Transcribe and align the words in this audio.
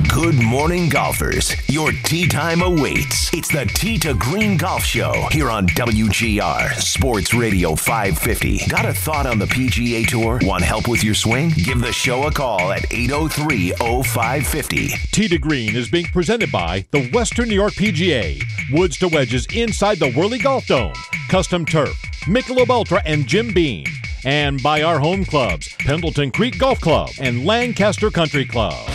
Good 0.00 0.42
morning, 0.42 0.88
golfers. 0.88 1.52
Your 1.68 1.92
tee 1.92 2.26
time 2.26 2.62
awaits. 2.62 3.32
It's 3.34 3.48
the 3.48 3.66
Tee 3.66 3.98
to 3.98 4.14
Green 4.14 4.56
Golf 4.56 4.84
Show 4.84 5.12
here 5.30 5.50
on 5.50 5.66
WGR 5.68 6.74
Sports 6.74 7.34
Radio 7.34 7.74
550. 7.74 8.68
Got 8.68 8.86
a 8.86 8.94
thought 8.94 9.26
on 9.26 9.38
the 9.38 9.46
PGA 9.46 10.06
Tour? 10.06 10.40
Want 10.42 10.64
help 10.64 10.88
with 10.88 11.04
your 11.04 11.14
swing? 11.14 11.50
Give 11.50 11.80
the 11.80 11.92
show 11.92 12.26
a 12.26 12.32
call 12.32 12.72
at 12.72 12.90
803 12.92 13.72
0550. 13.72 14.88
Tee 15.12 15.28
to 15.28 15.38
Green 15.38 15.76
is 15.76 15.90
being 15.90 16.06
presented 16.06 16.50
by 16.50 16.84
the 16.90 17.08
Western 17.10 17.48
New 17.48 17.54
York 17.54 17.74
PGA, 17.74 18.42
Woods 18.72 18.98
to 18.98 19.08
Wedges 19.08 19.46
inside 19.54 19.98
the 19.98 20.12
Whirly 20.12 20.38
Golf 20.38 20.66
Dome, 20.66 20.94
Custom 21.28 21.64
Turf, 21.66 21.96
Michelob 22.24 22.70
Ultra, 22.70 23.02
and 23.04 23.26
Jim 23.26 23.52
Beam. 23.52 23.86
And 24.24 24.62
by 24.62 24.82
our 24.82 24.98
home 24.98 25.24
clubs, 25.24 25.74
Pendleton 25.78 26.30
Creek 26.30 26.58
Golf 26.58 26.80
Club 26.80 27.10
and 27.20 27.44
Lancaster 27.44 28.10
Country 28.10 28.46
Club. 28.46 28.88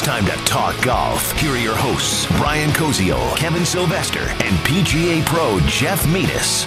It's 0.00 0.06
time 0.06 0.24
to 0.24 0.44
talk 0.46 0.82
golf. 0.82 1.30
Here 1.38 1.50
are 1.50 1.58
your 1.58 1.76
hosts, 1.76 2.24
Brian 2.38 2.70
Koziol, 2.70 3.36
Kevin 3.36 3.66
Sylvester, 3.66 4.20
and 4.22 4.56
PGA 4.64 5.22
Pro 5.26 5.60
Jeff 5.66 6.10
Metis. 6.10 6.64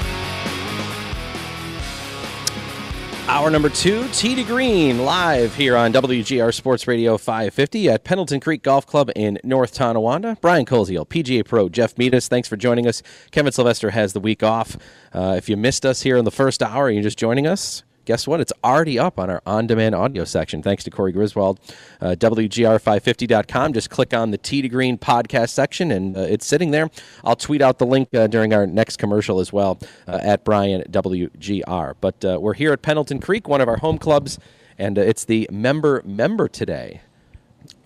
Hour 3.27 3.49
number 3.49 3.69
two, 3.69 4.07
Tee 4.09 4.35
to 4.35 4.43
Green, 4.43 4.99
live 4.99 5.55
here 5.55 5.75
on 5.75 5.91
WGR 5.91 6.53
Sports 6.53 6.87
Radio 6.87 7.17
550 7.17 7.89
at 7.89 8.03
Pendleton 8.03 8.39
Creek 8.39 8.61
Golf 8.61 8.85
Club 8.85 9.09
in 9.15 9.39
North 9.43 9.73
Tonawanda. 9.73 10.37
Brian 10.39 10.67
Koziol, 10.67 11.07
PGA 11.07 11.43
Pro, 11.43 11.69
Jeff 11.69 11.97
Metis, 11.97 12.27
thanks 12.27 12.47
for 12.47 12.55
joining 12.55 12.85
us. 12.85 13.01
Kevin 13.31 13.51
Sylvester 13.51 13.89
has 13.89 14.13
the 14.13 14.19
week 14.19 14.43
off. 14.43 14.77
Uh, 15.11 15.33
if 15.35 15.49
you 15.49 15.57
missed 15.57 15.87
us 15.87 16.03
here 16.03 16.17
in 16.17 16.25
the 16.25 16.29
first 16.29 16.61
hour 16.61 16.87
you're 16.87 17.01
just 17.01 17.17
joining 17.17 17.47
us, 17.47 17.81
guess 18.05 18.27
what? 18.27 18.39
It's 18.41 18.53
already 18.63 18.99
up 18.99 19.19
on 19.19 19.29
our 19.29 19.41
on 19.45 19.67
demand 19.67 19.95
audio 19.95 20.23
section. 20.25 20.61
Thanks 20.61 20.83
to 20.83 20.91
Corey 20.91 21.11
Griswold. 21.11 21.59
Uh, 22.01 22.15
WGR550.com. 22.17 23.73
Just 23.73 23.89
click 23.89 24.13
on 24.13 24.31
the 24.31 24.37
Tee 24.37 24.61
to 24.61 24.69
Green 24.69 24.97
podcast 24.97 25.49
section 25.49 25.91
and 25.91 26.17
uh, 26.17 26.21
it's 26.21 26.45
sitting 26.45 26.71
there. 26.71 26.89
I'll 27.23 27.35
tweet 27.35 27.61
out 27.61 27.79
the 27.79 27.85
link 27.85 28.13
uh, 28.13 28.27
during 28.27 28.53
our 28.53 28.67
next 28.67 28.97
commercial 28.97 29.39
as 29.39 29.53
well 29.53 29.79
uh, 30.07 30.19
at 30.21 30.43
Brian 30.43 30.83
WGR. 30.83 31.95
But 32.01 32.25
uh, 32.25 32.39
we're 32.41 32.53
here 32.53 32.73
at 32.73 32.81
Pendleton 32.81 33.19
Creek, 33.19 33.47
one 33.47 33.61
of 33.61 33.67
our 33.67 33.77
home 33.77 33.97
clubs, 33.97 34.39
and 34.77 34.97
uh, 34.97 35.01
it's 35.01 35.25
the 35.25 35.47
member 35.51 36.01
member 36.05 36.47
today. 36.47 37.01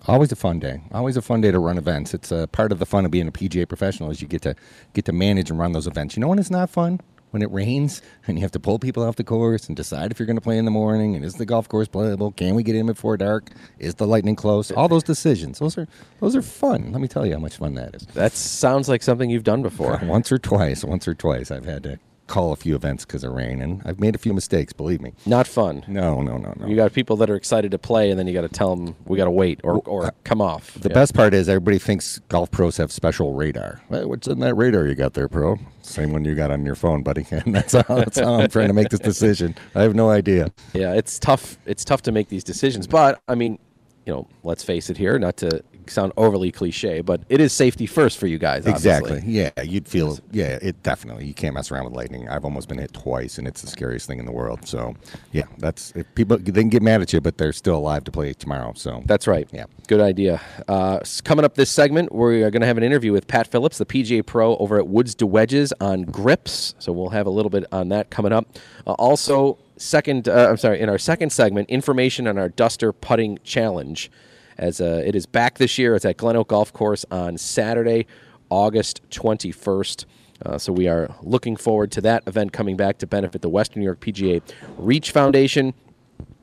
Always 0.06 0.32
a 0.32 0.36
fun 0.36 0.58
day. 0.58 0.80
Always 0.90 1.16
a 1.16 1.22
fun 1.22 1.42
day 1.42 1.50
to 1.50 1.58
run 1.58 1.76
events. 1.76 2.14
It's 2.14 2.32
a 2.32 2.46
part 2.46 2.72
of 2.72 2.78
the 2.78 2.86
fun 2.86 3.04
of 3.04 3.10
being 3.10 3.28
a 3.28 3.32
PGA 3.32 3.68
professional 3.68 4.10
is 4.10 4.22
you 4.22 4.28
get 4.28 4.42
to 4.42 4.54
get 4.94 5.04
to 5.04 5.12
manage 5.12 5.50
and 5.50 5.58
run 5.58 5.72
those 5.72 5.86
events. 5.86 6.16
You 6.16 6.22
know 6.22 6.28
when 6.28 6.38
it's 6.38 6.50
not 6.50 6.70
fun? 6.70 7.00
When 7.30 7.42
it 7.42 7.50
rains 7.50 8.00
and 8.26 8.38
you 8.38 8.42
have 8.42 8.52
to 8.52 8.60
pull 8.60 8.78
people 8.78 9.02
off 9.02 9.16
the 9.16 9.24
course 9.24 9.68
and 9.68 9.76
decide 9.76 10.10
if 10.10 10.18
you're 10.18 10.26
going 10.26 10.36
to 10.36 10.42
play 10.42 10.58
in 10.58 10.64
the 10.64 10.70
morning 10.70 11.14
and 11.14 11.24
is 11.24 11.34
the 11.34 11.44
golf 11.46 11.68
course 11.68 11.88
playable? 11.88 12.32
Can 12.32 12.54
we 12.54 12.62
get 12.62 12.74
in 12.74 12.86
before 12.86 13.16
dark? 13.16 13.50
Is 13.78 13.96
the 13.96 14.06
lightning 14.06 14.36
close? 14.36 14.70
All 14.70 14.88
those 14.88 15.02
decisions. 15.02 15.58
Those 15.58 15.76
are 15.76 15.86
those 16.20 16.34
are 16.34 16.42
fun. 16.42 16.92
Let 16.92 17.00
me 17.00 17.08
tell 17.08 17.26
you 17.26 17.34
how 17.34 17.40
much 17.40 17.56
fun 17.56 17.74
that 17.74 17.94
is. 17.94 18.06
That 18.14 18.32
sounds 18.32 18.88
like 18.88 19.02
something 19.02 19.30
you've 19.30 19.44
done 19.44 19.62
before. 19.62 20.00
Once 20.02 20.32
or 20.32 20.38
twice, 20.38 20.84
once 20.84 21.06
or 21.06 21.14
twice, 21.14 21.50
I've 21.50 21.66
had 21.66 21.82
to 21.82 21.98
call 22.28 22.52
a 22.52 22.56
few 22.56 22.74
events 22.76 23.04
because 23.04 23.24
of 23.24 23.32
rain, 23.32 23.60
and 23.60 23.82
I've 23.84 23.98
made 23.98 24.14
a 24.14 24.18
few 24.18 24.32
mistakes. 24.32 24.72
Believe 24.72 25.00
me. 25.00 25.12
Not 25.26 25.46
fun. 25.48 25.84
No, 25.88 26.20
no, 26.22 26.36
no, 26.36 26.54
no. 26.56 26.66
You 26.66 26.76
got 26.76 26.92
people 26.92 27.16
that 27.16 27.28
are 27.30 27.34
excited 27.34 27.70
to 27.72 27.78
play, 27.78 28.10
and 28.10 28.18
then 28.18 28.26
you 28.26 28.32
got 28.34 28.42
to 28.42 28.48
tell 28.48 28.76
them 28.76 28.94
we 29.06 29.16
got 29.16 29.24
to 29.24 29.30
wait 29.30 29.60
or, 29.64 29.78
or 29.86 30.06
uh, 30.06 30.10
come 30.24 30.40
off. 30.40 30.74
The 30.74 30.88
Yeah. 30.88 30.94
best 30.94 31.14
part 31.14 31.34
is 31.34 31.48
everybody 31.48 31.78
thinks 31.78 32.20
golf 32.28 32.50
pros 32.50 32.76
have 32.76 32.92
special 32.92 33.34
radar. 33.34 33.80
Hey, 33.88 34.04
what's 34.04 34.28
in 34.28 34.38
that 34.40 34.54
radar 34.54 34.86
you 34.86 34.94
got 34.94 35.14
there, 35.14 35.28
pro? 35.28 35.58
Same 35.82 36.12
one 36.12 36.24
you 36.24 36.34
got 36.34 36.50
on 36.50 36.64
your 36.66 36.74
phone, 36.74 37.02
buddy. 37.02 37.26
And 37.30 37.54
that's 37.54 37.72
how 37.72 37.82
that's 37.96 38.18
how 38.18 38.34
I'm 38.34 38.48
trying 38.48 38.68
to 38.68 38.74
make 38.74 38.90
this 38.90 39.00
decision. 39.00 39.54
I 39.74 39.82
have 39.82 39.94
no 39.94 40.10
idea. 40.10 40.52
Yeah, 40.74 40.94
it's 40.94 41.18
tough. 41.18 41.58
It's 41.66 41.84
tough 41.84 42.02
to 42.02 42.12
make 42.12 42.28
these 42.28 42.44
decisions, 42.44 42.86
but 42.86 43.20
I 43.26 43.34
mean, 43.34 43.58
you 44.06 44.12
know, 44.12 44.28
let's 44.42 44.62
face 44.62 44.88
it 44.90 44.96
here, 44.96 45.18
not 45.18 45.36
to 45.38 45.62
sound 45.90 46.12
overly 46.16 46.50
cliche, 46.52 47.00
but 47.00 47.22
it 47.28 47.40
is 47.40 47.52
safety 47.52 47.86
first 47.86 48.18
for 48.18 48.26
you 48.26 48.38
guys. 48.38 48.66
obviously. 48.66 48.90
Exactly. 48.90 49.22
Yeah, 49.26 49.62
you'd 49.62 49.88
feel. 49.88 50.18
Yeah, 50.30 50.58
it 50.60 50.82
definitely. 50.82 51.26
You 51.26 51.34
can't 51.34 51.54
mess 51.54 51.70
around 51.70 51.84
with 51.84 51.94
lightning. 51.94 52.28
I've 52.28 52.44
almost 52.44 52.68
been 52.68 52.78
hit 52.78 52.92
twice, 52.92 53.38
and 53.38 53.46
it's 53.46 53.62
the 53.62 53.68
scariest 53.68 54.06
thing 54.06 54.18
in 54.18 54.26
the 54.26 54.32
world. 54.32 54.66
So, 54.66 54.94
yeah, 55.32 55.44
that's 55.58 55.92
if 55.96 56.06
people 56.14 56.38
they 56.38 56.52
can 56.52 56.68
get 56.68 56.82
mad 56.82 57.00
at 57.02 57.12
you, 57.12 57.20
but 57.20 57.38
they're 57.38 57.52
still 57.52 57.76
alive 57.76 58.04
to 58.04 58.10
play 58.10 58.32
tomorrow. 58.32 58.72
So 58.76 59.02
That's 59.06 59.26
right. 59.26 59.48
Yeah. 59.52 59.64
Good 59.86 60.00
idea. 60.00 60.40
Uh, 60.66 61.00
coming 61.24 61.44
up 61.44 61.54
this 61.54 61.70
segment, 61.70 62.12
we're 62.12 62.50
going 62.50 62.60
to 62.60 62.66
have 62.66 62.76
an 62.78 62.84
interview 62.84 63.12
with 63.12 63.26
Pat 63.26 63.46
Phillips, 63.46 63.78
the 63.78 63.86
PGA 63.86 64.24
Pro 64.24 64.56
over 64.58 64.78
at 64.78 64.86
Woods 64.86 65.14
to 65.16 65.26
Wedges 65.26 65.72
on 65.80 66.02
grips. 66.02 66.74
So 66.78 66.92
we'll 66.92 67.08
have 67.10 67.26
a 67.26 67.30
little 67.30 67.50
bit 67.50 67.64
on 67.72 67.88
that 67.88 68.10
coming 68.10 68.32
up. 68.32 68.46
Uh, 68.86 68.92
also, 68.92 69.58
second, 69.76 70.28
uh, 70.28 70.48
I'm 70.50 70.56
sorry, 70.56 70.80
in 70.80 70.88
our 70.88 70.98
second 70.98 71.30
segment, 71.30 71.70
information 71.70 72.26
on 72.26 72.36
our 72.38 72.48
Duster 72.48 72.92
Putting 72.92 73.38
Challenge. 73.44 74.10
As 74.58 74.80
uh, 74.80 75.02
it 75.04 75.14
is 75.14 75.24
back 75.24 75.58
this 75.58 75.78
year, 75.78 75.94
it's 75.94 76.04
at 76.04 76.16
Glen 76.16 76.36
Oak 76.36 76.48
Golf 76.48 76.72
Course 76.72 77.04
on 77.10 77.38
Saturday, 77.38 78.06
August 78.50 79.08
21st. 79.10 80.04
Uh, 80.44 80.58
so 80.58 80.72
we 80.72 80.88
are 80.88 81.14
looking 81.22 81.56
forward 81.56 81.92
to 81.92 82.00
that 82.00 82.26
event 82.26 82.52
coming 82.52 82.76
back 82.76 82.98
to 82.98 83.06
benefit 83.06 83.42
the 83.42 83.48
Western 83.48 83.80
New 83.80 83.84
York 83.84 84.00
PGA 84.00 84.42
Reach 84.76 85.12
Foundation 85.12 85.74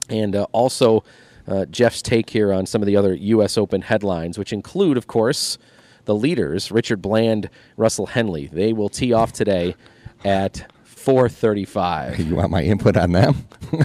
and 0.10 0.36
uh, 0.36 0.46
also 0.52 1.04
uh, 1.48 1.66
Jeff's 1.66 2.02
take 2.02 2.30
here 2.30 2.54
on 2.54 2.66
some 2.66 2.82
of 2.82 2.86
the 2.86 2.96
other 2.96 3.14
U.S. 3.14 3.58
Open 3.58 3.82
headlines, 3.82 4.38
which 4.38 4.54
include, 4.54 4.98
of 4.98 5.08
course, 5.08 5.58
the 6.06 6.16
leaders 6.16 6.72
Richard 6.72 7.02
Bland, 7.02 7.50
Russell 7.78 8.08
Henley. 8.08 8.48
They 8.48 8.74
will 8.74 8.90
tee 8.90 9.14
off 9.14 9.32
today 9.32 9.76
at 10.24 10.72
4:35. 11.06 12.20
you 12.28 12.36
want 12.36 12.52
my 12.52 12.64
input 12.64 12.98
on 12.98 13.12
them? 13.12 13.46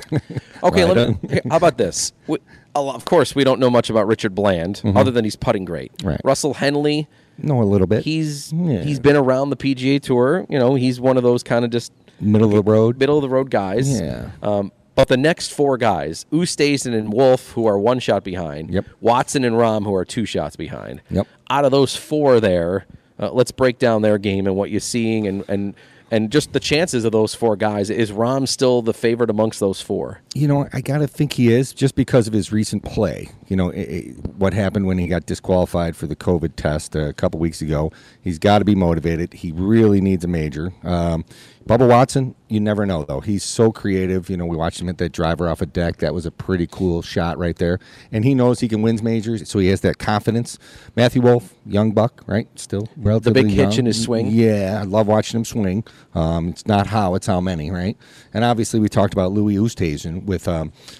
Okay, 0.63 0.85
Right 0.85 0.95
let 0.95 1.09
me, 1.23 1.29
here, 1.31 1.41
how 1.49 1.57
about 1.57 1.79
this? 1.79 2.13
We, 2.27 2.37
of 2.75 3.07
course, 3.07 3.35
we 3.35 3.45
don't 3.45 3.61
know 3.61 3.71
much 3.71 3.89
about 3.89 4.07
Richard 4.07 4.35
Bland, 4.35 4.83
other 4.85 5.11
than 5.11 5.25
he's 5.25 5.35
putting 5.35 5.65
great. 5.65 5.91
Mm-hmm. 5.97 6.09
Right. 6.09 6.21
Russell 6.23 6.53
Henley, 6.53 7.09
no, 7.39 7.63
a 7.63 7.65
little 7.65 7.87
bit. 7.87 8.05
he's 8.05 8.53
Yeah. 8.53 8.83
he's 8.83 9.01
been 9.01 9.17
around 9.17 9.49
the 9.49 9.57
PGA 9.57 10.03
Tour. 10.03 10.45
You 10.51 10.59
know, 10.59 10.75
he's 10.75 11.01
one 11.01 11.17
of 11.17 11.23
those 11.23 11.43
kind 11.43 11.65
of 11.65 11.71
just 11.71 11.93
middle 12.21 12.49
of 12.57 12.63
the 12.63 12.71
road. 12.71 12.99
middle 12.99 13.17
of 13.17 13.23
the 13.23 13.31
road 13.31 13.51
guys. 13.51 14.01
Yeah. 14.01 14.33
Um, 14.43 14.71
but 14.95 15.09
the 15.09 15.17
next 15.17 15.55
four 15.55 15.79
guys, 15.79 16.27
Oosthuizen 16.31 16.93
and 16.95 17.11
Wolff, 17.11 17.53
who 17.53 17.65
are 17.67 17.79
one 17.79 17.99
shot 18.01 18.23
behind. 18.23 18.69
Yep. 18.71 18.85
Watson 19.01 19.45
and 19.45 19.57
Rahm, 19.57 19.85
who 19.85 19.95
are 19.95 20.05
two 20.05 20.27
shots 20.27 20.57
behind. 20.57 21.01
Yep. 21.11 21.27
Out 21.49 21.65
of 21.65 21.71
those 21.71 21.97
four 21.97 22.39
there, 22.39 22.85
uh, 23.19 23.31
let's 23.33 23.51
break 23.51 23.79
down 23.79 24.03
their 24.03 24.19
game 24.19 24.47
and 24.47 24.57
what 24.57 24.71
you're 24.71 24.79
seeing 24.81 25.27
and, 25.27 25.43
and 25.49 25.75
and 26.11 26.31
just 26.31 26.53
the 26.53 26.61
chances 26.61 27.05
of 27.05 27.13
those 27.13 27.35
four 27.35 27.57
guys. 27.57 27.91
Is 27.91 28.13
Rahm 28.13 28.47
still 28.49 28.83
the 28.83 28.95
favorite 28.95 29.31
amongst 29.31 29.61
those 29.61 29.81
four? 29.81 30.21
You 30.35 30.49
know, 30.49 30.69
I 30.73 30.81
gotta 30.81 31.07
think 31.07 31.35
he 31.35 31.53
is 31.53 31.73
just 31.73 31.95
because 31.95 32.27
of 32.27 32.33
his 32.33 32.53
recent 32.53 32.85
play. 32.85 33.29
You 33.51 33.57
know, 33.57 33.71
i 33.73 33.77
i 33.77 34.01
what 34.39 34.55
happened 34.55 34.87
when 34.87 34.97
he 34.97 35.07
got 35.07 35.27
disqualified 35.27 35.95
for 35.97 36.07
the 36.07 36.17
COVID 36.17 36.57
test 36.57 36.97
a 36.97 37.13
couple 37.13 37.39
weeks 37.39 37.61
ago. 37.61 37.93
He's 38.23 38.39
got 38.39 38.61
to 38.61 38.65
be 38.65 38.75
motivated. 38.75 39.35
He 39.35 39.53
really 39.53 40.01
needs 40.01 40.25
a 40.25 40.29
major. 40.29 40.73
Um, 40.83 41.27
Bubba 41.69 41.87
Watson, 41.87 42.35
you 42.49 42.59
never 42.59 42.87
know 42.87 43.05
though. 43.05 43.21
He's 43.21 43.45
so 43.45 43.71
creative. 43.71 44.31
You 44.31 44.37
know, 44.37 44.47
we 44.47 44.57
watched 44.57 44.81
him 44.81 44.87
hit 44.87 44.99
that 44.99 45.13
driver 45.13 45.49
off 45.49 45.61
a 45.61 45.67
deck. 45.67 45.99
That 45.99 46.15
was 46.15 46.27
a 46.27 46.31
pretty 46.31 46.67
cool 46.67 47.03
shot 47.03 47.39
right 47.39 47.57
there. 47.57 47.79
And 48.11 48.25
he 48.25 48.35
knows 48.35 48.61
he 48.61 48.69
can 48.69 48.83
win 48.83 48.99
majors, 49.03 49.49
so 49.49 49.59
he 49.59 49.69
has 49.69 49.83
that 49.83 49.99
confidence. 49.99 50.59
Matthew 50.97 51.23
Wolff, 51.23 51.55
young 51.65 51.93
buck, 51.93 52.25
right? 52.27 52.49
Still 52.59 52.89
relatively 52.97 53.43
big 53.43 53.53
hitch 53.53 53.75
young. 53.75 53.79
in 53.81 53.87
his 53.87 54.03
swing. 54.03 54.29
Yeah, 54.31 54.79
I 54.81 54.85
love 54.85 55.07
watching 55.07 55.39
him 55.39 55.45
swing. 55.45 55.85
Um, 56.15 56.49
it's 56.49 56.67
not 56.67 56.89
how, 56.89 57.15
it's 57.15 57.27
how 57.27 57.41
many, 57.41 57.71
right? 57.71 57.97
And 58.35 58.43
obviously, 58.43 58.81
we 58.81 58.89
talked 58.89 59.13
about 59.13 59.33
Louis 59.33 59.57
Oosthuizen 59.57 60.25
with 60.25 60.47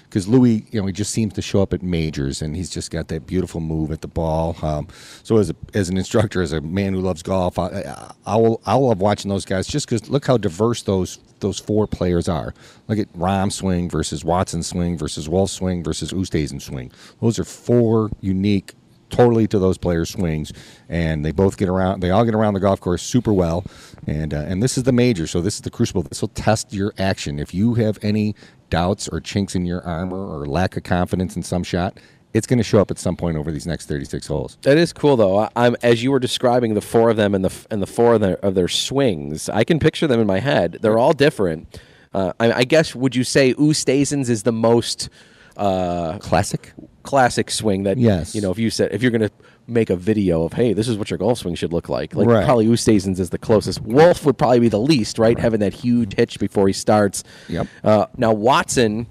because 0.03 0.27
Louis, 0.27 0.65
you 0.71 0.79
know, 0.79 0.87
he 0.87 0.93
just 0.93 1.11
seems 1.11 1.33
to 1.33 1.41
show 1.41 1.61
up 1.61 1.73
at 1.73 1.81
majors, 1.81 2.40
and 2.41 2.55
he's 2.55 2.69
just 2.69 2.91
got 2.91 3.07
that 3.09 3.25
beautiful 3.27 3.61
move 3.61 3.91
at 3.91 4.01
the 4.01 4.07
ball. 4.07 4.55
Um, 4.61 4.87
so 5.23 5.37
as 5.37 5.49
a, 5.49 5.55
as 5.73 5.89
an 5.89 5.97
instructor, 5.97 6.41
as 6.41 6.51
a 6.51 6.61
man 6.61 6.93
who 6.93 7.01
loves 7.01 7.21
golf, 7.23 7.59
I, 7.59 7.67
I, 7.67 8.13
I 8.25 8.35
will 8.35 8.61
I 8.65 8.75
love 8.75 8.99
watching 8.99 9.29
those 9.29 9.45
guys 9.45 9.67
just 9.67 9.87
because 9.87 10.09
look 10.09 10.25
how 10.25 10.37
diverse 10.37 10.81
those 10.83 11.19
those 11.39 11.59
four 11.59 11.87
players 11.87 12.29
are. 12.29 12.53
Look 12.87 12.99
at 12.99 13.11
Rahm 13.13 13.51
swing 13.51 13.89
versus 13.89 14.23
Watson 14.23 14.63
swing 14.63 14.97
versus 14.97 15.27
Wolff 15.27 15.49
swing 15.49 15.83
versus 15.83 16.11
Oosthuizen 16.11 16.61
swing. 16.61 16.91
Those 17.19 17.39
are 17.39 17.43
four 17.43 18.09
unique 18.21 18.73
totally 19.11 19.47
to 19.47 19.59
those 19.59 19.77
players' 19.77 20.09
swings, 20.09 20.51
and 20.89 21.23
they 21.23 21.31
both 21.31 21.57
get 21.57 21.69
around. 21.69 21.99
They 22.01 22.09
all 22.09 22.25
get 22.25 22.33
around 22.33 22.55
the 22.55 22.59
golf 22.59 22.79
course 22.79 23.03
super 23.03 23.33
well, 23.33 23.63
and 24.07 24.33
uh, 24.33 24.37
and 24.47 24.63
this 24.63 24.77
is 24.77 24.83
the 24.83 24.91
major, 24.91 25.27
so 25.27 25.41
this 25.41 25.55
is 25.55 25.61
the 25.61 25.69
crucible. 25.69 26.01
This 26.01 26.21
will 26.21 26.29
test 26.29 26.73
your 26.73 26.93
action. 26.97 27.37
If 27.37 27.53
you 27.53 27.75
have 27.75 27.99
any 28.01 28.35
doubts 28.69 29.07
or 29.09 29.19
chinks 29.19 29.53
in 29.53 29.65
your 29.65 29.83
armor 29.83 30.17
or 30.17 30.47
lack 30.47 30.77
of 30.77 30.83
confidence 30.83 31.35
in 31.35 31.43
some 31.43 31.63
shot, 31.63 31.99
it's 32.33 32.47
going 32.47 32.57
to 32.57 32.63
show 32.63 32.79
up 32.79 32.91
at 32.91 32.97
some 32.97 33.15
point 33.15 33.37
over 33.37 33.51
these 33.51 33.65
next 33.67 33.87
36 33.87 34.25
holes. 34.27 34.57
That 34.61 34.77
is 34.77 34.93
cool, 34.93 35.15
though. 35.17 35.37
I, 35.39 35.49
I'm 35.55 35.75
as 35.83 36.01
you 36.03 36.11
were 36.11 36.19
describing 36.19 36.73
the 36.73 36.81
four 36.81 37.09
of 37.09 37.17
them 37.17 37.35
and 37.35 37.43
the 37.43 37.53
and 37.69 37.81
the 37.81 37.87
four 37.87 38.13
of 38.15 38.21
their, 38.21 38.37
of 38.37 38.55
their 38.55 38.67
swings. 38.67 39.49
I 39.49 39.63
can 39.63 39.79
picture 39.79 40.07
them 40.07 40.19
in 40.19 40.27
my 40.27 40.39
head. 40.39 40.77
They're 40.81 40.97
all 40.97 41.13
different. 41.13 41.79
Uh, 42.13 42.33
I, 42.39 42.51
I 42.51 42.63
guess 42.63 42.93
would 42.95 43.15
you 43.15 43.23
say 43.23 43.53
Oosthuizen's 43.53 44.29
is 44.29 44.43
the 44.43 44.51
most 44.51 45.09
uh, 45.57 46.17
Classic. 46.19 46.73
classic 47.03 47.51
swing 47.51 47.83
that 47.83 47.97
Yes. 47.97 48.33
you 48.35 48.41
know 48.41 48.51
if 48.51 48.59
you 48.59 48.69
said 48.69 48.93
if 48.93 49.01
you're 49.01 49.11
going 49.11 49.21
to 49.21 49.31
make 49.67 49.89
a 49.89 49.95
video 49.95 50.43
of 50.43 50.53
hey 50.53 50.73
this 50.73 50.87
is 50.87 50.97
what 50.97 51.09
your 51.09 51.17
golf 51.17 51.39
swing 51.39 51.55
should 51.55 51.71
look 51.73 51.89
like 51.89 52.15
like 52.15 52.27
Right. 52.27 52.45
probably 52.45 52.67
Oosthuizen's 52.67 53.19
is 53.19 53.29
the 53.31 53.37
closest 53.37 53.81
Wolff 53.81 54.25
would 54.25 54.37
probably 54.37 54.59
be 54.59 54.69
the 54.69 54.79
least 54.79 55.17
right, 55.19 55.37
having 55.37 55.59
that 55.61 55.73
huge 55.73 56.15
hitch 56.15 56.39
before 56.39 56.67
he 56.67 56.73
starts 56.73 57.23
Yep. 57.49 57.67
uh, 57.83 58.05
now 58.17 58.31
Watson 58.33 59.07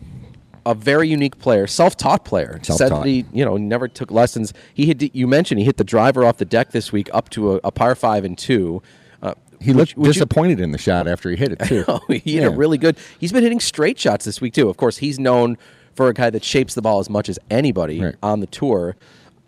a 0.66 0.74
very 0.74 1.08
unique 1.08 1.38
player 1.38 1.66
self-taught 1.66 2.24
player 2.24 2.60
said 2.62 2.90
that 2.90 3.04
he 3.06 3.24
you 3.32 3.44
know 3.44 3.56
never 3.56 3.88
took 3.88 4.10
lessons 4.10 4.52
he 4.74 4.86
hit 4.86 5.14
you 5.14 5.26
mentioned 5.26 5.58
he 5.58 5.64
hit 5.64 5.76
the 5.78 5.84
driver 5.84 6.24
off 6.24 6.36
the 6.38 6.44
deck 6.44 6.70
this 6.72 6.92
week 6.92 7.08
up 7.12 7.30
to 7.30 7.54
a, 7.54 7.60
a 7.64 7.70
par 7.70 7.94
five 7.94 8.24
and 8.24 8.36
two 8.38 8.82
uh, 9.22 9.34
He 9.60 9.72
looked 9.72 9.96
would 9.96 10.06
you- 10.08 10.12
disappointed 10.12 10.60
in 10.60 10.72
the 10.72 10.78
shot 10.78 11.06
after 11.08 11.30
he 11.30 11.36
hit 11.36 11.52
it 11.52 11.60
too. 11.66 11.84
Oh, 11.88 12.00
he 12.08 12.14
hit 12.14 12.24
Yeah. 12.26 12.46
it 12.50 12.56
really 12.56 12.78
good. 12.78 12.96
He's 13.18 13.32
been 13.32 13.42
hitting 13.42 13.60
straight 13.60 13.98
shots 13.98 14.24
this 14.24 14.40
week 14.40 14.54
too. 14.54 14.68
Of 14.68 14.76
course, 14.76 14.98
he's 14.98 15.18
known 15.18 15.56
for 15.94 16.08
a 16.08 16.14
guy 16.14 16.30
that 16.30 16.44
shapes 16.44 16.74
the 16.74 16.82
ball 16.82 17.00
as 17.00 17.10
much 17.10 17.28
as 17.28 17.38
anybody 17.50 18.00
Right. 18.00 18.14
on 18.22 18.40
the 18.40 18.46
tour. 18.46 18.96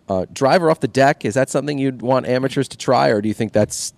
Uh, 0.09 0.25
driver 0.33 0.69
off 0.69 0.79
the 0.81 0.87
deck 0.87 1.23
is 1.25 1.33
that 1.35 1.49
something 1.49 1.77
you'd 1.77 2.01
want 2.01 2.27
amateurs 2.27 2.67
to 2.67 2.77
try, 2.77 3.07
or 3.09 3.21
do 3.21 3.27
you 3.29 3.33
think 3.33 3.53
that's 3.53 3.93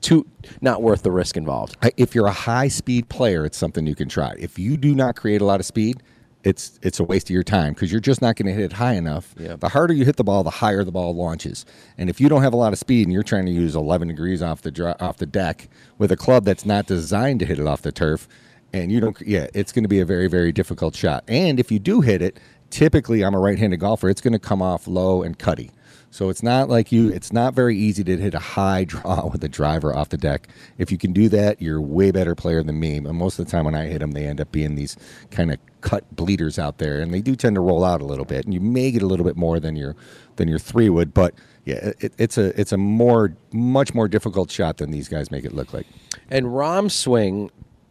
too 0.00 0.26
not 0.60 0.82
worth 0.82 1.02
the 1.02 1.10
risk 1.10 1.36
involved? 1.36 1.76
If 1.96 2.14
you're 2.14 2.26
a 2.26 2.32
high 2.32 2.68
speed 2.68 3.08
player, 3.08 3.44
it's 3.44 3.56
something 3.58 3.86
you 3.86 3.94
can 3.94 4.08
try. 4.08 4.34
If 4.38 4.58
you 4.58 4.76
do 4.76 4.94
not 4.94 5.16
create 5.16 5.40
a 5.40 5.44
lot 5.44 5.58
of 5.60 5.66
speed, 5.66 6.02
it's 6.46 6.78
it's 6.80 7.00
a 7.00 7.04
waste 7.04 7.26
of 7.28 7.34
your 7.34 7.42
time 7.42 7.72
because 7.72 7.90
you're 7.90 8.00
just 8.00 8.22
not 8.22 8.36
going 8.36 8.46
to 8.46 8.52
hit 8.52 8.62
it 8.62 8.74
high 8.74 8.94
enough. 8.94 9.34
Yeah. 9.36 9.56
The 9.56 9.68
harder 9.68 9.92
you 9.92 10.04
hit 10.04 10.14
the 10.14 10.22
ball, 10.22 10.44
the 10.44 10.50
higher 10.50 10.84
the 10.84 10.92
ball 10.92 11.12
launches. 11.12 11.66
And 11.98 12.08
if 12.08 12.20
you 12.20 12.28
don't 12.28 12.42
have 12.42 12.52
a 12.52 12.56
lot 12.56 12.72
of 12.72 12.78
speed 12.78 13.08
and 13.08 13.12
you're 13.12 13.24
trying 13.24 13.46
to 13.46 13.52
use 13.52 13.74
11 13.74 14.06
degrees 14.06 14.42
off 14.42 14.62
the 14.62 14.70
dri- 14.70 14.94
off 15.00 15.16
the 15.16 15.26
deck 15.26 15.68
with 15.98 16.12
a 16.12 16.16
club 16.16 16.44
that's 16.44 16.64
not 16.64 16.86
designed 16.86 17.40
to 17.40 17.46
hit 17.46 17.58
it 17.58 17.66
off 17.66 17.82
the 17.82 17.90
turf, 17.90 18.28
and 18.72 18.92
you 18.92 19.00
don't, 19.00 19.20
yeah, 19.22 19.48
it's 19.54 19.72
going 19.72 19.82
to 19.82 19.88
be 19.88 19.98
a 19.98 20.04
very 20.04 20.28
very 20.28 20.52
difficult 20.52 20.94
shot. 20.94 21.24
And 21.26 21.58
if 21.58 21.72
you 21.72 21.80
do 21.80 22.00
hit 22.00 22.22
it, 22.22 22.38
typically 22.70 23.24
I'm 23.24 23.34
a 23.34 23.40
right-handed 23.40 23.80
golfer, 23.80 24.08
it's 24.08 24.20
going 24.20 24.32
to 24.32 24.38
come 24.38 24.62
off 24.62 24.86
low 24.86 25.24
and 25.24 25.36
cutty. 25.36 25.72
So 26.16 26.30
it's 26.30 26.42
not 26.42 26.70
like 26.70 26.92
you. 26.92 27.10
It's 27.10 27.30
not 27.30 27.52
very 27.52 27.76
easy 27.76 28.02
to 28.04 28.16
hit 28.16 28.32
a 28.32 28.38
high 28.38 28.84
draw 28.88 29.26
with 29.26 29.44
a 29.44 29.50
driver 29.50 29.94
off 29.94 30.08
the 30.08 30.16
deck. 30.16 30.48
If 30.78 30.90
you 30.90 30.96
can 30.96 31.12
do 31.12 31.28
that, 31.28 31.60
you're 31.60 31.76
a 31.76 31.82
way 31.82 32.10
better 32.10 32.34
player 32.34 32.62
than 32.62 32.80
me. 32.80 33.00
But 33.00 33.12
most 33.12 33.38
of 33.38 33.44
the 33.44 33.50
time 33.50 33.66
when 33.66 33.74
I 33.74 33.84
hit 33.84 33.98
them, 33.98 34.12
they 34.12 34.24
end 34.24 34.40
up 34.40 34.50
being 34.50 34.76
these 34.76 34.96
kind 35.30 35.52
of 35.52 35.58
cut 35.82 36.04
bleeders 36.16 36.58
out 36.58 36.78
there, 36.78 37.02
and 37.02 37.12
they 37.12 37.20
do 37.20 37.36
tend 37.36 37.54
to 37.56 37.60
roll 37.60 37.84
out 37.84 38.00
a 38.00 38.06
little 38.06 38.24
bit. 38.24 38.46
And 38.46 38.54
you 38.54 38.60
may 38.60 38.90
get 38.90 39.02
a 39.02 39.06
little 39.06 39.26
bit 39.26 39.36
more 39.36 39.60
than 39.60 39.76
your 39.76 39.94
than 40.36 40.48
your 40.48 40.58
three 40.58 40.88
would, 40.88 41.12
but 41.12 41.34
yeah, 41.66 41.92
it, 42.00 42.14
it's 42.16 42.38
a 42.38 42.58
it's 42.58 42.72
a 42.72 42.78
more 42.78 43.36
much 43.52 43.92
more 43.92 44.08
difficult 44.08 44.50
shot 44.50 44.78
than 44.78 44.92
these 44.92 45.10
guys 45.10 45.30
make 45.30 45.44
it 45.44 45.52
look 45.52 45.74
like. 45.74 45.86
And 46.30 46.56
Rahm's 46.56 46.94
swing 46.94 47.50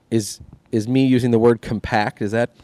is 0.09 0.39
is 0.71 0.87
me 0.87 1.05
using 1.05 1.29
the 1.29 1.37
word 1.37 1.61
compact. 1.61 2.23
Is 2.23 2.31
that 2.31 2.55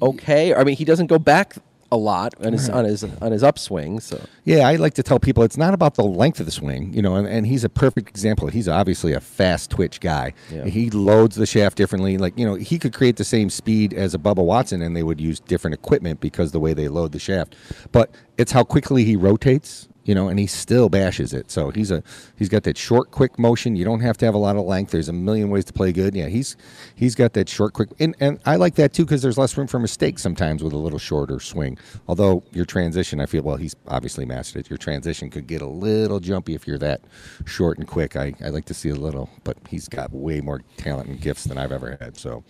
okay? 0.00 0.54
I 0.54 0.64
mean, 0.64 0.76
he 0.76 0.86
doesn't 0.86 1.08
go 1.08 1.18
back 1.18 1.56
a 1.94 1.96
lot 1.96 2.34
on 2.44 2.52
his 2.52 2.68
on 2.68 2.84
his 2.84 3.04
on 3.04 3.32
his 3.32 3.42
upswing. 3.42 4.00
So 4.00 4.20
Yeah, 4.44 4.68
I 4.68 4.76
like 4.76 4.94
to 4.94 5.02
tell 5.02 5.18
people 5.18 5.42
it's 5.44 5.56
not 5.56 5.74
about 5.74 5.94
the 5.94 6.04
length 6.04 6.40
of 6.40 6.46
the 6.46 6.52
swing, 6.52 6.92
you 6.92 7.00
know, 7.00 7.14
and, 7.14 7.26
and 7.26 7.46
he's 7.46 7.64
a 7.64 7.68
perfect 7.68 8.08
example. 8.08 8.48
He's 8.48 8.68
obviously 8.68 9.12
a 9.12 9.20
fast 9.20 9.70
twitch 9.70 10.00
guy. 10.00 10.34
Yeah. 10.50 10.64
He 10.66 10.90
loads 10.90 11.36
the 11.36 11.46
shaft 11.46 11.76
differently. 11.76 12.18
Like, 12.18 12.38
you 12.38 12.44
know, 12.44 12.54
he 12.54 12.78
could 12.78 12.92
create 12.92 13.16
the 13.16 13.24
same 13.24 13.48
speed 13.48 13.94
as 13.94 14.14
a 14.14 14.18
Bubba 14.18 14.44
Watson 14.44 14.82
and 14.82 14.96
they 14.96 15.02
would 15.02 15.20
use 15.20 15.40
different 15.40 15.74
equipment 15.74 16.20
because 16.20 16.52
the 16.52 16.60
way 16.60 16.74
they 16.74 16.88
load 16.88 17.12
the 17.12 17.18
shaft. 17.18 17.56
But 17.92 18.10
it's 18.36 18.52
how 18.52 18.64
quickly 18.64 19.04
he 19.04 19.16
rotates, 19.16 19.88
you 20.04 20.14
know, 20.14 20.28
and 20.28 20.38
he 20.38 20.46
still 20.46 20.88
bashes 20.88 21.32
it. 21.32 21.50
So 21.50 21.70
he's 21.70 21.90
a 21.90 22.02
he's 22.36 22.48
got 22.48 22.62
that 22.64 22.76
short, 22.76 23.10
quick 23.10 23.38
motion. 23.38 23.76
You 23.76 23.84
don't 23.84 24.00
have 24.00 24.16
to 24.18 24.24
have 24.24 24.34
a 24.34 24.38
lot 24.38 24.56
of 24.56 24.64
length. 24.64 24.90
There's 24.90 25.08
a 25.08 25.12
million 25.12 25.50
ways 25.50 25.64
to 25.66 25.72
play 25.72 25.92
good. 25.92 26.14
Yeah, 26.14 26.28
he's 26.28 26.56
he's 26.94 27.14
got 27.14 27.32
that 27.34 27.48
short, 27.48 27.72
quick, 27.72 27.90
and 27.98 28.14
and 28.20 28.38
I 28.44 28.56
like 28.56 28.74
that 28.76 28.92
too 28.92 29.04
because 29.04 29.22
there's 29.22 29.38
less 29.38 29.56
room 29.56 29.66
for 29.66 29.78
mistakes 29.78 30.22
sometimes 30.22 30.62
with 30.62 30.72
a 30.72 30.78
little 30.78 30.98
shorter 30.98 31.40
swing. 31.40 31.78
Although 32.06 32.42
your 32.52 32.64
transition, 32.64 33.20
I 33.20 33.26
feel 33.26 33.42
well, 33.42 33.56
he's 33.56 33.74
obviously 33.88 34.24
mastered 34.24 34.66
it. 34.66 34.70
Your 34.70 34.78
transition 34.78 35.30
could 35.30 35.46
get 35.46 35.62
a 35.62 35.66
little 35.66 36.20
jumpy 36.20 36.54
if 36.54 36.66
you're 36.66 36.78
that 36.78 37.00
short 37.46 37.78
and 37.78 37.86
quick. 37.86 38.16
I 38.16 38.34
I 38.44 38.50
like 38.50 38.66
to 38.66 38.74
see 38.74 38.90
a 38.90 38.94
little, 38.94 39.30
but 39.42 39.56
he's 39.68 39.88
got 39.88 40.12
way 40.12 40.40
more 40.40 40.62
talent 40.76 41.08
and 41.08 41.20
gifts 41.20 41.44
than 41.44 41.58
I've 41.58 41.72
ever 41.72 41.96
had. 42.00 42.16
So. 42.16 42.44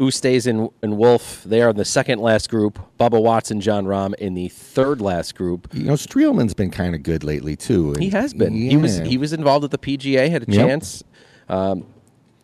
Oosthuizen, 0.00 0.72
and 0.82 0.96
Wolff, 0.96 1.44
they 1.44 1.60
are 1.60 1.68
in 1.70 1.76
the 1.76 1.84
second 1.84 2.20
last 2.20 2.48
group. 2.48 2.78
Bubba 2.98 3.22
Watson, 3.22 3.60
Jon 3.60 3.84
Rahm 3.84 4.14
in 4.14 4.34
the 4.34 4.48
third 4.48 5.00
last 5.00 5.34
group. 5.34 5.68
You 5.74 5.84
know, 5.84 5.92
Streelman's 5.92 6.54
been 6.54 6.70
kind 6.70 6.94
of 6.94 7.02
good 7.02 7.22
lately 7.22 7.54
too. 7.54 7.92
He 7.98 8.08
has 8.10 8.32
been. 8.32 8.54
He 8.54 8.76
was 8.76 8.98
he 9.00 9.18
was 9.18 9.32
involved 9.32 9.64
at 9.64 9.70
the 9.70 9.78
PGA, 9.78 10.30
had 10.30 10.48
a 10.48 10.50
Yep. 10.50 10.66
chance. 10.66 11.04
Um, 11.48 11.86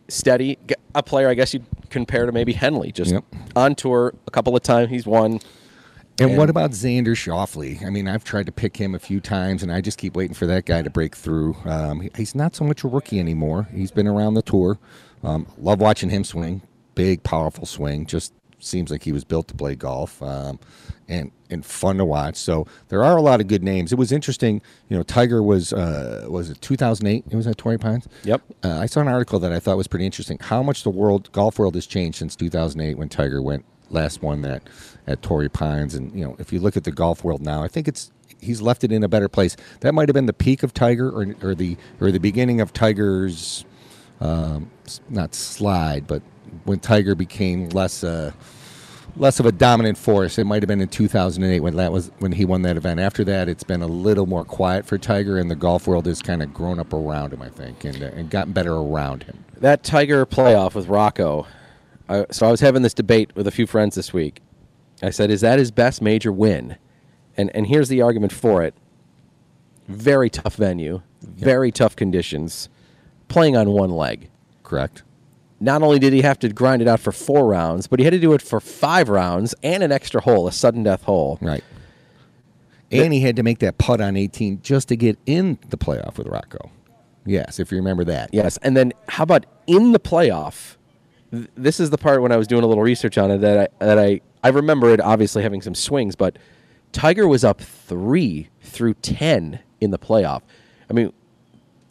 steady, 0.07 0.57
a 0.95 1.01
player 1.03 1.29
I 1.29 1.33
guess 1.33 1.53
you'd 1.53 1.65
compare 1.89 2.25
to 2.25 2.31
maybe 2.31 2.53
Henley. 2.53 2.91
Just 2.91 3.11
Yep. 3.11 3.23
on 3.55 3.75
tour 3.75 4.13
a 4.27 4.31
couple 4.31 4.55
of 4.55 4.61
times, 4.61 4.89
he's 4.89 5.05
won. 5.07 5.39
And, 6.19 6.29
And- 6.31 6.37
what 6.37 6.49
about 6.49 6.71
Xander 6.71 7.15
Schauffele? 7.15 7.85
I 7.85 7.89
mean, 7.89 8.07
I've 8.07 8.23
tried 8.23 8.45
to 8.47 8.51
pick 8.51 8.77
him 8.77 8.95
a 8.95 8.99
few 8.99 9.19
times, 9.19 9.61
and 9.63 9.71
I 9.71 9.81
just 9.81 9.97
keep 9.97 10.15
waiting 10.15 10.33
for 10.33 10.45
that 10.47 10.65
guy 10.65 10.81
to 10.81 10.89
break 10.89 11.15
through. 11.15 11.55
Um, 11.65 12.01
he- 12.01 12.11
he's 12.17 12.33
not 12.35 12.55
so 12.55 12.63
much 12.65 12.83
a 12.83 12.87
rookie 12.87 13.19
anymore. 13.19 13.67
He's 13.73 13.91
been 13.91 14.07
around 14.07 14.33
the 14.33 14.41
tour. 14.41 14.79
Um, 15.23 15.45
love 15.59 15.79
watching 15.79 16.09
him 16.09 16.23
swing. 16.23 16.61
Big, 16.97 17.23
powerful 17.23 17.65
swing. 17.65 18.05
Just 18.05 18.33
seems 18.59 18.89
like 18.89 19.03
he 19.03 19.11
was 19.11 19.23
built 19.23 19.47
to 19.49 19.53
play 19.53 19.75
golf, 19.75 20.21
um, 20.21 20.59
and 21.07 21.31
and 21.49 21.65
fun 21.65 21.97
to 21.97 22.05
watch. 22.05 22.35
So 22.35 22.65
there 22.89 23.03
are 23.03 23.15
a 23.15 23.21
lot 23.21 23.39
of 23.39 23.47
good 23.47 23.63
names. 23.63 23.91
It 23.91 23.97
was 23.97 24.11
interesting. 24.11 24.61
You 24.89 24.97
know, 24.97 25.03
Tiger 25.03 25.41
was 25.41 25.73
uh, 25.73 26.25
was 26.29 26.49
it 26.49 26.61
2008? 26.61 27.25
It 27.29 27.35
was 27.35 27.47
at 27.47 27.57
Torrey 27.57 27.77
Pines. 27.77 28.07
Yep. 28.23 28.41
Uh, 28.63 28.79
I 28.79 28.85
saw 28.87 29.01
an 29.01 29.07
article 29.07 29.39
that 29.39 29.53
I 29.53 29.59
thought 29.59 29.77
was 29.77 29.87
pretty 29.87 30.05
interesting. 30.05 30.37
How 30.41 30.61
much 30.63 30.83
the 30.83 30.89
world 30.89 31.31
golf 31.31 31.59
world 31.59 31.75
has 31.75 31.85
changed 31.85 32.17
since 32.17 32.35
2008 32.35 32.97
when 32.97 33.09
Tiger 33.09 33.41
went 33.41 33.63
last 33.89 34.21
won 34.21 34.41
that 34.41 34.63
at 35.05 35.21
Torrey 35.21 35.49
Pines. 35.49 35.95
And 35.95 36.13
you 36.17 36.25
know, 36.25 36.35
if 36.39 36.51
you 36.51 36.59
look 36.59 36.77
at 36.77 36.83
the 36.83 36.91
golf 36.91 37.23
world 37.23 37.41
now, 37.41 37.63
I 37.63 37.67
think 37.67 37.87
it's 37.87 38.11
he's 38.41 38.61
left 38.61 38.83
it 38.83 38.91
in 38.91 39.03
a 39.03 39.07
better 39.07 39.29
place. 39.29 39.55
That 39.81 39.93
might 39.93 40.09
have 40.09 40.13
been 40.13 40.25
the 40.25 40.33
peak 40.33 40.63
of 40.63 40.73
Tiger, 40.73 41.09
or, 41.09 41.35
or 41.41 41.55
the 41.55 41.77
or 41.99 42.11
the 42.11 42.19
beginning 42.19 42.61
of 42.61 42.73
Tiger's 42.73 43.65
um, 44.19 44.71
not 45.09 45.35
slide, 45.35 46.07
but 46.07 46.21
when 46.65 46.79
Tiger 46.79 47.15
became 47.15 47.69
less. 47.69 48.03
Uh, 48.03 48.31
less 49.19 49.39
of 49.39 49.45
a 49.45 49.51
dominant 49.51 49.97
force. 49.97 50.37
It 50.37 50.45
might 50.45 50.61
have 50.61 50.67
been 50.67 50.81
in 50.81 50.87
2008 50.87 51.59
when 51.59 51.75
that 51.75 51.91
was 51.91 52.11
when 52.19 52.31
he 52.31 52.45
won 52.45 52.61
that 52.63 52.77
event. 52.77 52.99
After 52.99 53.23
that, 53.25 53.49
it's 53.49 53.63
been 53.63 53.81
a 53.81 53.87
little 53.87 54.25
more 54.25 54.43
quiet 54.45 54.85
for 54.85 54.97
Tiger, 54.97 55.37
and 55.37 55.49
the 55.49 55.55
golf 55.55 55.87
world 55.87 56.05
has 56.05 56.21
kind 56.21 56.41
of 56.41 56.53
grown 56.53 56.79
up 56.79 56.93
around 56.93 57.33
him, 57.33 57.41
I 57.41 57.49
think, 57.49 57.83
and, 57.83 58.01
uh, 58.01 58.07
and 58.07 58.29
gotten 58.29 58.53
better 58.53 58.75
around 58.75 59.23
him. 59.23 59.43
That 59.57 59.83
Tiger 59.83 60.25
playoff 60.25 60.75
with 60.75 60.87
Rocco. 60.87 61.47
I, 62.09 62.25
so 62.31 62.47
I 62.47 62.51
was 62.51 62.61
having 62.61 62.83
this 62.83 62.93
debate 62.93 63.35
with 63.35 63.47
a 63.47 63.51
few 63.51 63.67
friends 63.67 63.95
this 63.95 64.13
week. 64.13 64.41
I 65.01 65.09
said, 65.09 65.29
"Is 65.29 65.41
that 65.41 65.59
his 65.59 65.71
best 65.71 66.01
major 66.01 66.31
win?" 66.31 66.77
And 67.35 67.53
and 67.55 67.67
here's 67.67 67.89
the 67.89 68.01
argument 68.01 68.31
for 68.31 68.63
it. 68.63 68.73
Very 69.87 70.29
tough 70.29 70.55
venue, 70.55 71.01
very 71.21 71.71
tough 71.71 71.95
conditions, 71.95 72.69
playing 73.27 73.55
on 73.55 73.71
one 73.71 73.89
leg. 73.89 74.29
Correct. 74.63 75.03
Not 75.59 75.81
only 75.81 75.97
did 75.99 76.13
he 76.13 76.21
have 76.21 76.37
to 76.39 76.49
grind 76.49 76.81
it 76.81 76.87
out 76.87 76.99
for 76.99 77.11
four 77.11 77.47
rounds, 77.47 77.87
but 77.87 77.99
he 77.99 78.05
had 78.05 78.11
to 78.13 78.19
do 78.19 78.33
it 78.33 78.41
for 78.41 78.59
five 78.59 79.09
rounds 79.09 79.55
and 79.63 79.81
an 79.83 79.91
extra 79.91 80.21
hole, 80.21 80.47
a 80.47 80.51
sudden 80.51 80.83
death 80.83 81.03
hole. 81.03 81.39
Right. 81.41 81.63
and 82.91 83.11
he 83.11 83.21
had 83.21 83.35
to 83.35 83.43
make 83.43 83.59
that 83.59 83.77
putt 83.77 83.99
on 83.99 84.15
18 84.15 84.61
just 84.61 84.87
to 84.89 84.95
get 84.95 85.17
in 85.25 85.57
the 85.69 85.77
playoff 85.77 86.17
with 86.17 86.27
Rocco. 86.27 86.71
Yes, 87.25 87.59
if 87.59 87.71
you 87.71 87.77
remember 87.77 88.03
that. 88.05 88.29
Yes, 88.31 88.57
and 88.61 88.77
then 88.77 88.93
how 89.09 89.23
about 89.23 89.45
in 89.65 89.91
the 89.91 89.99
playoff? 89.99 90.75
Th- 91.31 91.47
This 91.55 91.79
is 91.79 91.89
the 91.89 91.97
part 91.97 92.21
when 92.21 92.31
I 92.31 92.37
was 92.37 92.47
doing 92.47 92.63
a 92.63 92.67
little 92.67 92.83
research 92.83 93.17
on 93.17 93.31
it 93.31 93.39
that 93.39 93.71
I 93.81 93.85
that 93.85 93.99
I 93.99 94.21
I 94.43 94.49
remember 94.49 94.89
it 94.91 95.01
obviously 95.01 95.43
having 95.43 95.61
some 95.61 95.75
swings, 95.75 96.15
but 96.15 96.37
Tiger 96.93 97.27
was 97.27 97.43
up 97.43 97.59
three 97.59 98.47
through 98.61 98.93
ten 98.95 99.59
in 99.81 99.91
the 99.91 99.99
playoff. 99.99 100.41
I 100.89 100.93
mean, 100.93 101.11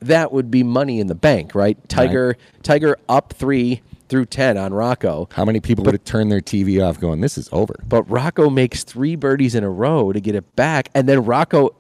that 0.01 0.33
would 0.33 0.51
be 0.51 0.63
money 0.63 1.01
in 1.01 1.07
the 1.07 1.15
bank, 1.15 1.55
right? 1.55 1.77
Tiger 1.89 2.37
Tiger 2.63 2.97
up 3.09 3.33
three 3.33 3.83
through 4.09 4.27
ten 4.27 4.57
on 4.57 4.73
Rocco, 4.73 5.29
How 5.33 5.45
many 5.45 5.59
people 5.61 5.85
would 5.85 5.95
have 5.95 6.05
turned 6.05 6.31
their 6.31 6.41
TV 6.41 6.81
off 6.87 7.01
going, 7.01 7.21
this 7.21 7.37
is 7.37 7.49
over? 7.51 7.75
but 7.89 8.03
Rocco 8.09 8.49
makes 8.51 8.85
three 8.85 9.17
birdies 9.17 9.55
in 9.55 9.65
a 9.65 9.71
row 9.71 10.13
to 10.13 10.21
get 10.21 10.35
it 10.35 10.55
back, 10.55 10.91
and 10.95 11.09
then 11.09 11.25
Rocco 11.25 11.75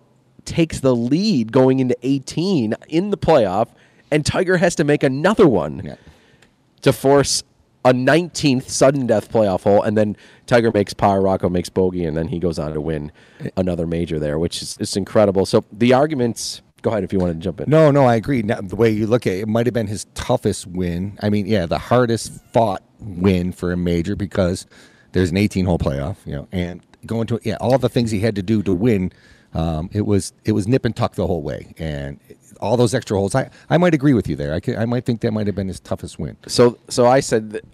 takes 0.44 0.80
the 0.80 0.94
lead 0.94 1.52
going 1.52 1.78
into 1.80 1.96
eighteen 2.02 2.74
in 2.88 3.10
the 3.10 3.18
playoff, 3.18 3.68
and 4.10 4.24
Tiger 4.26 4.56
has 4.56 4.74
to 4.76 4.84
make 4.84 5.02
another 5.02 5.46
one. 5.46 5.82
Yeah. 5.84 5.94
to 6.82 6.92
force 6.92 7.42
a 7.84 7.92
19th 7.92 8.68
sudden 8.68 9.06
death 9.06 9.30
playoff 9.30 9.62
hole, 9.62 9.80
and 9.82 9.96
then 9.96 10.16
Tiger 10.46 10.72
makes 10.72 10.92
par, 10.92 11.20
Rocco 11.20 11.48
makes 11.48 11.68
bogey, 11.68 12.04
and 12.04 12.16
then 12.16 12.26
he 12.28 12.40
goes 12.40 12.58
on 12.58 12.72
to 12.74 12.80
win 12.80 13.12
eh. 13.40 13.50
another 13.56 13.86
major 13.86 14.18
there, 14.18 14.38
which 14.40 14.60
is 14.60 14.76
it's 14.80 14.96
incredible. 14.96 15.46
So 15.46 15.64
the 15.72 15.92
arguments. 15.92 16.62
Go 16.86 16.92
ahead 16.92 17.02
if 17.02 17.12
you 17.12 17.18
want 17.18 17.32
to 17.32 17.40
jump 17.40 17.60
in. 17.60 17.68
No, 17.68 17.90
no, 17.90 18.04
I 18.04 18.14
agree. 18.14 18.42
Now, 18.42 18.60
the 18.60 18.76
way 18.76 18.88
you 18.90 19.08
look 19.08 19.26
at 19.26 19.32
it, 19.32 19.40
it 19.40 19.48
might 19.48 19.66
have 19.66 19.74
been 19.74 19.88
his 19.88 20.04
toughest 20.14 20.68
win. 20.68 21.18
I 21.20 21.30
mean, 21.30 21.44
yeah, 21.44 21.66
the 21.66 21.78
hardest 21.80 22.40
fought 22.52 22.80
win 23.00 23.50
for 23.50 23.72
a 23.72 23.76
major 23.76 24.14
because 24.14 24.66
there's 25.10 25.32
an 25.32 25.36
18 25.36 25.66
hole 25.66 25.80
playoff, 25.80 26.18
you 26.24 26.36
know, 26.36 26.46
and 26.52 26.80
going 27.04 27.26
to 27.26 27.40
yeah, 27.42 27.56
all 27.60 27.76
the 27.76 27.88
things 27.88 28.12
he 28.12 28.20
had 28.20 28.36
to 28.36 28.42
do 28.42 28.62
to 28.62 28.72
win. 28.72 29.10
Um, 29.52 29.90
it 29.92 30.02
was 30.02 30.32
it 30.44 30.52
was 30.52 30.68
nip 30.68 30.84
and 30.84 30.94
tuck 30.94 31.16
the 31.16 31.26
whole 31.26 31.42
way, 31.42 31.74
and 31.76 32.20
all 32.60 32.76
those 32.76 32.94
extra 32.94 33.18
holes. 33.18 33.34
I, 33.34 33.50
I 33.68 33.78
might 33.78 33.92
agree 33.92 34.14
with 34.14 34.28
you 34.28 34.36
there. 34.36 34.54
I 34.54 34.60
could, 34.60 34.76
I 34.76 34.84
might 34.84 35.04
think 35.04 35.22
that 35.22 35.32
might 35.32 35.48
have 35.48 35.56
been 35.56 35.66
his 35.66 35.80
toughest 35.80 36.20
win. 36.20 36.36
So 36.46 36.78
so 36.88 37.08
I 37.08 37.18
said 37.18 37.50
that 37.50 37.64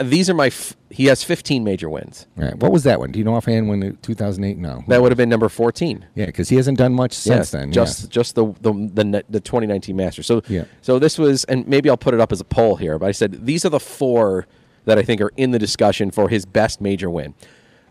these 0.00 0.30
are 0.30 0.34
my. 0.34 0.46
F- 0.48 0.76
he 0.90 1.06
has 1.06 1.22
15 1.22 1.64
major 1.64 1.88
wins. 1.90 2.26
All 2.38 2.44
right, 2.44 2.56
what 2.56 2.72
was 2.72 2.84
that 2.84 2.98
one? 2.98 3.12
Do 3.12 3.18
you 3.18 3.24
know 3.24 3.34
offhand 3.34 3.68
when 3.68 3.82
it- 3.82 4.02
2008? 4.02 4.56
No, 4.58 4.82
That 4.88 5.02
would 5.02 5.10
have 5.12 5.16
been 5.18 5.28
number 5.28 5.48
14. 5.48 6.06
yeah, 6.14 6.26
because 6.26 6.48
he 6.48 6.56
hasn't 6.56 6.78
done 6.78 6.94
much 6.94 7.12
since 7.12 7.36
Yes, 7.36 7.50
then. 7.50 7.72
just 7.72 8.02
yeah. 8.04 8.08
just 8.10 8.34
the 8.34 8.46
the 8.60 8.72
the, 8.72 9.24
the 9.28 9.40
2019 9.40 9.94
Masters. 9.96 10.26
So 10.26 10.42
Yeah. 10.48 10.64
so 10.82 10.98
this 10.98 11.18
was, 11.18 11.44
and 11.44 11.66
maybe 11.68 11.90
I'll 11.90 11.96
put 11.96 12.14
it 12.14 12.20
up 12.20 12.32
as 12.32 12.40
a 12.40 12.44
poll 12.44 12.76
here. 12.76 12.98
But 12.98 13.06
I 13.06 13.12
said 13.12 13.44
these 13.46 13.64
are 13.64 13.68
the 13.70 13.80
four 13.80 14.46
that 14.86 14.98
I 14.98 15.02
think 15.02 15.20
are 15.20 15.32
in 15.36 15.50
the 15.50 15.58
discussion 15.58 16.10
for 16.10 16.28
his 16.28 16.46
best 16.46 16.80
major 16.80 17.10
win. 17.10 17.34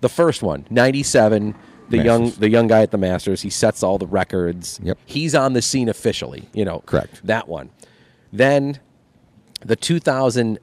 The 0.01 0.09
first 0.09 0.41
one, 0.43 0.65
97. 0.69 1.55
The 1.89 1.99
young 1.99 2.31
the 2.31 2.49
young 2.49 2.67
guy 2.67 2.81
at 2.81 2.91
the 2.91 2.97
Masters. 2.97 3.43
He 3.43 3.49
sets 3.49 3.81
all 3.83 3.97
the 3.97 4.07
records. 4.07 4.79
Yep. 4.83 4.97
He's 5.05 5.33
on 5.35 5.53
the 5.53 5.61
scene 5.61 5.87
officially. 5.87 6.49
You 6.53 6.65
know. 6.65 6.79
Correct. 6.85 7.21
That 7.23 7.47
one. 7.47 7.69
Then 8.33 8.79
the 9.65 9.75
2000 9.77 10.59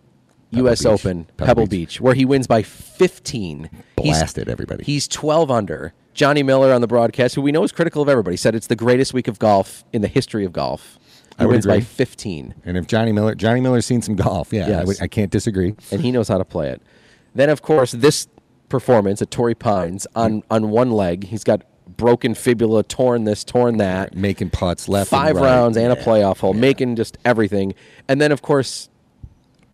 U.S. 0.56 0.80
Beach. 0.80 0.86
Open 0.86 1.24
Pebble 1.36 1.46
Pebble, 1.46 1.66
Beach. 1.66 1.70
Beach. 1.70 2.00
where 2.00 2.14
he 2.14 2.24
wins 2.24 2.46
by 2.46 2.62
15. 2.62 3.70
He's- 3.72 4.18
Blasted 4.18 4.48
everybody. 4.48 4.84
He's 4.84 5.08
12 5.08 5.50
under. 5.50 5.92
Johnny 6.14 6.42
Miller 6.44 6.72
on 6.72 6.80
the 6.80 6.86
broadcast, 6.86 7.34
who 7.34 7.42
we 7.42 7.50
know 7.50 7.64
is 7.64 7.72
critical 7.72 8.00
of 8.00 8.08
everybody, 8.08 8.36
said 8.36 8.54
it's 8.54 8.68
the 8.68 8.76
greatest 8.76 9.12
week 9.12 9.26
of 9.26 9.38
golf 9.40 9.84
in 9.92 10.00
the 10.00 10.06
history 10.08 10.44
of 10.44 10.52
golf. 10.52 10.98
He 11.38 11.42
I 11.42 11.46
wins 11.46 11.66
by 11.66 11.80
15, 11.80 12.54
and 12.64 12.76
if 12.76 12.86
Johnny 12.86 13.10
Miller, 13.10 13.34
Johnny 13.34 13.60
Miller's 13.60 13.84
seen 13.84 14.00
some 14.02 14.14
golf, 14.14 14.52
yeah, 14.52 14.78
I, 14.80 14.84
would, 14.84 15.02
I 15.02 15.08
can't 15.08 15.32
disagree. 15.32 15.74
and 15.90 16.00
he 16.00 16.12
knows 16.12 16.28
how 16.28 16.38
to 16.38 16.44
play 16.44 16.70
it. 16.70 16.80
Then, 17.34 17.50
of 17.50 17.62
course, 17.62 17.90
this 17.90 18.28
performance 18.68 19.20
at 19.20 19.32
Torrey 19.32 19.56
Pines 19.56 20.06
on, 20.14 20.44
on 20.52 20.70
one 20.70 20.92
leg, 20.92 21.24
he's 21.26 21.42
got 21.42 21.62
broken 21.96 22.34
fibula, 22.34 22.84
torn 22.84 23.24
this, 23.24 23.42
torn 23.42 23.78
that. 23.78 24.14
Making 24.14 24.50
putts 24.50 24.88
left, 24.88 25.12
and 25.12 25.20
Five 25.20 25.34
right. 25.36 25.42
rounds 25.42 25.76
and 25.76 25.92
a 25.92 25.96
playoff 25.96 26.38
hole, 26.38 26.54
making 26.54 26.94
just 26.94 27.18
everything. 27.24 27.74
And 28.06 28.20
then, 28.20 28.30
of 28.30 28.40
course, 28.42 28.88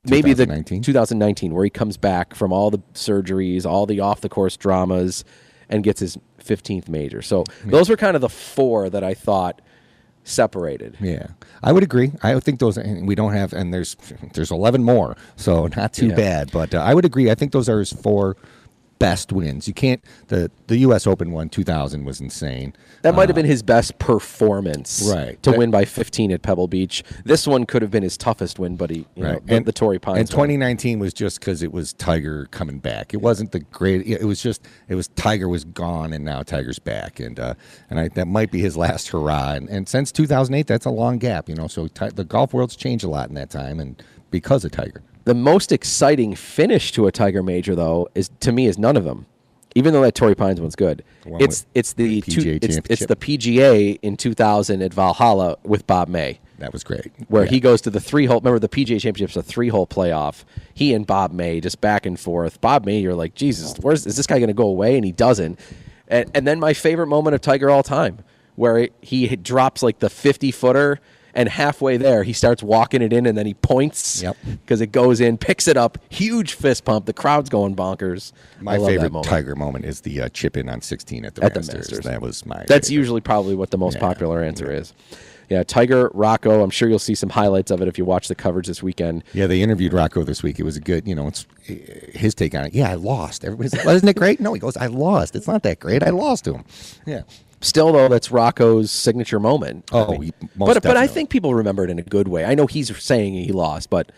maybe 0.05 0.33
the 0.33 0.45
2019? 0.45 0.83
2019, 0.83 1.55
where 1.55 1.65
he 1.65 1.71
comes 1.71 1.97
back 1.97 2.35
from 2.35 2.53
all 2.53 2.71
the 2.71 2.79
surgeries, 2.95 3.67
all 3.67 3.87
the 3.87 4.01
off 4.01 4.21
the 4.21 4.29
course 4.29 4.57
dramas, 4.57 5.25
and 5.69 5.83
gets 5.85 6.01
his 6.01 6.19
15th 6.43 6.89
major. 6.89 7.23
So 7.23 7.45
those 7.65 7.89
were 7.89 7.97
kind 7.97 8.15
of 8.17 8.21
the 8.23 8.29
four 8.29 8.89
that 8.91 9.05
I 9.05 9.15
thought 9.15 9.61
separated. 10.25 10.97
Yeah, 11.01 11.29
I 11.63 11.73
would 11.73 11.83
agree. 11.83 12.13
I 12.23 12.35
would 12.35 12.45
think 12.45 12.61
those, 12.61 12.77
and 12.77 13.07
we 13.07 13.15
don't 13.15 13.33
have, 13.33 13.53
and 13.53 13.73
there's 13.73 13.97
there's 14.35 14.51
11 14.51 14.83
more, 14.85 15.17
so 15.37 15.67
not 15.77 15.93
too 15.93 16.09
Yeah. 16.09 16.15
bad. 16.17 16.51
But 16.53 16.75
uh, 16.75 16.79
I 16.79 16.95
would 16.95 17.05
agree. 17.05 17.31
I 17.31 17.35
think 17.35 17.53
those 17.53 17.69
are 17.69 17.79
his 17.79 17.93
four 17.93 18.37
best 19.01 19.33
wins. 19.33 19.67
You 19.67 19.75
can't 19.75 20.01
the 20.29 20.49
the 20.69 20.77
U.S. 20.79 21.09
Open 21.09 21.33
one 21.33 21.49
2000 21.49 22.05
was 22.05 22.21
insane. 22.21 22.73
That 23.03 23.17
might 23.17 23.29
have 23.29 23.35
been 23.35 23.47
his 23.47 23.63
best 23.65 23.99
performance, 23.99 25.09
Uh, 25.11 25.15
Right. 25.17 25.43
To 25.43 25.51
That- 25.51 25.59
win 25.59 25.71
by 25.73 25.85
15 25.85 26.31
at 26.31 26.43
Pebble 26.43 26.69
Beach. 26.69 27.03
This 27.25 27.47
one 27.47 27.65
could 27.67 27.83
have 27.83 27.91
been 27.91 28.03
his 28.05 28.17
toughest 28.17 28.59
win, 28.59 28.77
but 28.77 28.91
he, 28.91 29.07
you 29.17 29.23
know, 29.25 29.41
the, 29.45 29.61
the 29.61 29.73
Torrey 29.73 29.99
Pines. 29.99 30.19
And 30.19 30.29
one. 30.29 30.49
2019 30.49 30.99
was 31.01 31.13
just 31.13 31.41
because 31.41 31.63
it 31.63 31.73
was 31.73 31.95
Tiger 31.95 32.47
coming 32.53 32.79
back. 32.79 33.13
It 33.13 33.21
wasn't 33.23 33.51
the 33.53 33.61
great. 33.61 34.07
It 34.07 34.25
was 34.25 34.41
just 34.41 34.65
it 34.89 34.95
was 34.95 35.09
Tiger 35.09 35.49
was 35.49 35.65
gone 35.65 36.13
and 36.13 36.25
now 36.25 36.43
Tiger's 36.43 36.79
back, 36.79 37.19
and 37.19 37.41
uh, 37.41 37.55
and 37.89 37.99
I, 37.99 38.09
that 38.09 38.27
might 38.27 38.53
be 38.53 38.61
his 38.61 38.77
last 38.77 39.09
hurrah. 39.09 39.53
And, 39.55 39.69
and 39.71 39.89
since 39.89 40.13
2008, 40.13 40.67
that's 40.67 40.85
a 40.87 40.91
long 40.91 41.19
gap, 41.19 41.49
you 41.49 41.55
know. 41.55 41.67
So 41.67 41.89
ti- 41.89 42.11
the 42.15 42.25
golf 42.25 42.53
world's 42.53 42.77
changed 42.77 43.05
a 43.05 43.09
lot 43.09 43.29
in 43.31 43.35
that 43.35 43.51
time, 43.51 43.81
and 43.81 44.01
because 44.31 44.65
of 44.65 44.71
Tiger. 44.71 45.03
The 45.25 45.35
most 45.35 45.71
exciting 45.73 46.35
finish 46.35 46.93
to 46.93 47.07
a 47.07 47.13
Tiger 47.13 47.43
Major, 47.43 47.75
though, 47.75 48.09
is 48.15 48.31
to 48.41 48.53
me 48.53 48.67
is 48.67 48.79
none 48.79 48.97
of 48.97 49.05
them. 49.05 49.27
Even 49.77 49.93
though 49.93 50.03
that 50.03 50.17
Torrey 50.17 50.35
Pines 50.35 50.61
one's 50.61 50.75
good, 50.75 51.05
one 51.25 51.41
it's 51.41 51.65
it's 51.75 51.93
the 51.93 52.21
PGA 52.23 52.43
two, 52.43 52.59
it's, 52.61 52.79
it's 52.91 53.07
the 53.07 53.15
PGA 53.15 53.99
in 54.03 54.17
2000 54.17 54.83
at 54.83 54.93
Valhalla 54.93 55.59
with 55.63 55.87
Bob 55.87 56.09
May. 56.09 56.41
That 56.59 56.73
was 56.73 56.83
great. 56.83 57.13
where 57.29 57.45
Yeah. 57.45 57.51
he 57.51 57.61
goes 57.61 57.81
to 57.83 57.91
the 57.91 58.01
three 58.01 58.27
hole. 58.27 58.41
Remember, 58.41 58.59
the 58.59 58.69
PGA 58.69 59.01
Championship's 59.01 59.37
a 59.37 59.43
three 59.43 59.69
hole 59.69 59.87
playoff. 59.87 60.43
He 60.75 60.93
and 60.93 61.07
Bob 61.07 61.33
May 61.33 61.61
just 61.61 61.81
back 61.81 62.05
and 62.05 62.19
forth. 62.19 62.61
Bob 62.61 62.85
May, 62.85 62.99
you're 62.99 63.15
like, 63.15 63.35
Jesus, 63.37 63.77
where's 63.81 64.07
is 64.07 64.17
this 64.17 64.27
guy 64.27 64.39
going 64.39 64.49
to 64.49 64.55
go 64.55 64.67
away? 64.67 64.97
And 64.97 65.05
he 65.05 65.13
doesn't. 65.13 65.61
And, 66.09 66.29
and 66.35 66.47
then 66.47 66.59
my 66.59 66.73
favorite 66.75 67.07
moment 67.07 67.35
of 67.35 67.41
Tiger 67.41 67.71
all 67.71 67.85
time, 67.85 68.19
where 68.57 68.89
he 69.01 69.37
drops 69.37 69.83
like 69.85 70.01
the 70.01 70.11
50 70.11 70.51
footer, 70.51 70.99
and 71.35 71.49
halfway 71.49 71.97
there 71.97 72.23
he 72.23 72.33
starts 72.33 72.63
walking 72.63 73.03
it 73.03 73.13
in, 73.13 73.27
and 73.27 73.37
then 73.37 73.47
he 73.47 73.55
points 73.55 74.23
Yep. 74.23 74.37
because 74.65 74.81
it 74.81 74.89
goes 74.93 75.21
in, 75.21 75.39
picks 75.39 75.69
it 75.69 75.77
up, 75.77 75.99
huge 76.09 76.55
fist 76.55 76.85
pump. 76.85 77.07
The 77.07 77.13
crowd's 77.13 77.51
going 77.51 77.75
bonkers. 77.77 78.33
My 78.61 78.79
favorite 78.79 79.13
moment. 79.13 79.27
Tiger 79.27 79.55
moment 79.57 79.85
is 79.85 80.01
the 80.03 80.23
uh, 80.23 80.29
chip 80.31 80.57
in 80.57 80.69
on 80.69 80.81
16 80.81 81.25
at 81.25 81.35
the, 81.35 81.45
At 81.45 81.55
the 81.55 81.61
Masters. 81.61 81.77
Masters. 81.91 81.99
That 82.05 82.21
was 82.23 82.45
my. 82.47 82.57
That's 82.67 82.89
favorite. 82.89 82.91
usually 82.91 83.21
probably 83.21 83.55
what 83.55 83.71
the 83.71 83.79
most 83.79 83.95
Yeah. 83.95 84.01
popular 84.01 84.43
answer 84.43 84.71
is. 84.71 84.93
Yeah, 85.49 85.65
Tiger, 85.65 86.13
Rocco. 86.15 86.63
I'm 86.63 86.71
sure 86.71 86.89
you'll 86.89 87.01
see 87.01 87.17
some 87.17 87.31
highlights 87.31 87.73
of 87.73 87.83
it 87.83 87.89
if 87.89 87.99
you 87.99 88.05
watch 88.05 88.29
the 88.29 88.37
coverage 88.37 88.69
this 88.69 88.85
weekend. 88.85 89.25
Yeah, 89.33 89.49
they 89.49 89.63
interviewed 89.63 89.93
Rocco 89.93 90.23
this 90.23 90.45
week. 90.45 90.61
It 90.61 90.63
was 90.63 90.77
a 90.77 90.81
good, 90.81 91.09
you 91.09 91.15
know, 91.17 91.27
it's 91.27 91.45
his 91.67 92.37
take 92.37 92.55
on 92.55 92.67
it. 92.67 92.73
Yeah, 92.73 92.89
I 92.89 92.95
lost. 92.95 93.45
Everybody's 93.45 93.75
like, 93.75 93.85
well, 93.85 93.97
isn't 93.97 94.09
it 94.09 94.15
great? 94.15 94.39
No, 94.39 94.53
he 94.55 94.61
goes, 94.61 94.77
I 94.77 94.87
lost. 94.87 95.35
It's 95.35 95.49
not 95.49 95.65
that 95.65 95.81
great. 95.81 96.05
I 96.05 96.11
lost 96.11 96.45
to 96.45 96.55
him. 96.55 96.65
Yeah. 97.05 97.23
Still, 97.61 97.93
though, 97.93 98.09
that's 98.09 98.31
Rocco's 98.31 98.91
signature 98.91 99.39
moment. 99.39 99.85
Oh, 99.93 100.15
I 100.15 100.19
mean, 100.19 100.33
but 100.57 100.83
but 100.83 100.97
I 100.97 101.07
think 101.07 101.29
people 101.31 101.55
remember 101.55 101.85
it 101.85 101.91
in 101.91 101.99
a 101.99 102.03
good 102.03 102.29
way. 102.29 102.45
I 102.45 102.55
know 102.55 102.67
he's 102.67 102.97
saying 103.03 103.35
he 103.35 103.53
lost, 103.53 103.91
but 103.91 104.11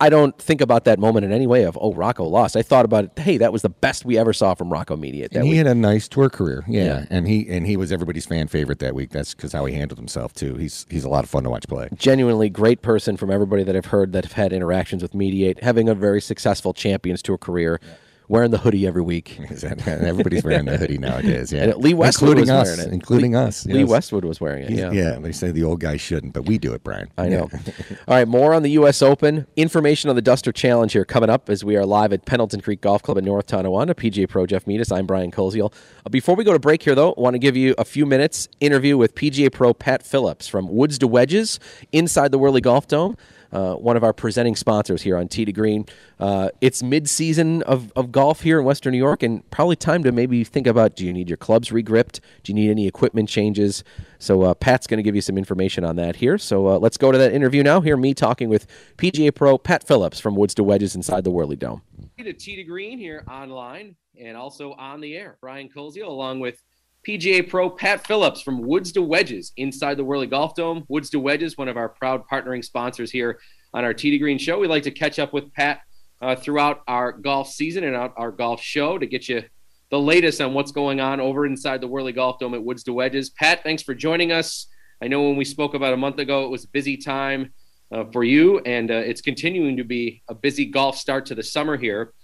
I- 0.00 0.08
don't 0.08 0.38
think 0.38 0.60
about 0.60 0.84
that 0.84 0.98
moment 1.00 1.24
in 1.26 1.32
any 1.32 1.46
way 1.48 1.64
of 1.64 1.76
oh 1.80 1.92
Rocco 1.92 2.24
lost. 2.24 2.56
I 2.56 2.62
thought 2.62 2.84
about 2.84 3.04
it. 3.04 3.18
Hey, 3.18 3.38
that 3.38 3.52
was 3.52 3.62
the 3.62 3.68
best 3.70 4.04
we 4.04 4.16
ever 4.16 4.32
saw 4.32 4.54
from 4.54 4.72
Rocco 4.72 4.96
Mediate 4.96 5.32
that 5.32 5.38
And 5.40 5.46
he 5.46 5.52
week. 5.54 5.58
had 5.58 5.66
a 5.66 5.74
nice 5.74 6.06
tour 6.08 6.30
career. 6.30 6.64
Yeah. 6.68 6.84
Yeah. 6.84 7.04
And 7.10 7.26
he 7.26 7.46
and 7.50 7.66
he 7.66 7.76
was 7.76 7.90
everybody's 7.90 8.24
fan 8.24 8.46
favorite 8.46 8.78
that 8.78 8.94
week. 8.94 9.10
That's 9.10 9.34
because 9.34 9.52
how 9.52 9.64
he 9.64 9.74
handled 9.74 9.98
himself 9.98 10.32
too. 10.32 10.54
He's 10.54 10.86
he's 10.88 11.04
a 11.04 11.08
lot 11.08 11.24
of 11.24 11.30
fun 11.30 11.42
to 11.44 11.50
watch 11.50 11.66
play. 11.66 11.88
Genuinely 11.96 12.48
great 12.50 12.82
person 12.82 13.16
from 13.16 13.30
everybody 13.30 13.64
that 13.64 13.74
I've 13.74 13.86
heard 13.86 14.12
that 14.12 14.24
have 14.24 14.32
had 14.34 14.52
interactions 14.52 15.02
with 15.02 15.12
Mediate, 15.12 15.62
having 15.62 15.88
a 15.88 15.94
very 15.94 16.20
successful 16.20 16.72
Champions 16.72 17.20
Tour 17.20 17.36
career, 17.38 17.80
wearing 18.28 18.50
the 18.50 18.58
hoodie 18.58 18.86
every 18.86 19.02
week. 19.02 19.38
Everybody's 19.86 20.44
wearing 20.44 20.66
the 20.66 20.76
hoodie 20.76 20.98
nowadays. 20.98 21.52
Yeah. 21.52 21.64
And 21.64 21.76
Lee 21.76 21.94
Westwood 21.94 22.38
including 22.38 22.54
was 22.54 22.68
us, 22.68 22.76
wearing 22.76 22.90
it. 22.90 22.94
including 22.94 23.32
Lee, 23.32 23.38
us. 23.38 23.66
Lee. 23.66 23.84
Westwood 23.84 24.24
was 24.24 24.40
wearing 24.40 24.64
it. 24.64 24.70
Yeah. 24.70 24.90
yeah, 24.92 25.18
they 25.18 25.32
say 25.32 25.50
the 25.50 25.64
old 25.64 25.80
guy 25.80 25.96
shouldn't, 25.96 26.32
but 26.34 26.46
we 26.46 26.58
do 26.58 26.74
it, 26.74 26.84
Brian. 26.84 27.10
I 27.16 27.28
know. 27.28 27.48
All 28.08 28.14
right, 28.14 28.28
more 28.28 28.52
on 28.54 28.62
the 28.62 28.70
U.S. 28.72 29.00
Open. 29.02 29.46
Information 29.56 30.10
on 30.10 30.16
the 30.16 30.22
Duster 30.22 30.52
Challenge 30.52 30.92
here 30.92 31.04
coming 31.04 31.30
up 31.30 31.48
as 31.48 31.64
we 31.64 31.76
are 31.76 31.86
live 31.86 32.12
at 32.12 32.26
Pendleton 32.26 32.60
Creek 32.60 32.80
Golf 32.80 33.02
Club 33.02 33.16
in 33.16 33.24
North 33.24 33.46
Tonawanda. 33.46 33.94
PGA 33.94 34.28
Pro 34.28 34.46
Jeff 34.46 34.66
Metis. 34.66 34.92
I'm 34.92 35.06
Brian 35.06 35.30
Koziol. 35.30 35.72
Uh, 36.04 36.10
before 36.10 36.34
we 36.34 36.44
go 36.44 36.52
to 36.52 36.58
break 36.58 36.82
here, 36.82 36.94
though, 36.94 37.12
I 37.12 37.20
want 37.20 37.34
to 37.34 37.38
give 37.38 37.56
you 37.56 37.74
a 37.78 37.84
few 37.84 38.04
minutes 38.04 38.48
interview 38.60 38.96
with 38.98 39.14
PGA 39.14 39.50
Pro 39.52 39.72
Pat 39.72 40.02
Phillips 40.02 40.48
from 40.48 40.68
Woods 40.68 40.98
to 40.98 41.06
Wedges 41.08 41.58
inside 41.92 42.30
the 42.30 42.38
Whirly 42.38 42.60
Golf 42.60 42.88
Dome. 42.88 43.16
Uh, 43.54 43.76
one 43.76 43.96
of 43.96 44.02
our 44.02 44.12
presenting 44.12 44.56
sponsors 44.56 45.02
here 45.02 45.16
on 45.16 45.28
Tee 45.28 45.44
to 45.44 45.52
Green. 45.52 45.86
Uh, 46.18 46.48
it's 46.60 46.82
mid-season 46.82 47.62
of, 47.62 47.92
of 47.94 48.10
golf 48.10 48.40
here 48.40 48.58
in 48.58 48.64
Western 48.64 48.90
New 48.92 48.98
York, 48.98 49.22
and 49.22 49.48
probably 49.50 49.76
time 49.76 50.02
to 50.02 50.10
maybe 50.12 50.42
think 50.42 50.66
about: 50.66 50.96
Do 50.96 51.06
you 51.06 51.12
need 51.12 51.28
your 51.28 51.36
clubs 51.36 51.70
regripped? 51.70 52.20
Do 52.42 52.50
you 52.50 52.54
need 52.54 52.70
any 52.70 52.88
equipment 52.88 53.28
changes? 53.28 53.84
So 54.18 54.42
uh, 54.42 54.54
Pat's 54.54 54.86
going 54.88 54.98
to 54.98 55.02
give 55.04 55.14
you 55.14 55.20
some 55.20 55.38
information 55.38 55.84
on 55.84 55.96
that 55.96 56.16
here. 56.16 56.36
So 56.36 56.66
uh, 56.66 56.78
let's 56.78 56.96
go 56.96 57.12
to 57.12 57.18
that 57.18 57.32
interview 57.32 57.62
now. 57.62 57.80
Hear 57.80 57.96
me 57.96 58.12
talking 58.12 58.48
with 58.48 58.66
PGA 58.98 59.34
Pro 59.34 59.56
Pat 59.56 59.86
Phillips 59.86 60.18
from 60.18 60.34
Woods 60.34 60.54
to 60.54 60.64
Wedges 60.64 60.96
inside 60.96 61.22
the 61.22 61.30
Whirly 61.30 61.56
Dome. 61.56 61.82
to 62.18 62.32
Tee 62.32 62.56
to 62.56 62.64
Green 62.64 62.98
here 62.98 63.24
online 63.30 63.94
and 64.20 64.36
also 64.36 64.72
on 64.72 65.00
the 65.00 65.16
air. 65.16 65.36
Brian 65.40 65.68
Colzio 65.68 66.06
along 66.06 66.40
with 66.40 66.62
PGA 67.06 67.46
Pro 67.46 67.68
Pat 67.68 68.06
Phillips 68.06 68.40
from 68.40 68.62
Woods 68.62 68.90
to 68.92 69.02
Wedges 69.02 69.52
inside 69.56 69.96
the 69.96 70.04
Whirly 70.04 70.26
Golf 70.26 70.54
Dome. 70.54 70.84
Woods 70.88 71.10
to 71.10 71.20
Wedges, 71.20 71.58
one 71.58 71.68
of 71.68 71.76
our 71.76 71.88
proud 71.88 72.22
partnering 72.30 72.64
sponsors 72.64 73.10
here 73.10 73.38
on 73.74 73.84
our 73.84 73.92
Tee 73.92 74.10
to 74.10 74.18
Green 74.18 74.38
show. 74.38 74.58
We 74.58 74.68
like 74.68 74.84
to 74.84 74.90
catch 74.90 75.18
up 75.18 75.32
with 75.32 75.52
Pat 75.52 75.80
uh, 76.22 76.34
throughout 76.34 76.82
our 76.88 77.12
golf 77.12 77.50
season 77.50 77.84
and 77.84 77.94
our, 77.94 78.30
golf 78.30 78.62
show 78.62 78.96
to 78.96 79.06
get 79.06 79.28
you 79.28 79.42
the 79.90 80.00
latest 80.00 80.40
on 80.40 80.54
what's 80.54 80.72
going 80.72 81.00
on 81.00 81.20
over 81.20 81.44
inside 81.44 81.82
the 81.82 81.88
Whirly 81.88 82.12
Golf 82.12 82.38
Dome 82.38 82.54
at 82.54 82.64
Woods 82.64 82.84
to 82.84 82.94
Wedges. 82.94 83.28
Pat, 83.30 83.62
thanks 83.62 83.82
for 83.82 83.94
joining 83.94 84.32
us. 84.32 84.68
I 85.02 85.08
know 85.08 85.22
when 85.24 85.36
we 85.36 85.44
spoke 85.44 85.74
about 85.74 85.92
a 85.92 85.98
month 85.98 86.18
ago, 86.18 86.44
it 86.44 86.50
was 86.50 86.64
a 86.64 86.68
busy 86.68 86.96
time 86.96 87.52
uh, 87.92 88.04
for 88.12 88.24
you, 88.24 88.60
and 88.60 88.90
uh, 88.90 88.94
it's 88.94 89.20
continuing 89.20 89.76
to 89.76 89.84
be 89.84 90.22
a 90.28 90.34
busy 90.34 90.64
golf 90.64 90.96
start 90.96 91.26
to 91.26 91.34
the 91.34 91.42
summer 91.42 91.76
here. 91.76 92.14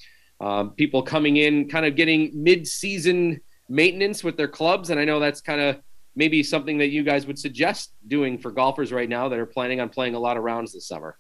Um, 0.41 0.71
people 0.71 1.03
coming 1.03 1.37
in, 1.37 1.69
kind 1.69 1.85
of 1.85 1.97
getting 1.97 2.31
mid-season 2.35 3.43
maintenance 3.71 4.23
with 4.23 4.37
their 4.37 4.49
clubs, 4.49 4.91
and 4.91 5.01
I 5.01 5.05
know 5.05 5.21
that's 5.21 5.41
kind 5.41 5.61
of 5.61 5.79
maybe 6.17 6.43
something 6.43 6.79
that 6.79 6.89
you 6.89 7.03
guys 7.03 7.27
would 7.27 7.39
suggest 7.39 7.93
doing 8.09 8.37
for 8.37 8.51
golfers 8.51 8.93
right 8.93 9.09
now 9.09 9.29
that 9.29 9.39
are 9.39 9.47
planning 9.47 9.81
on 9.81 9.89
playing 9.89 10.15
a 10.15 10.19
lot 10.19 10.37
of 10.37 10.43
rounds 10.43 10.73
this 10.73 10.87
summer. 10.87 11.17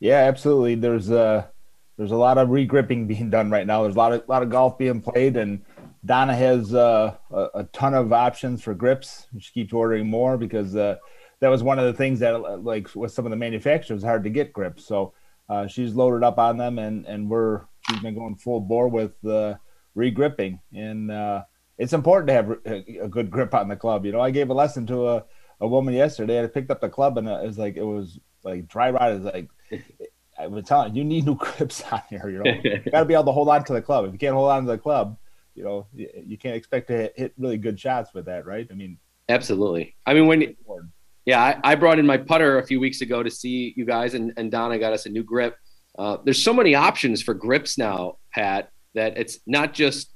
Yeah, 0.00 0.18
absolutely. 0.24 0.74
There's 0.74 1.10
a 1.10 1.50
there's 1.96 2.10
a 2.10 2.16
lot 2.16 2.36
of 2.36 2.48
regripping 2.48 3.06
being 3.08 3.30
done 3.30 3.50
right 3.50 3.66
now. 3.66 3.82
There's 3.82 3.94
a 3.94 3.98
lot 3.98 4.12
of 4.12 4.28
lot 4.28 4.42
of 4.42 4.50
golf 4.50 4.76
being 4.76 5.00
played, 5.00 5.36
and 5.36 5.62
Donna 6.04 6.34
has 6.34 6.74
uh, 6.74 7.14
a, 7.30 7.48
a, 7.54 7.64
ton 7.72 7.94
of 7.94 8.12
options 8.12 8.62
for 8.62 8.74
grips. 8.74 9.26
She 9.38 9.52
keeps 9.52 9.72
ordering 9.72 10.08
more 10.08 10.36
because 10.36 10.76
uh, 10.76 10.96
that 11.40 11.48
was 11.48 11.62
one 11.62 11.78
of 11.78 11.86
the 11.86 11.92
things 11.92 12.20
that, 12.20 12.34
uh, 12.34 12.56
like, 12.56 12.94
with 12.94 13.12
some 13.12 13.26
of 13.26 13.30
the 13.30 13.36
manufacturers, 13.36 14.02
hard 14.02 14.24
to 14.24 14.30
get 14.30 14.52
grips. 14.52 14.84
So 14.86 15.12
uh, 15.48 15.66
she's 15.66 15.94
loaded 15.94 16.24
up 16.24 16.38
on 16.38 16.56
them, 16.56 16.78
and 16.78 17.06
and 17.06 17.28
we're 17.28 17.62
she's 17.88 18.00
been 18.00 18.14
going 18.14 18.36
full 18.36 18.60
bore 18.60 18.88
with 18.88 19.12
uh, 19.24 19.54
regripping, 19.96 20.60
and 20.72 21.10
uh, 21.10 21.42
it's 21.78 21.92
important 21.92 22.28
to 22.28 22.34
have 22.34 22.50
a, 23.04 23.08
good 23.08 23.30
grip 23.30 23.54
on 23.54 23.68
the 23.68 23.76
club. 23.76 24.04
You 24.04 24.12
know, 24.12 24.20
I 24.20 24.30
gave 24.30 24.50
a 24.50 24.54
lesson 24.54 24.86
to 24.88 25.08
a, 25.08 25.24
a 25.60 25.68
woman 25.68 25.94
yesterday. 25.94 26.42
I 26.42 26.46
picked 26.46 26.70
up 26.70 26.80
the 26.80 26.88
club, 26.88 27.18
and 27.18 27.28
it 27.28 27.46
was 27.46 27.58
like 27.58 27.76
it 27.76 27.84
was 27.84 28.18
like 28.42 28.68
dry 28.68 28.90
rot. 28.90 29.12
Is 29.12 29.24
like 29.24 29.48
I 30.38 30.46
was 30.46 30.64
telling 30.64 30.94
you, 30.94 31.02
you 31.02 31.08
need 31.08 31.26
new 31.26 31.34
grips 31.38 31.82
on 31.90 32.02
here. 32.10 32.28
You 32.28 32.42
know, 32.42 32.52
you 32.62 32.90
got 32.90 33.00
to 33.00 33.04
be 33.04 33.14
able 33.14 33.24
to 33.24 33.32
hold 33.32 33.48
on 33.48 33.64
to 33.64 33.72
the 33.72 33.82
club. 33.82 34.06
If 34.06 34.12
you 34.12 34.18
can't 34.18 34.34
hold 34.34 34.50
on 34.50 34.64
to 34.64 34.72
the 34.72 34.78
club, 34.78 35.16
you 35.54 35.64
know, 35.64 35.86
you, 35.94 36.08
you 36.26 36.38
can't 36.38 36.56
expect 36.56 36.88
to 36.88 37.12
hit 37.16 37.32
really 37.38 37.58
good 37.58 37.78
shots 37.78 38.12
with 38.12 38.26
that, 38.26 38.46
right? 38.46 38.66
I 38.70 38.74
mean, 38.74 38.98
absolutely. 39.28 39.96
I 40.06 40.14
mean, 40.14 40.26
when 40.26 40.56
yeah, 41.24 41.42
I, 41.42 41.72
I, 41.72 41.74
brought 41.74 41.98
in 41.98 42.06
my 42.06 42.16
putter 42.16 42.58
a 42.58 42.66
few 42.66 42.80
weeks 42.80 43.02
ago 43.02 43.22
to 43.22 43.30
see 43.30 43.74
you 43.76 43.84
guys, 43.84 44.14
and, 44.14 44.32
and 44.36 44.50
Donna 44.50 44.78
got 44.78 44.94
us 44.94 45.06
a 45.06 45.10
new 45.10 45.22
grip. 45.22 45.56
Uh, 45.98 46.16
there's 46.24 46.42
so 46.42 46.54
many 46.54 46.74
options 46.74 47.22
for 47.22 47.34
grips 47.34 47.76
now, 47.76 48.18
Pat, 48.32 48.70
that 48.94 49.18
it's 49.18 49.40
not 49.46 49.74
just 49.74 50.10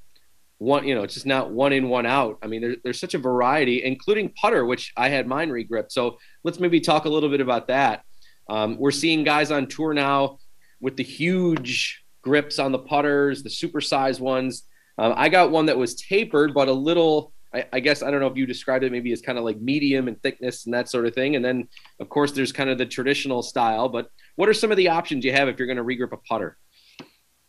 one, 0.63 0.87
you 0.87 0.95
know, 0.95 1.03
it's 1.03 1.15
just 1.15 1.27
not 1.27 1.51
one 1.51 1.73
in, 1.73 1.89
one 1.89 2.07
out. 2.07 2.39
I 2.43 2.47
mean, 2.47 2.63
there, 2.63 2.77
there's 2.85 3.01
such 3.01 3.15
a 3.15 3.19
variety, 3.19 3.83
including 3.83 4.33
putter, 4.41 4.65
which 4.65 4.93
I 4.97 5.09
had 5.09 5.27
mine 5.27 5.51
regripped. 5.51 5.93
So 5.93 6.19
let's 6.45 6.61
maybe 6.61 6.81
talk 6.81 7.05
a 7.05 7.09
little 7.09 7.29
bit 7.29 7.41
about 7.41 7.67
that. 7.67 8.05
Um, 8.49 8.77
we're 8.79 8.93
seeing 8.93 9.25
guys 9.25 9.51
on 9.51 9.67
tour 9.67 9.93
now 9.93 10.39
with 10.81 10.97
the 10.97 11.03
huge 11.03 12.03
grips 12.23 12.61
on 12.61 12.71
the 12.71 12.79
putters, 12.79 13.43
the 13.43 13.49
supersized 13.49 14.21
ones. 14.21 14.63
Um, 14.99 15.15
I 15.17 15.29
got 15.29 15.51
one 15.51 15.67
that 15.67 15.77
was 15.77 15.97
tapered, 15.97 16.55
but 16.55 16.69
a 16.69 16.73
little, 16.73 17.33
I, 17.53 17.65
I, 17.73 17.81
guess, 17.81 18.03
I 18.05 18.13
don't 18.13 18.21
know 18.21 18.29
if 18.29 18.37
you 18.37 18.47
described 18.47 18.85
it 18.85 18.93
maybe 18.93 19.13
as 19.13 19.21
kind 19.21 19.39
of 19.39 19.45
like 19.45 19.61
medium 19.61 20.07
and 20.07 20.23
thickness 20.23 20.67
and 20.67 20.75
that 20.75 20.89
sort 20.89 21.07
of 21.07 21.15
thing. 21.15 21.35
And 21.35 21.45
then, 21.45 21.67
of 21.99 22.09
course, 22.09 22.31
there's 22.31 22.53
kind 22.53 22.71
of 22.71 22.79
the 22.79 22.87
traditional 22.87 23.43
style. 23.43 23.89
But 23.89 24.09
what 24.37 24.49
are 24.49 24.55
some 24.55 24.71
of 24.71 24.77
the 24.77 24.89
options 24.89 25.25
you 25.25 25.33
have 25.33 25.49
if 25.49 25.59
you're 25.59 25.67
going 25.67 25.77
to 25.77 25.85
regrip 25.85 26.13
a 26.13 26.19
putter? 26.19 26.57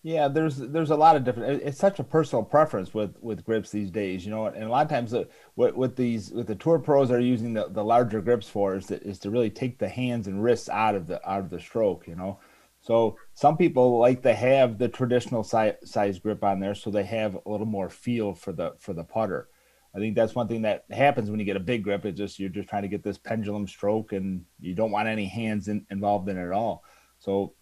Yeah, 0.06 0.28
there's 0.28 0.58
there's 0.58 0.90
a 0.90 0.98
lot 0.98 1.16
of 1.16 1.24
different. 1.24 1.64
It's 1.64 1.78
such 1.80 1.98
a 1.98 2.04
personal 2.04 2.44
preference 2.44 2.94
with 2.94 3.16
with 3.22 3.46
grips 3.46 3.72
these 3.72 3.90
days, 3.90 4.26
you 4.26 4.32
know. 4.32 4.48
And 4.48 4.64
a 4.66 4.70
lot 4.70 4.86
of 4.86 4.90
times, 4.92 5.14
uh, 5.14 5.24
what 5.56 5.78
what 5.78 5.96
these 5.96 6.30
what 6.32 6.46
the 6.48 6.56
tour 6.56 6.78
pros 6.78 7.10
are 7.10 7.22
using 7.22 7.54
the, 7.54 7.70
the 7.70 7.86
larger 7.86 8.22
grips 8.22 8.50
for 8.50 8.76
is 8.76 8.88
to, 8.88 9.02
is 9.02 9.18
to 9.20 9.32
really 9.32 9.50
take 9.50 9.80
the 9.80 9.88
hands 9.88 10.28
and 10.28 10.44
wrists 10.44 10.68
out 10.68 10.96
of 10.96 11.08
the 11.08 11.26
out 11.30 11.40
of 11.40 11.50
the 11.50 11.60
stroke, 11.60 12.06
you 12.06 12.16
know. 12.16 12.40
So 12.82 13.18
some 13.34 13.56
people 13.56 13.98
like 13.98 14.24
to 14.24 14.34
have 14.36 14.78
the 14.78 14.90
traditional 14.90 15.42
size, 15.42 15.76
size 15.86 16.20
grip 16.20 16.44
on 16.44 16.60
there, 16.60 16.76
so 16.76 16.92
they 16.92 17.06
have 17.06 17.36
a 17.36 17.50
little 17.50 17.66
more 17.66 17.90
feel 17.90 18.34
for 18.34 18.52
the 18.52 18.74
for 18.80 18.92
the 18.92 19.06
putter. 19.06 19.48
I 19.96 20.00
think 20.00 20.16
that's 20.16 20.36
one 20.36 20.50
thing 20.50 20.64
that 20.64 20.84
happens 20.92 21.30
when 21.30 21.40
you 21.40 21.46
get 21.46 21.56
a 21.56 21.62
big 21.62 21.82
grip. 21.84 22.04
It's 22.04 22.18
just 22.18 22.40
you're 22.40 22.50
just 22.50 22.68
trying 22.68 22.82
to 22.82 22.90
get 22.90 23.04
this 23.04 23.18
pendulum 23.18 23.68
stroke, 23.68 24.12
and 24.12 24.44
you 24.60 24.76
don't 24.76 24.92
want 24.92 25.08
any 25.08 25.28
hands 25.28 25.70
in, 25.70 25.86
involved 25.90 26.28
in 26.28 26.38
it 26.38 26.46
at 26.46 26.52
all. 26.52 26.84
So 27.24 27.54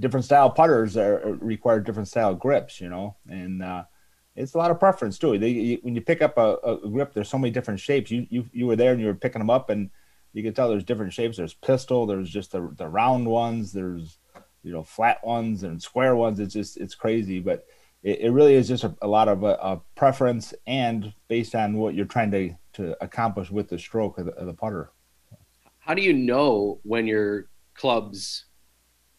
different 0.00 0.26
style 0.26 0.50
putters 0.50 0.96
are, 0.96 1.38
require 1.40 1.78
different 1.78 2.08
style 2.08 2.34
grips, 2.34 2.80
you 2.80 2.88
know, 2.88 3.14
and 3.28 3.62
uh, 3.62 3.84
it's 4.34 4.54
a 4.54 4.58
lot 4.58 4.72
of 4.72 4.80
preference 4.80 5.20
too. 5.20 5.38
They, 5.38 5.50
you, 5.50 5.78
when 5.82 5.94
you 5.94 6.00
pick 6.00 6.20
up 6.20 6.36
a, 6.36 6.56
a, 6.64 6.88
grip, 6.88 7.14
there's 7.14 7.28
so 7.28 7.38
many 7.38 7.52
different 7.52 7.78
shapes. 7.78 8.10
You, 8.10 8.26
you 8.28 8.44
you 8.52 8.66
were 8.66 8.74
there 8.74 8.90
and 8.90 9.00
you 9.00 9.06
were 9.06 9.14
picking 9.14 9.38
them 9.38 9.50
up, 9.50 9.70
and 9.70 9.88
you 10.32 10.42
can 10.42 10.52
tell 10.52 10.68
there's 10.68 10.82
different 10.82 11.12
shapes. 11.12 11.36
There's 11.36 11.54
pistol, 11.54 12.06
there's 12.06 12.28
just 12.28 12.50
the 12.50 12.74
the 12.76 12.88
round 12.88 13.28
ones, 13.28 13.72
there's 13.72 14.18
you 14.64 14.72
know 14.72 14.82
flat 14.82 15.24
ones 15.24 15.62
and 15.62 15.80
square 15.80 16.16
ones. 16.16 16.40
It's 16.40 16.54
just 16.54 16.76
it's 16.76 16.96
crazy, 16.96 17.38
but 17.38 17.66
it, 18.02 18.22
it 18.22 18.30
really 18.32 18.54
is 18.54 18.66
just 18.66 18.82
a, 18.82 18.96
a 19.00 19.06
lot 19.06 19.28
of 19.28 19.44
a, 19.44 19.56
a, 19.62 19.80
preference 19.94 20.54
and 20.66 21.14
based 21.28 21.54
on 21.54 21.76
what 21.76 21.94
you're 21.94 22.04
trying 22.04 22.32
to 22.32 22.52
to 22.72 22.96
accomplish 23.00 23.48
with 23.48 23.68
the 23.68 23.78
stroke 23.78 24.18
of 24.18 24.26
the, 24.26 24.32
of 24.32 24.46
the 24.46 24.54
putter. 24.54 24.90
How 25.78 25.94
do 25.94 26.02
you 26.02 26.14
know 26.14 26.80
when 26.82 27.06
your 27.06 27.46
clubs 27.74 28.46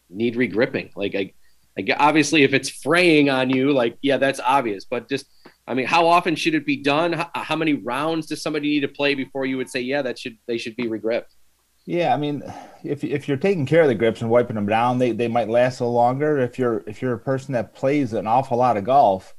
need 0.10 0.36
regripping. 0.36 0.92
Like 0.96 1.16
I, 1.16 1.34
I 1.78 1.86
obviously 1.98 2.44
if 2.44 2.54
it's 2.54 2.70
fraying 2.70 3.30
on 3.30 3.50
you, 3.50 3.74
like 3.74 3.98
yeah, 4.02 4.18
that's 4.18 4.40
obvious. 4.40 4.86
But 4.86 5.10
just 5.10 5.26
I 5.68 5.74
mean, 5.74 5.88
how 5.88 6.08
often 6.08 6.36
should 6.36 6.56
it 6.56 6.66
be 6.66 6.78
done? 6.78 7.14
How, 7.14 7.30
how, 7.34 7.56
many 7.56 7.74
rounds 7.74 8.28
does 8.28 8.42
somebody 8.42 8.70
need 8.70 8.82
to 8.82 8.88
play 8.88 9.16
before 9.16 9.46
you 9.46 9.58
would 9.58 9.70
say 9.70 9.82
yeah, 9.82 10.02
that 10.04 10.20
should 10.20 10.38
they 10.48 10.58
should 10.58 10.76
be 10.76 10.88
regripped? 10.88 11.36
Yeah, 11.86 12.14
I 12.14 12.18
mean, 12.18 12.42
if 12.84 13.04
if 13.04 13.28
you're 13.28 13.38
taking 13.38 13.66
care 13.66 13.84
of 13.84 13.88
the 13.88 13.96
grips 13.96 14.22
and 14.22 14.30
wiping 14.30 14.56
them 14.56 14.66
down, 14.66 14.98
they, 14.98 15.12
they 15.12 15.28
might 15.28 15.50
last 15.50 15.80
a 15.82 15.86
longer. 15.86 16.40
If 16.40 16.58
you're 16.58 16.84
if 16.88 17.02
you're 17.02 17.14
a 17.14 17.20
person 17.20 17.54
that 17.54 17.76
plays 17.76 18.14
an 18.14 18.26
awful 18.26 18.58
lot 18.58 18.78
of 18.78 18.84
golf, 18.84 19.36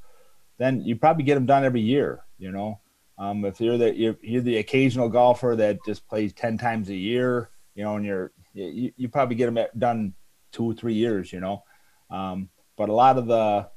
then 0.57 0.81
you 0.81 0.95
probably 0.95 1.23
get 1.23 1.35
them 1.35 1.45
done 1.45 1.65
every 1.65 1.81
year. 1.81 2.23
You 2.37 2.51
know, 2.51 2.79
um, 3.17 3.43
if 3.43 3.59
you're 3.59 3.77
the 3.77 3.93
you're, 3.93 4.15
you're, 4.21 4.41
the 4.41 4.57
occasional 4.57 5.09
golfer 5.09 5.55
that 5.57 5.79
just 5.85 6.07
plays 6.07 6.31
ten 6.31 6.57
times 6.57 6.89
a 6.89 6.95
year, 6.95 7.49
you 7.75 7.83
know, 7.83 7.97
and 7.97 8.05
you're 8.05 8.31
you, 8.53 8.93
you 8.95 9.09
probably 9.09 9.35
get 9.35 9.53
them 9.53 9.65
done 9.77 10.13
two 10.51 10.65
or 10.65 10.73
three 10.73 10.93
years, 10.93 11.31
you 11.31 11.39
know. 11.39 11.63
Um, 12.09 12.49
but 12.77 12.89
a 12.89 12.93
lot 12.93 13.17
of 13.17 13.27
the 13.27 13.69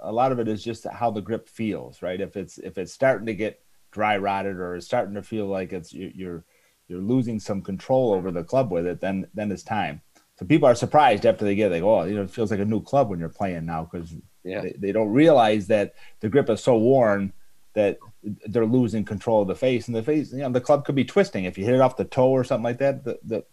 a 0.00 0.12
lot 0.12 0.30
of 0.30 0.38
it 0.38 0.48
is 0.48 0.62
just 0.62 0.86
how 0.86 1.10
the 1.10 1.20
grip 1.20 1.48
feels, 1.48 2.02
right? 2.02 2.20
If 2.20 2.36
it's 2.36 2.58
if 2.58 2.78
it's 2.78 2.92
starting 2.92 3.26
to 3.26 3.34
get 3.34 3.60
dry 3.90 4.16
rotted 4.16 4.56
or 4.56 4.76
it's 4.76 4.86
starting 4.86 5.14
to 5.14 5.22
feel 5.22 5.46
like 5.46 5.72
it's 5.72 5.92
you're 5.92 6.44
you're 6.86 7.00
losing 7.00 7.38
some 7.38 7.62
control 7.62 8.12
over 8.12 8.30
the 8.30 8.44
club 8.44 8.70
with 8.70 8.86
it, 8.86 9.00
then 9.00 9.26
then 9.34 9.50
it's 9.50 9.62
time. 9.62 10.00
So 10.38 10.46
people 10.46 10.68
are 10.68 10.74
surprised 10.74 11.26
after 11.26 11.44
they 11.44 11.56
get 11.56 11.72
like, 11.72 11.82
oh, 11.82 12.04
you 12.04 12.14
know, 12.14 12.22
it 12.22 12.30
feels 12.30 12.52
like 12.52 12.60
a 12.60 12.64
new 12.64 12.80
club 12.80 13.10
when 13.10 13.18
you're 13.18 13.28
playing 13.28 13.66
now 13.66 13.88
because 13.90 14.14
yeah. 14.44 14.60
they, 14.60 14.74
they 14.78 14.92
don't 14.92 15.08
realize 15.08 15.66
that 15.66 15.94
the 16.20 16.28
grip 16.28 16.48
is 16.48 16.62
so 16.62 16.76
worn 16.76 17.32
that 17.74 17.98
they're 18.46 18.64
losing 18.64 19.04
control 19.04 19.42
of 19.42 19.48
the 19.48 19.54
face 19.56 19.88
and 19.88 19.96
the 19.96 20.02
face. 20.02 20.32
You 20.32 20.38
know, 20.38 20.50
the 20.50 20.60
club 20.60 20.84
could 20.84 20.94
be 20.94 21.04
twisting 21.04 21.44
if 21.44 21.58
you 21.58 21.64
hit 21.64 21.74
it 21.74 21.80
off 21.80 21.96
the 21.96 22.04
toe 22.04 22.30
or 22.30 22.44
something 22.44 22.64
like 22.64 22.78
that. 22.78 23.04
The 23.04 23.18
the 23.24 23.44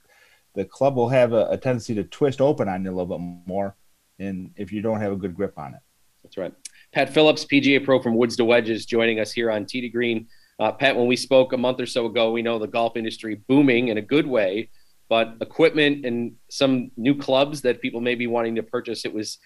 the 0.55 0.65
club 0.65 0.95
will 0.95 1.09
have 1.09 1.33
a, 1.33 1.47
a, 1.49 1.57
tendency 1.57 1.93
to 1.95 2.03
twist 2.03 2.41
open 2.41 2.67
on 2.67 2.83
you 2.83 2.89
a 2.89 2.95
little 2.95 3.17
bit 3.17 3.47
more, 3.47 3.75
and 4.19 4.51
if 4.55 4.71
you 4.71 4.81
don't 4.81 5.01
have 5.01 5.11
a 5.11 5.15
good 5.15 5.35
grip 5.35 5.57
on 5.57 5.73
it. 5.73 5.81
That's 6.23 6.37
right. 6.37 6.53
Pat 6.93 7.13
Phillips, 7.13 7.45
PGA 7.45 7.83
Pro 7.83 8.01
from 8.01 8.15
Woods 8.15 8.35
to 8.37 8.45
Wedges, 8.45 8.85
joining 8.85 9.19
us 9.19 9.31
here 9.31 9.51
on 9.51 9.65
Tee 9.65 9.81
to 9.81 9.89
Green. 9.89 10.27
Uh, 10.59 10.71
Pat, 10.71 10.95
when 10.95 11.07
we 11.07 11.15
spoke 11.15 11.53
a 11.53 11.57
month 11.57 11.81
or 11.81 11.85
so 11.85 12.05
ago, 12.05 12.31
we 12.31 12.41
know 12.41 12.57
the 12.57 12.67
golf 12.67 12.95
industry 12.95 13.41
booming 13.47 13.89
in 13.89 13.97
a 13.97 14.01
good 14.01 14.25
way, 14.25 14.69
but 15.09 15.35
equipment 15.41 16.05
and 16.05 16.35
some 16.49 16.91
new 16.95 17.15
clubs 17.15 17.61
that 17.61 17.81
people 17.81 18.01
may 18.01 18.15
be 18.15 18.27
wanting 18.27 18.55
to 18.55 18.63
purchase, 18.63 19.05
it 19.05 19.13
was 19.13 19.37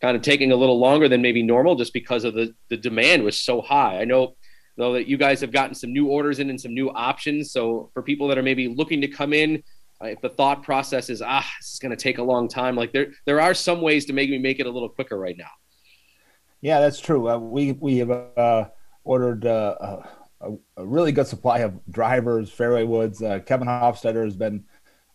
kind 0.00 0.16
of 0.16 0.22
taking 0.22 0.52
a 0.52 0.56
little 0.56 0.78
longer 0.78 1.08
than 1.08 1.22
maybe 1.22 1.42
normal 1.42 1.76
just 1.76 1.92
because 1.92 2.24
of 2.24 2.34
the, 2.34 2.54
the 2.68 2.76
demand 2.76 3.22
was 3.22 3.40
so 3.40 3.60
high. 3.60 4.00
I 4.00 4.04
know 4.04 4.34
though 4.76 4.94
that 4.94 5.06
you 5.06 5.16
guys 5.16 5.40
have 5.40 5.52
gotten 5.52 5.74
some 5.74 5.92
new 5.92 6.08
orders 6.08 6.40
in 6.40 6.50
and 6.50 6.60
some 6.60 6.74
new 6.74 6.90
options. 6.90 7.52
So 7.52 7.90
for 7.94 8.02
people 8.02 8.28
that 8.28 8.38
are 8.38 8.42
maybe 8.42 8.68
looking 8.68 9.00
to 9.02 9.08
come 9.08 9.32
in, 9.32 9.62
if 10.04 10.20
the 10.20 10.28
thought 10.28 10.62
process 10.62 11.10
is 11.10 11.22
ah 11.22 11.46
is 11.60 11.78
going 11.80 11.90
to 11.90 11.96
take 11.96 12.18
a 12.18 12.22
long 12.22 12.48
time. 12.48 12.76
Like 12.76 12.92
there 12.92 13.12
there 13.26 13.40
are 13.40 13.54
some 13.54 13.80
ways 13.80 14.04
to 14.06 14.12
make 14.12 14.30
me 14.30 14.38
make 14.38 14.60
it 14.60 14.66
a 14.66 14.70
little 14.70 14.88
quicker 14.88 15.18
right 15.18 15.36
now. 15.36 15.50
Yeah 16.60 16.80
that's 16.80 17.00
true. 17.00 17.28
Uh, 17.28 17.38
we 17.38 17.72
we 17.72 17.98
have 17.98 18.10
uh, 18.10 18.68
ordered 19.04 19.46
uh, 19.46 20.02
a, 20.40 20.52
a, 20.76 20.86
really 20.86 21.12
good 21.12 21.26
supply 21.26 21.58
of 21.60 21.78
drivers 21.90 22.50
fairway 22.50 22.84
woods. 22.84 23.22
Uh, 23.22 23.40
kevin 23.40 23.68
hofstetter 23.68 24.24
has 24.24 24.36
been 24.36 24.64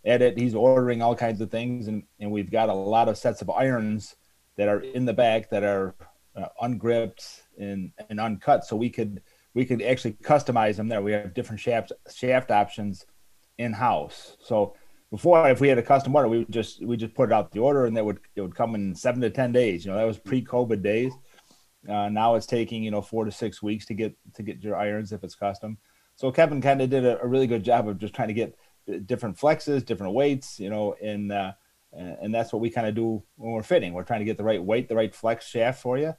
at 0.05 0.21
it. 0.21 0.37
He's 0.37 0.55
ordering 0.55 1.01
all 1.01 1.15
kinds 1.15 1.41
of 1.41 1.51
things 1.51 1.87
and 1.87 2.03
and 2.19 2.31
we've 2.31 2.51
got 2.51 2.69
a 2.69 2.73
lot 2.73 3.09
of 3.09 3.17
sets 3.17 3.41
of 3.41 3.49
irons 3.49 4.15
that 4.57 4.67
are 4.67 4.81
in 4.81 5.05
the 5.05 5.13
back 5.13 5.49
that 5.49 5.63
are 5.63 5.95
uh, 6.35 6.47
ungripped 6.61 7.43
and 7.57 7.91
and 8.09 8.19
uncut 8.19 8.65
so 8.65 8.75
we 8.75 8.89
could 8.89 9.21
we 9.53 9.65
could 9.65 9.81
actually 9.81 10.13
customize 10.13 10.75
them 10.75 10.87
there. 10.87 11.01
We 11.01 11.11
have 11.11 11.33
different 11.33 11.59
shaft 11.59 11.91
shaft 12.13 12.51
options 12.51 13.05
in 13.57 13.73
house. 13.73 14.37
So 14.41 14.75
before, 15.11 15.49
if 15.49 15.59
we 15.59 15.67
had 15.67 15.77
a 15.77 15.83
custom 15.83 16.15
order, 16.15 16.27
we 16.27 16.39
would 16.39 16.51
just 16.51 16.85
we 16.85 16.95
just 16.95 17.15
put 17.15 17.31
out 17.31 17.51
the 17.51 17.59
order, 17.59 17.85
and 17.85 17.97
that 17.97 18.05
would 18.05 18.19
it 18.35 18.41
would 18.41 18.55
come 18.55 18.75
in 18.75 18.93
seven 18.93 19.21
to 19.21 19.29
ten 19.29 19.51
days. 19.51 19.83
You 19.83 19.91
know, 19.91 19.97
that 19.97 20.05
was 20.05 20.19
pre-COVID 20.19 20.83
days. 20.83 21.13
Uh, 21.87 22.09
now 22.09 22.35
it's 22.35 22.45
taking 22.45 22.83
you 22.83 22.91
know 22.91 23.01
four 23.01 23.25
to 23.25 23.31
six 23.31 23.63
weeks 23.63 23.85
to 23.87 23.93
get 23.93 24.15
to 24.35 24.43
get 24.43 24.63
your 24.63 24.75
irons 24.75 25.11
if 25.11 25.23
it's 25.23 25.35
custom. 25.35 25.77
So 26.15 26.31
Kevin 26.31 26.61
kind 26.61 26.81
of 26.81 26.89
did 26.89 27.05
a, 27.05 27.21
a, 27.21 27.27
really 27.27 27.47
good 27.47 27.63
job 27.63 27.87
of 27.87 27.97
just 27.97 28.13
trying 28.13 28.27
to 28.27 28.33
get 28.33 28.57
different 29.05 29.37
flexes, 29.37 29.85
different 29.85 30.13
weights, 30.13 30.59
you 30.59 30.69
know, 30.69 30.93
and 31.01 31.31
uh, 31.31 31.53
and 31.93 32.33
that's 32.33 32.53
what 32.53 32.61
we 32.61 32.69
kind 32.69 32.87
of 32.87 32.93
do 32.93 33.23
when 33.37 33.53
we're 33.53 33.63
fitting. 33.63 33.93
We're 33.93 34.03
trying 34.03 34.19
to 34.19 34.25
get 34.25 34.37
the 34.37 34.43
right 34.43 34.63
weight, 34.63 34.89
the 34.89 34.95
right 34.95 35.15
flex 35.15 35.47
shaft 35.47 35.81
for 35.81 35.97
you, 35.97 36.13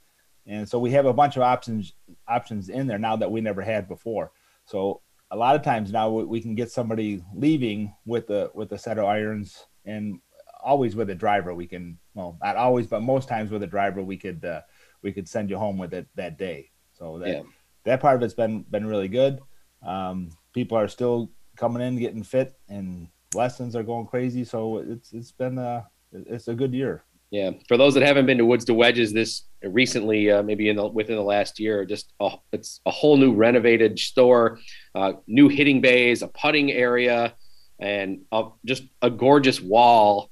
and 0.47 0.69
so 0.69 0.81
we 0.81 0.91
have 0.93 1.07
a 1.07 1.13
bunch 1.13 1.37
of 1.37 1.43
options 1.43 1.93
options 2.27 2.69
in 2.69 2.87
there 2.87 2.99
now 2.99 3.17
that 3.17 3.31
we 3.31 3.41
never 3.41 3.63
had 3.63 3.87
before. 3.87 4.33
So 4.65 5.03
a 5.31 5.37
lot 5.37 5.55
of 5.55 5.63
times 5.63 5.93
now 5.93 6.11
we 6.11 6.41
can 6.41 6.55
get 6.55 6.71
somebody 6.71 7.23
leaving 7.35 7.95
with 8.05 8.31
a 8.31 8.51
with 8.55 8.73
a 8.73 8.79
set 8.79 8.99
of 8.99 9.05
irons 9.05 9.67
and 9.85 10.21
always 10.63 10.95
with 10.95 11.09
a 11.09 11.15
driver 11.15 11.55
we 11.55 11.67
can 11.67 11.99
well 12.15 12.37
not 12.43 12.57
always 12.57 12.87
but 12.87 13.01
most 13.01 13.29
times 13.29 13.51
with 13.51 13.63
a 13.63 13.67
driver 13.67 14.03
we 14.03 14.17
could 14.17 14.45
uh, 14.45 14.61
we 15.03 15.13
could 15.13 15.29
send 15.29 15.51
you 15.51 15.59
home 15.59 15.79
with 15.79 15.95
it 15.95 16.07
that 16.15 16.39
day. 16.39 16.71
So 16.93 17.19
that 17.19 17.29
yeah. 17.29 17.43
that 17.85 18.01
part 18.01 18.17
of 18.17 18.23
it's 18.23 18.35
been 18.35 18.63
been 18.71 18.87
really 18.87 19.09
good. 19.09 19.41
Um, 19.83 20.31
people 20.53 20.77
are 20.77 20.89
still 20.89 21.31
coming 21.57 21.83
in 21.83 21.99
getting 21.99 22.23
fit 22.23 22.59
and 22.69 23.09
lessons 23.35 23.77
are 23.77 23.83
going 23.83 24.07
crazy. 24.07 24.45
So 24.45 24.79
it's 24.79 25.13
it's 25.13 25.33
been 25.33 25.59
a 25.59 25.87
it's 26.13 26.49
a 26.49 26.55
good 26.55 26.75
year. 26.75 27.05
Yeah, 27.31 27.53
for 27.69 27.77
those 27.77 27.95
that 27.95 28.03
haven't 28.03 28.27
been 28.27 28.39
to 28.39 28.47
Woods 28.47 28.65
to 28.67 28.75
Wedges 28.75 29.13
this 29.13 29.43
recently, 29.63 30.31
uh, 30.31 30.43
maybe 30.43 30.69
in 30.69 30.77
the 30.77 30.87
within 30.87 31.17
the 31.17 31.23
last 31.23 31.59
year, 31.59 31.85
just 31.85 32.13
a, 32.21 32.33
it's 32.53 32.81
a 32.87 32.91
whole 32.91 33.17
new 33.17 33.35
renovated 33.35 33.99
store, 33.99 34.59
uh, 34.95 35.13
new 35.27 35.49
hitting 35.49 35.81
bays, 35.81 36.23
a 36.23 36.29
putting 36.29 36.73
area, 36.73 37.35
and 37.79 38.23
a, 38.33 38.49
just 38.65 38.85
a 39.03 39.11
gorgeous 39.11 39.61
wall 39.61 40.31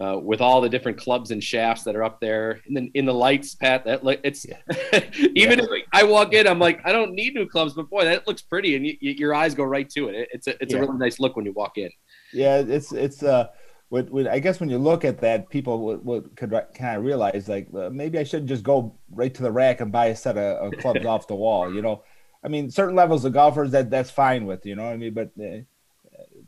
uh, 0.00 0.18
with 0.22 0.40
all 0.40 0.60
the 0.60 0.68
different 0.68 0.98
clubs 0.98 1.30
and 1.30 1.42
shafts 1.42 1.84
that 1.84 1.96
are 1.96 2.04
up 2.04 2.20
there. 2.20 2.60
And 2.66 2.76
then 2.76 2.90
in 2.94 3.04
the 3.04 3.14
lights, 3.14 3.54
Pat, 3.54 3.84
that 3.84 4.04
like 4.04 4.20
it's 4.22 4.46
yeah. 4.46 4.58
even 5.34 5.58
yeah. 5.58 5.64
if 5.70 5.84
I 5.92 6.04
walk 6.04 6.32
in, 6.34 6.46
I'm 6.46 6.58
like, 6.58 6.80
I 6.84 6.92
don't 6.92 7.12
need 7.12 7.34
new 7.34 7.48
clubs, 7.48 7.74
but 7.74 7.90
boy, 7.90 8.04
that 8.04 8.26
looks 8.26 8.42
pretty, 8.42 8.76
and 8.76 8.86
your 9.00 9.34
eyes 9.34 9.54
go 9.54 9.64
right 9.64 9.88
to 9.90 10.08
it. 10.08 10.28
It's 10.32 10.46
a 10.46 10.62
it's 10.62 10.72
yeah. 10.72 10.78
a 10.78 10.82
really 10.82 10.98
nice 10.98 11.18
look 11.18 11.36
when 11.36 11.44
you 11.44 11.52
walk 11.52 11.78
in. 11.78 11.90
Yeah, 12.32 12.58
it's 12.58 12.92
it's 12.92 13.22
uh 13.22 13.48
what, 13.88 14.10
what 14.10 14.26
I 14.26 14.38
guess 14.38 14.60
when 14.60 14.68
you 14.68 14.78
look 14.78 15.04
at 15.04 15.20
that, 15.20 15.48
people 15.48 15.80
would, 15.80 16.04
would 16.04 16.36
could 16.36 16.50
kind 16.74 16.96
of 16.96 17.04
realize 17.04 17.48
like 17.48 17.68
uh, 17.74 17.88
maybe 17.90 18.18
I 18.18 18.24
shouldn't 18.24 18.48
just 18.48 18.62
go 18.62 18.94
right 19.10 19.32
to 19.34 19.42
the 19.42 19.50
rack 19.50 19.80
and 19.80 19.90
buy 19.90 20.06
a 20.06 20.16
set 20.16 20.36
of, 20.36 20.72
of 20.72 20.80
clubs 20.80 21.06
off 21.06 21.26
the 21.26 21.34
wall. 21.34 21.72
You 21.72 21.82
know, 21.82 22.02
I 22.44 22.48
mean, 22.48 22.70
certain 22.70 22.94
levels 22.94 23.24
of 23.24 23.32
golfers 23.32 23.70
that 23.70 23.90
that's 23.90 24.10
fine 24.10 24.44
with. 24.44 24.66
You 24.66 24.76
know 24.76 24.84
what 24.84 24.92
I 24.92 24.96
mean? 24.96 25.14
But 25.14 25.30
uh, 25.40 25.62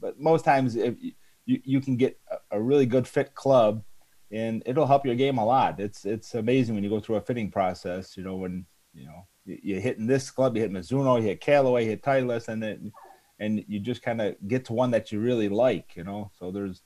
but 0.01 0.21
most 0.21 0.45
times 0.45 0.77
if 0.77 0.95
you, 1.01 1.61
you 1.65 1.81
can 1.81 1.97
get 1.97 2.19
a, 2.31 2.59
a 2.59 2.61
really 2.61 2.87
good 2.87 3.09
fit 3.09 3.35
club 3.35 3.85
and 4.31 4.63
it'll 4.67 4.87
help 4.87 5.07
your 5.07 5.15
game 5.15 5.39
a 5.39 5.45
lot. 5.45 5.81
It's 5.81 6.05
it's 6.05 6.35
amazing 6.35 6.75
when 6.75 6.85
you 6.85 6.91
go 6.91 7.01
through 7.01 7.17
a 7.17 7.21
fitting 7.23 7.51
process. 7.51 8.17
You 8.17 8.23
know 8.23 8.37
when 8.37 8.67
you 8.93 9.07
know 9.07 9.27
you're 9.45 9.81
hitting 9.81 10.07
this 10.07 10.31
club, 10.31 10.57
you 10.57 10.63
hit 10.63 10.73
Mizuno, 10.73 11.21
you 11.21 11.29
hit 11.29 11.41
Callaway, 11.41 11.85
you 11.85 11.91
hit 11.91 12.03
Titleist, 12.03 12.49
and 12.49 12.63
then 12.63 12.93
and 13.39 13.65
you 13.67 13.81
just 13.81 14.03
kind 14.03 14.21
of 14.21 14.37
get 14.47 14.67
to 14.67 14.73
one 14.73 14.91
that 14.91 15.11
you 15.11 15.21
really 15.21 15.49
like. 15.49 15.97
You 15.97 16.05
know, 16.05 16.31
so 16.39 16.51
there's 16.51 16.83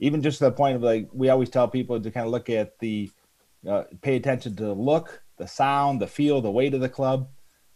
even 0.00 0.22
just 0.22 0.38
to 0.38 0.44
the 0.44 0.52
point 0.52 0.76
of 0.76 0.82
like 0.82 1.08
we 1.12 1.28
always 1.28 1.50
tell 1.50 1.68
people 1.68 2.00
to 2.00 2.10
kind 2.10 2.26
of 2.26 2.32
look 2.32 2.50
at 2.50 2.78
the 2.78 3.10
uh, 3.68 3.84
pay 4.02 4.16
attention 4.16 4.54
to 4.56 4.64
the 4.64 4.74
look, 4.74 5.22
the 5.36 5.48
sound, 5.48 6.00
the 6.00 6.06
feel, 6.06 6.40
the 6.40 6.50
weight 6.50 6.74
of 6.74 6.80
the 6.80 6.88
club. 6.88 7.28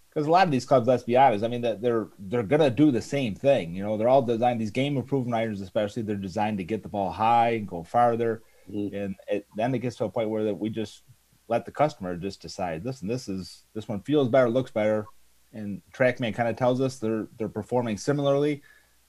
Because 0.09 0.27
a 0.27 0.31
lot 0.31 0.47
of 0.47 0.53
these 0.53 0.67
clubs, 0.67 0.87
let's 0.87 1.05
be 1.05 1.17
honest, 1.17 1.43
I 1.43 1.49
mean 1.49 1.63
that 1.63 1.81
they're 1.81 2.09
they're 2.19 2.43
gonna 2.43 2.71
do 2.71 2.91
the 2.91 3.03
same 3.03 3.35
thing. 3.35 3.75
You 3.75 3.83
know, 3.83 3.97
they're 3.97 4.09
all 4.09 4.23
designed. 4.23 4.61
These 4.61 4.71
game 4.71 4.97
improvement 4.97 5.35
irons, 5.35 5.61
especially, 5.61 6.03
they're 6.03 6.17
designed 6.17 6.59
to 6.59 6.65
get 6.65 6.83
the 6.83 6.89
ball 6.89 7.11
high 7.11 7.51
and 7.51 7.67
go 7.67 7.83
farther. 7.83 8.43
Mm-hmm. 8.71 8.95
And 8.95 9.17
it, 9.29 9.47
then 9.57 9.75
it 9.75 9.79
gets 9.79 9.97
to 9.97 10.05
a 10.05 10.11
point 10.11 10.29
where 10.29 10.45
that 10.45 10.55
we 10.55 10.69
just 10.69 11.03
let 11.49 11.65
the 11.65 11.73
customer 11.73 12.17
just 12.17 12.43
decide. 12.43 12.85
Listen, 12.85 13.09
this 13.09 13.27
is 13.27 13.65
this 13.75 13.89
one 13.89 14.03
feels 14.03 14.29
better, 14.29 14.51
looks 14.51 14.71
better, 14.71 15.07
and 15.53 15.81
TrackMan 15.95 16.35
kind 16.35 16.49
of 16.49 16.57
tells 16.57 16.81
us 16.83 16.99
they're 16.99 17.29
they're 17.39 17.49
performing 17.49 17.97
similarly 17.97 18.63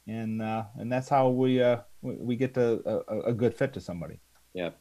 and 0.08 0.42
uh, 0.42 0.66
and 0.78 0.92
that's 0.92 1.10
how 1.10 1.30
we 1.30 1.62
uh, 1.62 1.78
we 2.02 2.36
get 2.36 2.54
to 2.56 2.82
a, 3.08 3.30
a, 3.30 3.34
good 3.34 3.56
fit 3.56 3.74
to 3.74 3.82
somebody. 3.82 4.20
Yeah. 4.54 4.72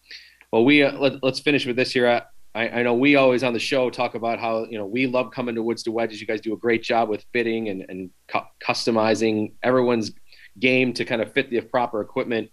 Well, 0.52 0.64
we 0.64 0.82
uh, 0.82 0.98
let, 0.98 1.22
us 1.22 1.40
finish 1.40 1.64
with 1.66 1.76
this 1.76 1.92
here. 1.92 2.22
I, 2.54 2.68
I 2.68 2.82
know 2.82 2.94
we 2.94 3.16
always 3.16 3.42
on 3.42 3.52
the 3.52 3.58
show 3.58 3.88
talk 3.88 4.14
about 4.14 4.38
how 4.38 4.66
you 4.68 4.78
know 4.78 4.86
we 4.86 5.06
love 5.06 5.30
coming 5.30 5.54
to 5.54 5.62
Woods 5.62 5.82
to 5.84 5.92
Wedges. 5.92 6.20
You 6.20 6.26
guys 6.26 6.40
do 6.40 6.52
a 6.52 6.56
great 6.56 6.82
job 6.82 7.08
with 7.08 7.24
fitting 7.32 7.68
and 7.68 7.84
and 7.88 8.10
cu- 8.28 8.40
customizing 8.62 9.52
everyone's 9.62 10.12
game 10.58 10.92
to 10.94 11.04
kind 11.04 11.22
of 11.22 11.32
fit 11.32 11.50
the 11.50 11.60
proper 11.60 12.00
equipment. 12.00 12.50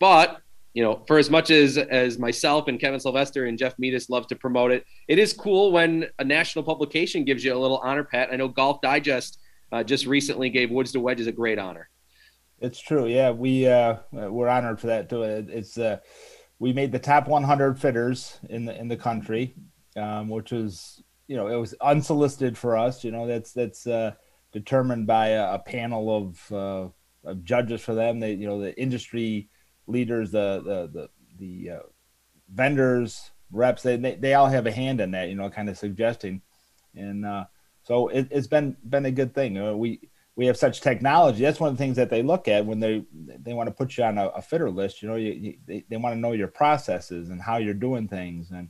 But 0.00 0.38
you 0.74 0.82
know, 0.82 1.04
for 1.06 1.18
as 1.18 1.30
much 1.30 1.50
as 1.50 1.78
as 1.78 2.18
myself 2.18 2.68
and 2.68 2.80
Kevin 2.80 2.98
Sylvester 2.98 3.46
and 3.46 3.56
Jeff 3.56 3.74
Metis 3.78 4.10
love 4.10 4.26
to 4.28 4.36
promote 4.36 4.72
it, 4.72 4.84
it 5.06 5.18
is 5.18 5.32
cool 5.32 5.70
when 5.70 6.06
a 6.18 6.24
national 6.24 6.64
publication 6.64 7.24
gives 7.24 7.44
you 7.44 7.54
a 7.54 7.58
little 7.58 7.78
honor 7.78 8.04
pat. 8.04 8.30
I 8.32 8.36
know 8.36 8.48
Golf 8.48 8.80
Digest 8.80 9.38
uh, 9.70 9.84
just 9.84 10.06
recently 10.06 10.50
gave 10.50 10.70
Woods 10.70 10.92
to 10.92 11.00
Wedges 11.00 11.26
a 11.26 11.32
great 11.32 11.58
honor. 11.58 11.88
It's 12.58 12.80
true. 12.80 13.06
Yeah, 13.06 13.30
we 13.32 13.66
uh, 13.66 13.96
we're 14.12 14.48
honored 14.48 14.80
for 14.80 14.86
that 14.86 15.10
too. 15.10 15.22
It's 15.22 15.76
uh, 15.76 15.98
we 16.58 16.72
made 16.72 16.92
the 16.92 16.98
top 16.98 17.28
100 17.28 17.78
fitters 17.78 18.38
in 18.48 18.64
the 18.64 18.78
in 18.78 18.88
the 18.88 18.96
country, 18.96 19.54
um, 19.96 20.28
which 20.28 20.52
was 20.52 21.02
you 21.26 21.36
know 21.36 21.48
it 21.48 21.56
was 21.56 21.74
unsolicited 21.82 22.56
for 22.56 22.76
us. 22.76 23.04
You 23.04 23.12
know 23.12 23.26
that's 23.26 23.52
that's 23.52 23.86
uh, 23.86 24.12
determined 24.52 25.06
by 25.06 25.28
a, 25.28 25.54
a 25.54 25.58
panel 25.58 26.16
of, 26.16 26.52
uh, 26.52 27.28
of 27.28 27.44
judges 27.44 27.82
for 27.82 27.94
them. 27.94 28.20
They 28.20 28.32
you 28.32 28.46
know 28.46 28.60
the 28.60 28.78
industry 28.80 29.50
leaders, 29.86 30.30
the 30.30 30.62
the 30.64 30.90
the, 30.92 31.08
the 31.38 31.76
uh, 31.76 31.82
vendors, 32.50 33.32
reps. 33.50 33.82
They, 33.82 33.96
they 33.96 34.14
they 34.14 34.34
all 34.34 34.48
have 34.48 34.66
a 34.66 34.72
hand 34.72 35.02
in 35.02 35.10
that. 35.10 35.28
You 35.28 35.34
know, 35.34 35.50
kind 35.50 35.68
of 35.68 35.76
suggesting, 35.76 36.40
and 36.94 37.26
uh, 37.26 37.44
so 37.82 38.08
it, 38.08 38.32
has 38.32 38.48
been 38.48 38.78
been 38.88 39.04
a 39.04 39.10
good 39.10 39.34
thing. 39.34 39.78
We 39.78 40.08
we 40.36 40.46
have 40.46 40.56
such 40.56 40.82
technology. 40.82 41.42
That's 41.42 41.58
one 41.58 41.70
of 41.70 41.76
the 41.76 41.82
things 41.82 41.96
that 41.96 42.10
they 42.10 42.22
look 42.22 42.46
at 42.46 42.64
when 42.64 42.78
they 42.78 43.04
they 43.42 43.54
want 43.54 43.68
to 43.68 43.74
put 43.74 43.96
you 43.96 44.04
on 44.04 44.18
a, 44.18 44.28
a 44.28 44.42
fitter 44.42 44.70
list. 44.70 45.02
You 45.02 45.08
know, 45.08 45.16
you, 45.16 45.32
you, 45.32 45.58
they, 45.66 45.84
they 45.88 45.96
want 45.96 46.14
to 46.14 46.20
know 46.20 46.32
your 46.32 46.48
processes 46.48 47.30
and 47.30 47.40
how 47.40 47.56
you're 47.56 47.74
doing 47.74 48.06
things, 48.06 48.50
and 48.50 48.68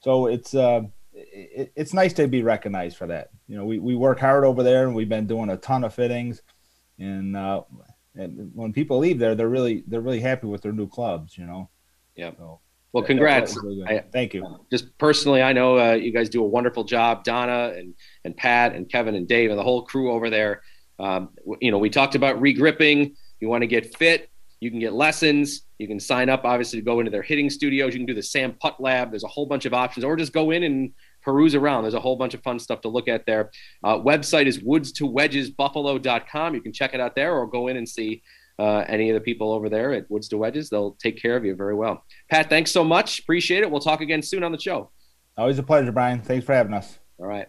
so 0.00 0.26
it's 0.26 0.54
uh, 0.54 0.82
it, 1.12 1.72
it's 1.76 1.92
nice 1.92 2.14
to 2.14 2.26
be 2.26 2.42
recognized 2.42 2.96
for 2.96 3.06
that. 3.08 3.28
You 3.46 3.58
know, 3.58 3.66
we, 3.66 3.78
we 3.78 3.94
work 3.94 4.18
hard 4.18 4.44
over 4.44 4.62
there, 4.62 4.86
and 4.86 4.94
we've 4.94 5.08
been 5.08 5.26
doing 5.26 5.50
a 5.50 5.58
ton 5.58 5.84
of 5.84 5.94
fittings, 5.94 6.40
and 6.98 7.36
uh, 7.36 7.62
and 8.14 8.50
when 8.54 8.72
people 8.72 8.98
leave 8.98 9.18
there, 9.18 9.34
they're 9.34 9.48
really 9.48 9.84
they're 9.86 10.00
really 10.00 10.20
happy 10.20 10.46
with 10.46 10.62
their 10.62 10.72
new 10.72 10.88
clubs. 10.88 11.36
You 11.36 11.44
know. 11.44 11.68
Yeah. 12.16 12.30
So, 12.38 12.60
well, 12.92 13.04
congrats. 13.04 13.54
Really 13.62 13.84
I, 13.86 14.04
Thank 14.12 14.32
you. 14.32 14.46
Just 14.70 14.96
personally, 14.96 15.42
I 15.42 15.52
know 15.52 15.78
uh, 15.78 15.92
you 15.92 16.12
guys 16.12 16.30
do 16.30 16.42
a 16.42 16.46
wonderful 16.46 16.84
job, 16.84 17.22
Donna 17.22 17.74
and 17.76 17.94
and 18.24 18.34
Pat 18.34 18.74
and 18.74 18.88
Kevin 18.88 19.14
and 19.14 19.28
Dave 19.28 19.50
and 19.50 19.58
the 19.58 19.62
whole 19.62 19.82
crew 19.82 20.10
over 20.10 20.30
there. 20.30 20.62
Um, 21.02 21.30
you 21.60 21.70
know, 21.70 21.78
we 21.78 21.90
talked 21.90 22.14
about 22.14 22.40
regripping. 22.40 23.14
You 23.40 23.48
want 23.48 23.62
to 23.62 23.66
get 23.66 23.96
fit, 23.96 24.30
you 24.62 24.70
can 24.70 24.78
get 24.78 24.92
lessons. 24.92 25.62
You 25.78 25.88
can 25.88 25.98
sign 25.98 26.28
up, 26.28 26.44
obviously, 26.44 26.78
to 26.78 26.84
go 26.84 27.00
into 27.00 27.10
their 27.10 27.22
hitting 27.22 27.50
studios. 27.50 27.94
You 27.94 27.98
can 27.98 28.06
do 28.06 28.14
the 28.14 28.22
Sam 28.22 28.54
Putt 28.60 28.80
Lab. 28.80 29.10
There's 29.10 29.24
a 29.24 29.28
whole 29.28 29.44
bunch 29.44 29.64
of 29.66 29.74
options, 29.74 30.04
or 30.04 30.14
just 30.14 30.32
go 30.32 30.52
in 30.52 30.62
and 30.62 30.92
peruse 31.20 31.56
around. 31.56 31.82
There's 31.82 31.94
a 31.94 32.00
whole 32.00 32.14
bunch 32.14 32.34
of 32.34 32.44
fun 32.44 32.60
stuff 32.60 32.80
to 32.82 32.88
look 32.88 33.08
at 33.08 33.26
there. 33.26 33.50
Uh, 33.82 33.96
website 33.98 34.46
is 34.46 34.60
woodstowedgesbuffalo.com. 34.60 36.54
You 36.54 36.60
can 36.60 36.72
check 36.72 36.94
it 36.94 37.00
out 37.00 37.16
there, 37.16 37.34
or 37.34 37.48
go 37.48 37.66
in 37.66 37.76
and 37.76 37.88
see 37.88 38.22
uh, 38.60 38.84
any 38.86 39.10
of 39.10 39.14
the 39.14 39.20
people 39.20 39.52
over 39.52 39.68
there 39.68 39.92
at 39.92 40.08
Woods 40.08 40.28
to 40.28 40.38
Wedges. 40.38 40.70
They'll 40.70 40.92
take 41.02 41.20
care 41.20 41.36
of 41.36 41.44
you 41.44 41.56
very 41.56 41.74
well. 41.74 42.04
Pat, 42.30 42.48
thanks 42.48 42.70
so 42.70 42.84
much. 42.84 43.18
Appreciate 43.18 43.64
it. 43.64 43.70
We'll 43.70 43.80
talk 43.80 44.00
again 44.00 44.22
soon 44.22 44.44
on 44.44 44.52
the 44.52 44.60
show. 44.60 44.92
Always 45.36 45.58
a 45.58 45.64
pleasure, 45.64 45.90
Brian. 45.90 46.22
Thanks 46.22 46.46
for 46.46 46.54
having 46.54 46.74
us. 46.74 47.00
All 47.18 47.26
right. 47.26 47.48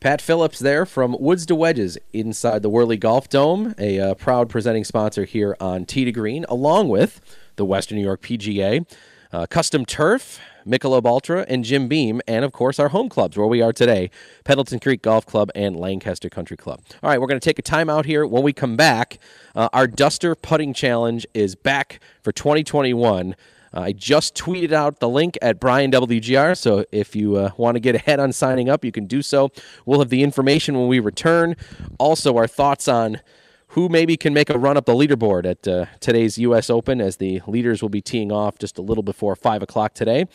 Pat 0.00 0.22
Phillips 0.22 0.58
there 0.58 0.86
from 0.86 1.14
Woods 1.20 1.44
to 1.44 1.54
Wedges 1.54 1.98
inside 2.14 2.62
the 2.62 2.70
Whirly 2.70 2.96
Golf 2.96 3.28
Dome, 3.28 3.74
a 3.78 4.00
uh, 4.00 4.14
proud 4.14 4.48
presenting 4.48 4.82
sponsor 4.82 5.26
here 5.26 5.54
on 5.60 5.84
Tee 5.84 6.06
to 6.06 6.12
Green, 6.12 6.46
along 6.48 6.88
with 6.88 7.20
the 7.56 7.66
Western 7.66 7.98
New 7.98 8.04
York 8.04 8.22
PGA, 8.22 8.90
uh, 9.30 9.44
Custom 9.44 9.84
Turf, 9.84 10.40
Michelob 10.66 11.04
Ultra, 11.04 11.44
and 11.50 11.64
Jim 11.66 11.86
Beam, 11.86 12.22
and 12.26 12.46
of 12.46 12.52
course 12.52 12.78
our 12.78 12.88
home 12.88 13.10
clubs 13.10 13.36
where 13.36 13.46
we 13.46 13.60
are 13.60 13.74
today, 13.74 14.10
Pendleton 14.42 14.80
Creek 14.80 15.02
Golf 15.02 15.26
Club 15.26 15.50
and 15.54 15.76
Lancaster 15.76 16.30
Country 16.30 16.56
Club. 16.56 16.80
All 17.02 17.10
right, 17.10 17.20
we're 17.20 17.26
going 17.26 17.38
to 17.38 17.44
take 17.44 17.58
a 17.58 17.62
time 17.62 17.90
out 17.90 18.06
here. 18.06 18.26
When 18.26 18.42
we 18.42 18.54
come 18.54 18.76
back, 18.76 19.18
uh, 19.54 19.68
our 19.74 19.86
Duster 19.86 20.34
Putting 20.34 20.72
Challenge 20.72 21.26
is 21.34 21.54
back 21.54 22.00
for 22.22 22.32
2021. 22.32 23.36
Uh, 23.72 23.80
I 23.80 23.92
just 23.92 24.34
tweeted 24.34 24.72
out 24.72 25.00
the 25.00 25.08
link 25.08 25.38
at 25.40 25.60
Brian 25.60 25.90
WGR, 25.90 26.56
so 26.56 26.84
if 26.90 27.14
you 27.14 27.36
uh, 27.36 27.50
want 27.56 27.76
to 27.76 27.80
get 27.80 27.94
ahead 27.94 28.18
on 28.18 28.32
signing 28.32 28.68
up, 28.68 28.84
you 28.84 28.92
can 28.92 29.06
do 29.06 29.22
so. 29.22 29.50
We'll 29.86 30.00
have 30.00 30.08
the 30.08 30.22
information 30.22 30.78
when 30.78 30.88
we 30.88 30.98
return. 30.98 31.56
Also, 31.98 32.36
our 32.36 32.48
thoughts 32.48 32.88
on 32.88 33.20
who 33.68 33.88
maybe 33.88 34.16
can 34.16 34.34
make 34.34 34.50
a 34.50 34.58
run 34.58 34.76
up 34.76 34.86
the 34.86 34.94
leaderboard 34.94 35.46
at 35.46 35.68
uh, 35.68 35.86
today's 36.00 36.38
U.S. 36.38 36.70
Open, 36.70 37.00
as 37.00 37.18
the 37.18 37.40
leaders 37.46 37.82
will 37.82 37.88
be 37.88 38.00
teeing 38.00 38.32
off 38.32 38.58
just 38.58 38.78
a 38.78 38.82
little 38.82 39.04
before 39.04 39.36
5 39.36 39.62
o'clock 39.62 39.94
today. 39.94 40.26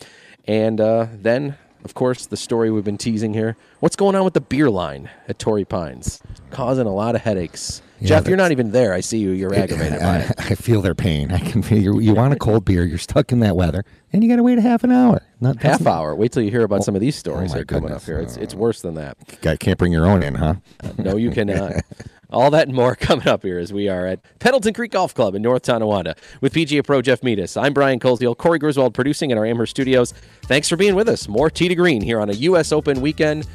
And 0.46 0.80
uh, 0.80 1.08
then, 1.12 1.58
of 1.84 1.92
course, 1.92 2.24
the 2.24 2.36
story 2.38 2.70
we've 2.70 2.84
been 2.84 2.96
teasing 2.96 3.34
here. 3.34 3.56
What's 3.80 3.96
going 3.96 4.14
on 4.14 4.24
with 4.24 4.32
the 4.32 4.40
beer 4.40 4.70
line 4.70 5.10
at 5.28 5.38
Torrey 5.38 5.66
Pines? 5.66 6.22
Causing 6.50 6.86
a 6.86 6.94
lot 6.94 7.14
of 7.14 7.20
headaches 7.20 7.82
Jeff, 8.02 8.28
you're 8.28 8.36
not 8.36 8.52
even 8.52 8.72
there. 8.72 8.92
I 8.92 9.00
see 9.00 9.18
you. 9.18 9.30
You're 9.30 9.54
aggravated 9.54 10.00
by 10.00 10.06
I, 10.06 10.18
it. 10.18 10.32
I 10.38 10.54
feel 10.54 10.82
their 10.82 10.94
pain. 10.94 11.32
I 11.32 11.38
can 11.38 11.62
feel 11.62 11.78
you. 11.78 12.00
You 12.00 12.14
want 12.14 12.32
a 12.32 12.36
cold 12.36 12.64
beer? 12.64 12.84
You're 12.84 12.98
stuck 12.98 13.32
in 13.32 13.40
that 13.40 13.56
weather, 13.56 13.84
and 14.12 14.22
you 14.22 14.28
got 14.28 14.36
to 14.36 14.42
wait 14.42 14.58
a 14.58 14.62
half 14.62 14.84
an 14.84 14.92
hour. 14.92 15.22
Not 15.40 15.56
Half 15.56 15.80
that's- 15.80 15.86
hour. 15.86 16.14
Wait 16.14 16.32
till 16.32 16.42
you 16.42 16.50
hear 16.50 16.62
about 16.62 16.80
oh, 16.80 16.82
some 16.82 16.94
of 16.94 17.00
these 17.00 17.16
stories 17.16 17.52
oh 17.52 17.54
that 17.54 17.62
are 17.62 17.64
coming 17.64 17.82
goodness. 17.84 18.02
up 18.02 18.06
here. 18.06 18.18
It's 18.20 18.36
it's 18.36 18.54
uh, 18.54 18.58
worse 18.58 18.82
than 18.82 18.94
that. 18.94 19.16
Guy 19.40 19.56
can't 19.56 19.78
bring 19.78 19.92
your 19.92 20.06
own 20.06 20.22
in, 20.22 20.34
huh? 20.34 20.54
Uh, 20.82 20.90
no, 20.98 21.16
you 21.16 21.30
cannot. 21.30 21.72
Uh, 21.76 21.80
all 22.30 22.50
that 22.50 22.66
and 22.66 22.76
more 22.76 22.94
coming 23.00 23.28
up 23.28 23.42
here 23.42 23.58
as 23.58 23.72
we 23.72 23.88
are 23.88 24.06
at 24.06 24.20
Pendleton 24.38 24.74
Creek 24.74 24.92
Golf 24.92 25.14
Club 25.14 25.34
in 25.34 25.42
North 25.42 25.62
Tonawanda 25.62 26.16
with 26.40 26.52
PGA 26.52 26.84
Pro 26.84 27.02
Jeff 27.02 27.20
Meadis. 27.20 27.60
I'm 27.60 27.72
Brian 27.72 28.00
Colesdale, 28.00 28.36
Corey 28.36 28.58
Griswold 28.58 28.94
producing 28.94 29.30
in 29.30 29.38
our 29.38 29.46
Amherst 29.46 29.70
studios. 29.70 30.12
Thanks 30.42 30.68
for 30.68 30.76
being 30.76 30.94
with 30.94 31.08
us. 31.08 31.28
More 31.28 31.50
Tee 31.50 31.68
to 31.68 31.74
Green 31.74 32.02
here 32.02 32.20
on 32.20 32.30
a 32.30 32.34
U.S. 32.34 32.72
Open 32.72 33.00
weekend 33.00 33.46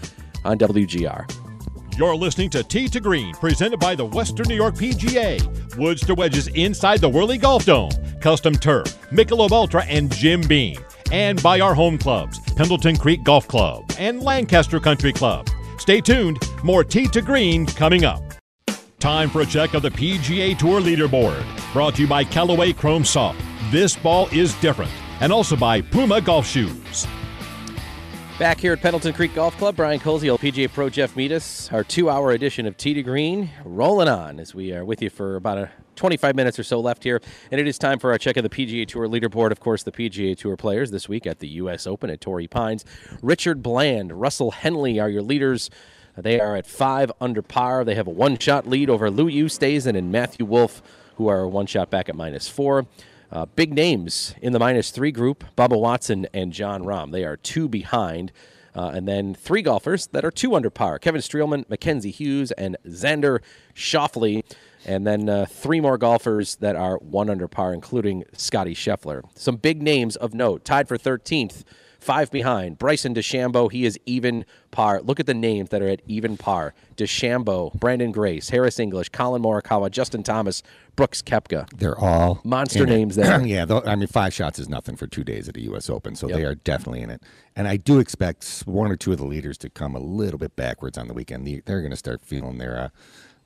on 0.44 0.58
WGR. 0.58 1.41
You're 2.02 2.16
listening 2.16 2.50
to 2.50 2.64
Tee 2.64 2.88
to 2.88 3.00
Green, 3.00 3.36
presented 3.36 3.80
by 3.80 3.94
the 3.94 4.06
Western 4.06 4.48
New 4.48 4.56
York 4.56 4.74
PGA. 4.74 5.78
Woods 5.78 6.04
to 6.08 6.16
wedges 6.16 6.48
inside 6.48 7.00
the 7.00 7.08
Whirly 7.08 7.38
Golf 7.38 7.64
Dome, 7.64 7.92
Custom 8.20 8.56
Turf, 8.56 9.08
Michelob 9.12 9.52
Ultra, 9.52 9.86
and 9.86 10.12
Jim 10.12 10.42
Beam. 10.42 10.84
And 11.12 11.40
by 11.44 11.60
our 11.60 11.76
home 11.76 12.00
clubs, 12.00 12.40
Pendleton 12.56 12.98
Creek 12.98 13.24
Golf 13.24 13.48
Club 13.48 13.84
and 14.00 14.24
Lancaster 14.24 14.80
Country 14.80 15.14
Club. 15.14 15.48
Stay 15.78 16.02
tuned, 16.02 16.40
more 16.64 16.84
Tee 16.84 17.06
to 17.06 17.22
Green 17.22 17.68
coming 17.68 18.04
up. 18.04 18.24
Time 18.98 19.30
for 19.30 19.42
a 19.42 19.46
check 19.46 19.76
of 19.76 19.84
the 19.84 19.92
PGA 19.92 20.58
Tour 20.58 20.82
leaderboard. 20.82 21.46
Brought 21.72 21.94
to 21.98 22.02
you 22.02 22.08
by 22.08 22.24
Callaway 22.24 22.74
Chrome 22.74 23.06
Soft. 23.06 23.40
This 23.70 23.96
ball 23.96 24.28
is 24.32 24.56
different. 24.56 24.92
And 25.20 25.32
also 25.32 25.56
by 25.56 25.82
Puma 25.82 26.20
Golf 26.20 26.48
Shoes. 26.48 27.06
Back 28.42 28.60
here 28.60 28.74
at 28.74 28.82
Pendleton 28.82 29.14
Creek 29.14 29.36
Golf 29.36 29.56
Club, 29.60 29.76
Brian 29.76 30.00
Colesdale, 30.00 30.40
PGA 30.40 30.68
Pro 30.68 30.90
Jeff 30.90 31.14
Meadis, 31.14 31.72
our 31.72 31.84
two-hour 31.84 32.32
edition 32.32 32.66
of 32.66 32.76
Tee 32.76 32.96
to 32.96 33.04
Green, 33.04 33.52
rolling 33.64 34.08
on 34.08 34.40
as 34.40 34.56
we 34.56 34.74
are 34.74 34.84
with 34.84 35.00
you 35.00 35.12
for 35.12 35.36
about 35.36 35.60
a 35.60 35.70
25 35.96 36.36
minutes 36.36 36.58
or 36.58 36.64
so 36.64 36.80
left 36.80 37.04
here, 37.04 37.22
and 37.52 37.62
it 37.62 37.68
is 37.68 37.78
time 37.78 38.00
for 38.00 38.12
our 38.12 38.18
check 38.18 38.38
of 38.38 38.44
the 38.44 38.50
PGA 38.50 38.88
Tour 38.88 39.08
leaderboard. 39.08 39.52
Of 39.52 39.60
course, 39.60 39.84
the 39.84 39.92
PGA 39.92 40.36
Tour 40.36 40.58
players 40.58 40.90
this 40.90 41.08
week 41.08 41.28
at 41.28 41.38
the 41.38 41.50
U.S. 41.50 41.86
Open 41.86 42.10
at 42.10 42.20
Torrey 42.20 42.48
Pines. 42.48 42.84
Richard 43.22 43.62
Bland, 43.62 44.20
Russell 44.20 44.50
Henley 44.50 45.00
are 45.00 45.08
your 45.08 45.22
leaders. 45.22 45.70
They 46.18 46.40
are 46.40 46.56
at 46.56 46.66
five 46.66 47.12
under 47.22 47.44
par. 47.44 47.86
They 47.86 47.94
have 47.94 48.08
a 48.08 48.10
one-shot 48.10 48.66
lead 48.66 48.90
over 48.90 49.12
Lou 49.12 49.30
Oosthuizen 49.30 49.96
and 49.96 50.12
Matthew 50.12 50.48
Wolff, 50.48 50.82
who 51.18 51.28
are 51.28 51.48
one 51.48 51.68
shot 51.68 51.92
back 51.92 52.10
at 52.10 52.16
minus 52.16 52.50
four. 52.50 52.88
Uh, 53.32 53.46
big 53.46 53.74
names 53.74 54.36
in 54.42 54.52
the 54.52 54.60
minus 54.60 54.92
three 54.92 55.12
group 55.12 55.46
Bubba 55.56 55.80
Watson 55.80 56.28
and 56.34 56.52
Jon 56.52 56.84
Rahm. 56.84 57.12
They 57.12 57.24
are 57.24 57.38
two 57.38 57.70
behind. 57.70 58.32
Uh, 58.74 58.92
and 58.94 59.06
then 59.08 59.34
three 59.34 59.62
golfers 59.62 60.08
that 60.08 60.24
are 60.24 60.32
two 60.32 60.56
under 60.56 60.70
par 60.70 60.98
Kevin 60.98 61.22
Streelman, 61.22 61.70
Mackenzie 61.70 62.12
Hughes, 62.12 62.52
and 62.54 62.78
Xander 62.88 63.40
Schauffele. 63.76 64.44
And 64.86 65.06
then 65.06 65.30
uh, 65.30 65.46
three 65.46 65.80
more 65.80 65.98
golfers 65.98 66.56
that 66.58 66.76
are 66.76 66.98
one 66.98 67.30
under 67.30 67.48
par, 67.48 67.74
including 67.74 68.24
Scotty 68.34 68.74
Scheffler. 68.74 69.24
Some 69.36 69.58
big 69.58 69.82
names 69.82 70.16
of 70.16 70.34
note, 70.34 70.66
tied 70.66 70.88
for 70.88 70.98
13th, 70.98 71.64
five 72.02 72.30
behind. 72.32 72.78
Bryson 72.78 73.14
DeChambeau, 73.14 73.72
he 73.72 73.86
is 73.86 73.98
even 74.06 74.44
par. 74.72 75.02
Look 75.02 75.20
at 75.20 75.28
the 75.28 75.34
names 75.34 75.70
that 75.70 75.82
are 75.82 75.88
at 75.88 76.02
even 76.08 76.36
par 76.36 76.74
DeChambeau, 76.98 77.78
Branden 77.80 78.12
Grace, 78.12 78.50
Harris 78.50 78.80
English, 78.80 79.10
Collin 79.10 79.42
Morikawa, 79.42 79.90
Justin 79.90 80.24
Thomas, 80.24 80.64
Brooks 80.96 81.22
Koepka. 81.22 81.70
They're 81.78 81.98
all 81.98 82.42
Monster 82.44 82.84
in 82.84 82.90
it. 82.90 82.96
names 82.98 83.16
there. 83.16 83.40
yeah, 83.46 83.66
I 83.86 83.96
mean, 83.96 84.08
five 84.08 84.34
shots 84.34 84.60
is 84.60 84.68
nothing 84.68 84.96
for 84.96 85.08
two 85.08 85.24
days 85.24 85.48
at 85.48 85.54
the 85.54 85.62
U.S. 85.64 85.90
Open, 85.90 86.16
so 86.16 86.28
Yep. 86.28 86.38
they 86.38 86.44
are 86.46 86.56
definitely 86.56 87.02
in 87.02 87.10
it. 87.12 87.22
And 87.56 87.68
I 87.68 87.78
do 87.78 88.00
expect 88.00 88.64
one 88.66 88.92
or 88.92 88.96
two 88.96 89.12
of 89.12 89.18
the 89.18 89.26
leaders 89.26 89.58
to 89.60 89.70
come 89.70 89.96
a 89.96 90.00
little 90.00 90.40
bit 90.40 90.56
backwards 90.56 90.98
on 90.98 91.08
the 91.08 91.14
weekend. 91.14 91.46
They're 91.66 91.82
going 91.82 91.92
to 91.92 91.98
start 91.98 92.22
feeling 92.22 92.58
their 92.58 92.78
uh, 92.80 92.90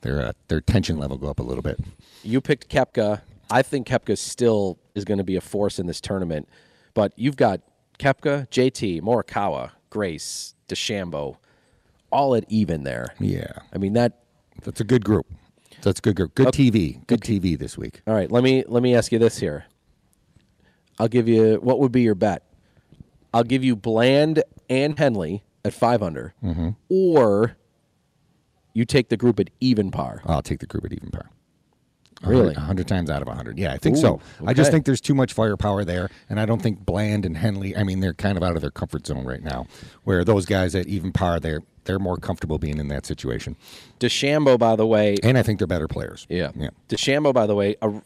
their 0.02 0.22
uh, 0.28 0.32
their 0.48 0.62
tension 0.62 0.98
level 0.98 1.18
go 1.18 1.28
up 1.30 1.40
a 1.40 1.44
little 1.44 1.64
bit. 1.64 1.80
You 2.24 2.40
picked 2.42 2.70
Koepka. 2.70 3.22
I 3.52 3.62
think 3.62 3.88
Koepka 3.88 4.18
still 4.18 4.80
is 4.96 5.04
going 5.06 5.18
to 5.20 5.24
be 5.24 5.36
a 5.36 5.42
force 5.42 5.78
in 5.80 5.88
this 5.88 6.00
tournament. 6.02 6.48
But 6.94 7.12
you've 7.16 7.36
got 7.36 7.62
Koepka, 8.00 8.48
JT, 8.50 9.02
Morikawa, 9.02 9.72
Grace, 9.90 10.56
DeChambeau, 10.68 11.38
all 12.12 12.36
at 12.36 12.46
even 12.50 12.84
there. 12.84 13.14
Yeah, 13.20 13.52
I 13.74 13.78
mean 13.78 13.94
that. 13.94 14.20
that's 14.64 14.82
a 14.82 14.84
good 14.84 15.04
group. 15.06 15.26
That's 15.82 16.00
a 16.00 16.02
good 16.02 16.16
group. 16.16 16.36
Good 16.36 16.48
TV. 16.48 17.06
Good 17.08 17.22
TV 17.22 17.58
this 17.58 17.78
week. 17.78 18.02
All 18.08 18.14
right, 18.14 18.32
let 18.32 18.44
me 18.44 18.64
let 18.68 18.82
me 18.82 18.96
ask 18.96 19.12
you 19.12 19.20
this 19.20 19.38
here. 19.40 19.66
I'll 21.00 21.08
give 21.08 21.28
you 21.28 21.56
what 21.62 21.80
would 21.80 21.92
be 21.92 22.02
your 22.02 22.16
bet? 22.16 22.44
I'll 23.34 23.44
give 23.44 23.64
you 23.64 23.76
Bland 23.76 24.44
and 24.70 24.98
Henley 24.98 25.44
at 25.64 25.74
five 25.74 26.02
under, 26.02 26.34
Mm-hmm. 26.44 26.70
or 26.90 27.58
you 28.74 28.86
take 28.86 29.10
the 29.10 29.18
group 29.18 29.40
at 29.40 29.50
even 29.60 29.92
par. 29.92 30.22
I'll 30.26 30.42
take 30.42 30.60
the 30.60 30.66
group 30.68 30.86
at 30.86 30.94
even 30.94 31.10
par. 31.12 31.30
Really? 32.24 32.56
A 32.56 32.60
hundred 32.60 32.88
times 32.88 33.10
out 33.10 33.22
of 33.22 33.28
a 33.28 33.34
hundred. 33.36 33.60
Yeah, 33.60 33.74
I 33.74 33.78
think 33.78 33.98
Ooh, 33.98 34.02
so. 34.02 34.22
I 34.46 34.54
just 34.54 34.72
think 34.72 34.86
there's 34.86 35.02
too 35.02 35.14
much 35.14 35.34
firepower 35.34 35.84
there, 35.84 36.10
and 36.30 36.40
I 36.40 36.46
don't 36.46 36.62
think 36.62 36.86
Bland 36.86 37.26
and 37.26 37.38
Henley. 37.38 37.76
I 37.76 37.84
mean, 37.84 38.00
they're 38.00 38.14
kind 38.14 38.38
of 38.38 38.44
out 38.44 38.56
of 38.56 38.62
their 38.62 38.72
comfort 38.72 39.06
zone 39.06 39.26
right 39.26 39.44
now. 39.44 39.68
Where 40.04 40.24
those 40.24 40.46
guys 40.46 40.76
at 40.76 40.88
even 40.88 41.12
par, 41.12 41.40
they're 41.40 41.62
they're 41.86 42.00
more 42.00 42.18
comfortable 42.18 42.58
being 42.58 42.80
in 42.80 42.88
that 42.90 43.06
situation, 43.06 43.56
DeChambeau, 44.00 44.58
by 44.58 44.76
the 44.76 44.86
way, 44.86 45.16
and 45.24 45.38
I 45.38 45.44
think 45.44 45.60
they're 45.60 45.68
better 45.68 45.88
players. 45.88 46.26
Yeah. 46.30 46.52
yeah. 46.56 46.70
DeChambeau, 46.90 47.34
by 47.34 47.46
the 47.46 47.56
way, 47.56 47.76
a, 47.82 48.02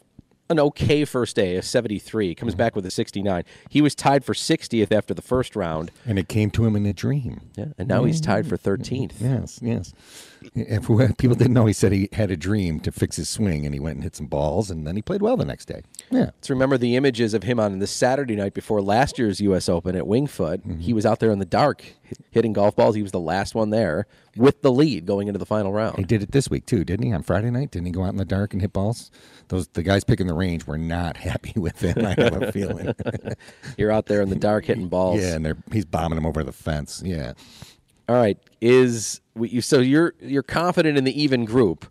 an 0.50 0.60
okay 0.60 1.06
first 1.06 1.36
day, 1.36 1.56
a 1.56 1.62
73, 1.62 2.36
comes 2.36 2.52
mm-hmm. 2.52 2.58
back 2.58 2.76
with 2.76 2.86
a 2.86 2.92
69. 2.92 3.44
He 3.70 3.82
was 3.82 3.96
tied 3.96 4.26
for 4.26 4.34
60th 4.34 4.92
after 4.92 5.14
the 5.14 5.22
first 5.22 5.56
round, 5.56 5.92
And 6.06 6.20
it 6.20 6.28
came 6.28 6.52
to 6.52 6.66
him 6.66 6.76
in 6.76 6.86
a 6.86 6.94
dream. 6.94 7.42
yeah, 7.56 7.68
and 7.78 7.88
now 7.88 8.04
he's 8.04 8.20
tied 8.20 8.48
for 8.48 8.58
13th. 8.58 9.14
Yes, 9.20 9.60
yes. 9.62 9.94
If 10.56 11.18
people 11.18 11.36
didn't 11.36 11.54
know, 11.54 11.66
he 11.66 11.74
said 11.74 11.92
he 11.92 12.10
had 12.14 12.32
a 12.32 12.38
dream 12.38 12.80
to 12.82 12.92
fix 12.92 13.16
his 13.16 13.30
swing, 13.30 13.66
and 13.66 13.74
he 13.74 13.80
went 13.80 13.96
and 13.96 14.04
hit 14.04 14.16
some 14.16 14.28
balls, 14.28 14.70
and 14.72 14.86
then 14.86 14.96
he 14.96 15.02
played 15.02 15.22
well 15.22 15.38
the 15.38 15.46
next 15.46 15.66
day. 15.66 15.82
Yeah. 16.12 16.26
Let's 16.26 16.50
remember 16.50 16.78
the 16.78 16.96
images 16.96 17.34
of 17.34 17.44
him 17.44 17.60
on 17.60 17.80
the 17.80 17.88
Saturday 17.88 18.36
night 18.36 18.54
before 18.54 18.82
last 18.82 19.18
year's 19.20 19.40
U.S. 19.42 19.68
Open 19.70 19.96
at 19.96 20.08
Winged 20.08 20.30
Foot. 20.32 20.62
Mm-hmm. 20.68 20.80
He 20.80 20.94
was 20.94 21.06
out 21.06 21.20
there 21.20 21.32
in 21.32 21.40
the 21.40 21.46
dark 21.46 21.84
hitting 22.32 22.54
golf 22.54 22.76
balls. 22.76 22.96
He 22.96 23.02
was 23.02 23.12
the 23.12 23.20
last 23.20 23.54
one 23.56 23.70
there 23.70 24.08
with 24.36 24.62
the 24.62 24.72
lead 24.72 25.06
going 25.06 25.28
into 25.28 25.38
the 25.38 25.46
final 25.46 25.72
round. 25.72 25.98
He 25.98 26.04
did 26.04 26.24
it 26.24 26.32
this 26.32 26.50
week 26.50 26.66
too, 26.66 26.84
didn't 26.84 27.06
he? 27.06 27.14
On 27.14 27.22
Friday 27.24 27.52
night, 27.52 27.72
didn't 27.72 27.88
he 27.88 27.92
go 27.92 28.04
out 28.04 28.10
in 28.12 28.18
the 28.18 28.26
dark 28.26 28.54
and 28.54 28.62
hit 28.62 28.74
balls? 28.74 29.12
Those 29.50 29.68
the 29.70 29.84
guys 29.84 30.04
picking 30.04 30.28
the 30.28 30.34
range 30.34 30.66
were 30.66 30.78
not 30.78 31.18
happy 31.30 31.54
with 31.60 31.82
him. 31.82 32.06
I 32.06 32.16
have 32.18 32.42
a 32.42 32.52
feeling. 32.52 32.94
You're 33.78 33.92
out 33.92 34.06
there 34.08 34.22
in 34.22 34.30
the 34.30 34.36
dark 34.36 34.66
hitting 34.66 34.88
balls. 34.88 35.22
yeah, 35.22 35.36
and 35.36 35.46
they're 35.46 35.58
he's 35.72 35.86
bombing 35.86 36.16
them 36.16 36.26
over 36.26 36.44
the 36.44 36.52
fence. 36.52 37.02
Yeah, 37.06 37.34
All 38.08 38.16
right. 38.16 38.38
Is 38.62 39.22
we- 39.40 39.62
so 39.62 39.80
you're 39.80 40.14
you're 40.22 40.44
confident 40.44 40.98
in 40.98 41.04
the 41.04 41.22
even 41.22 41.46
group? 41.46 41.86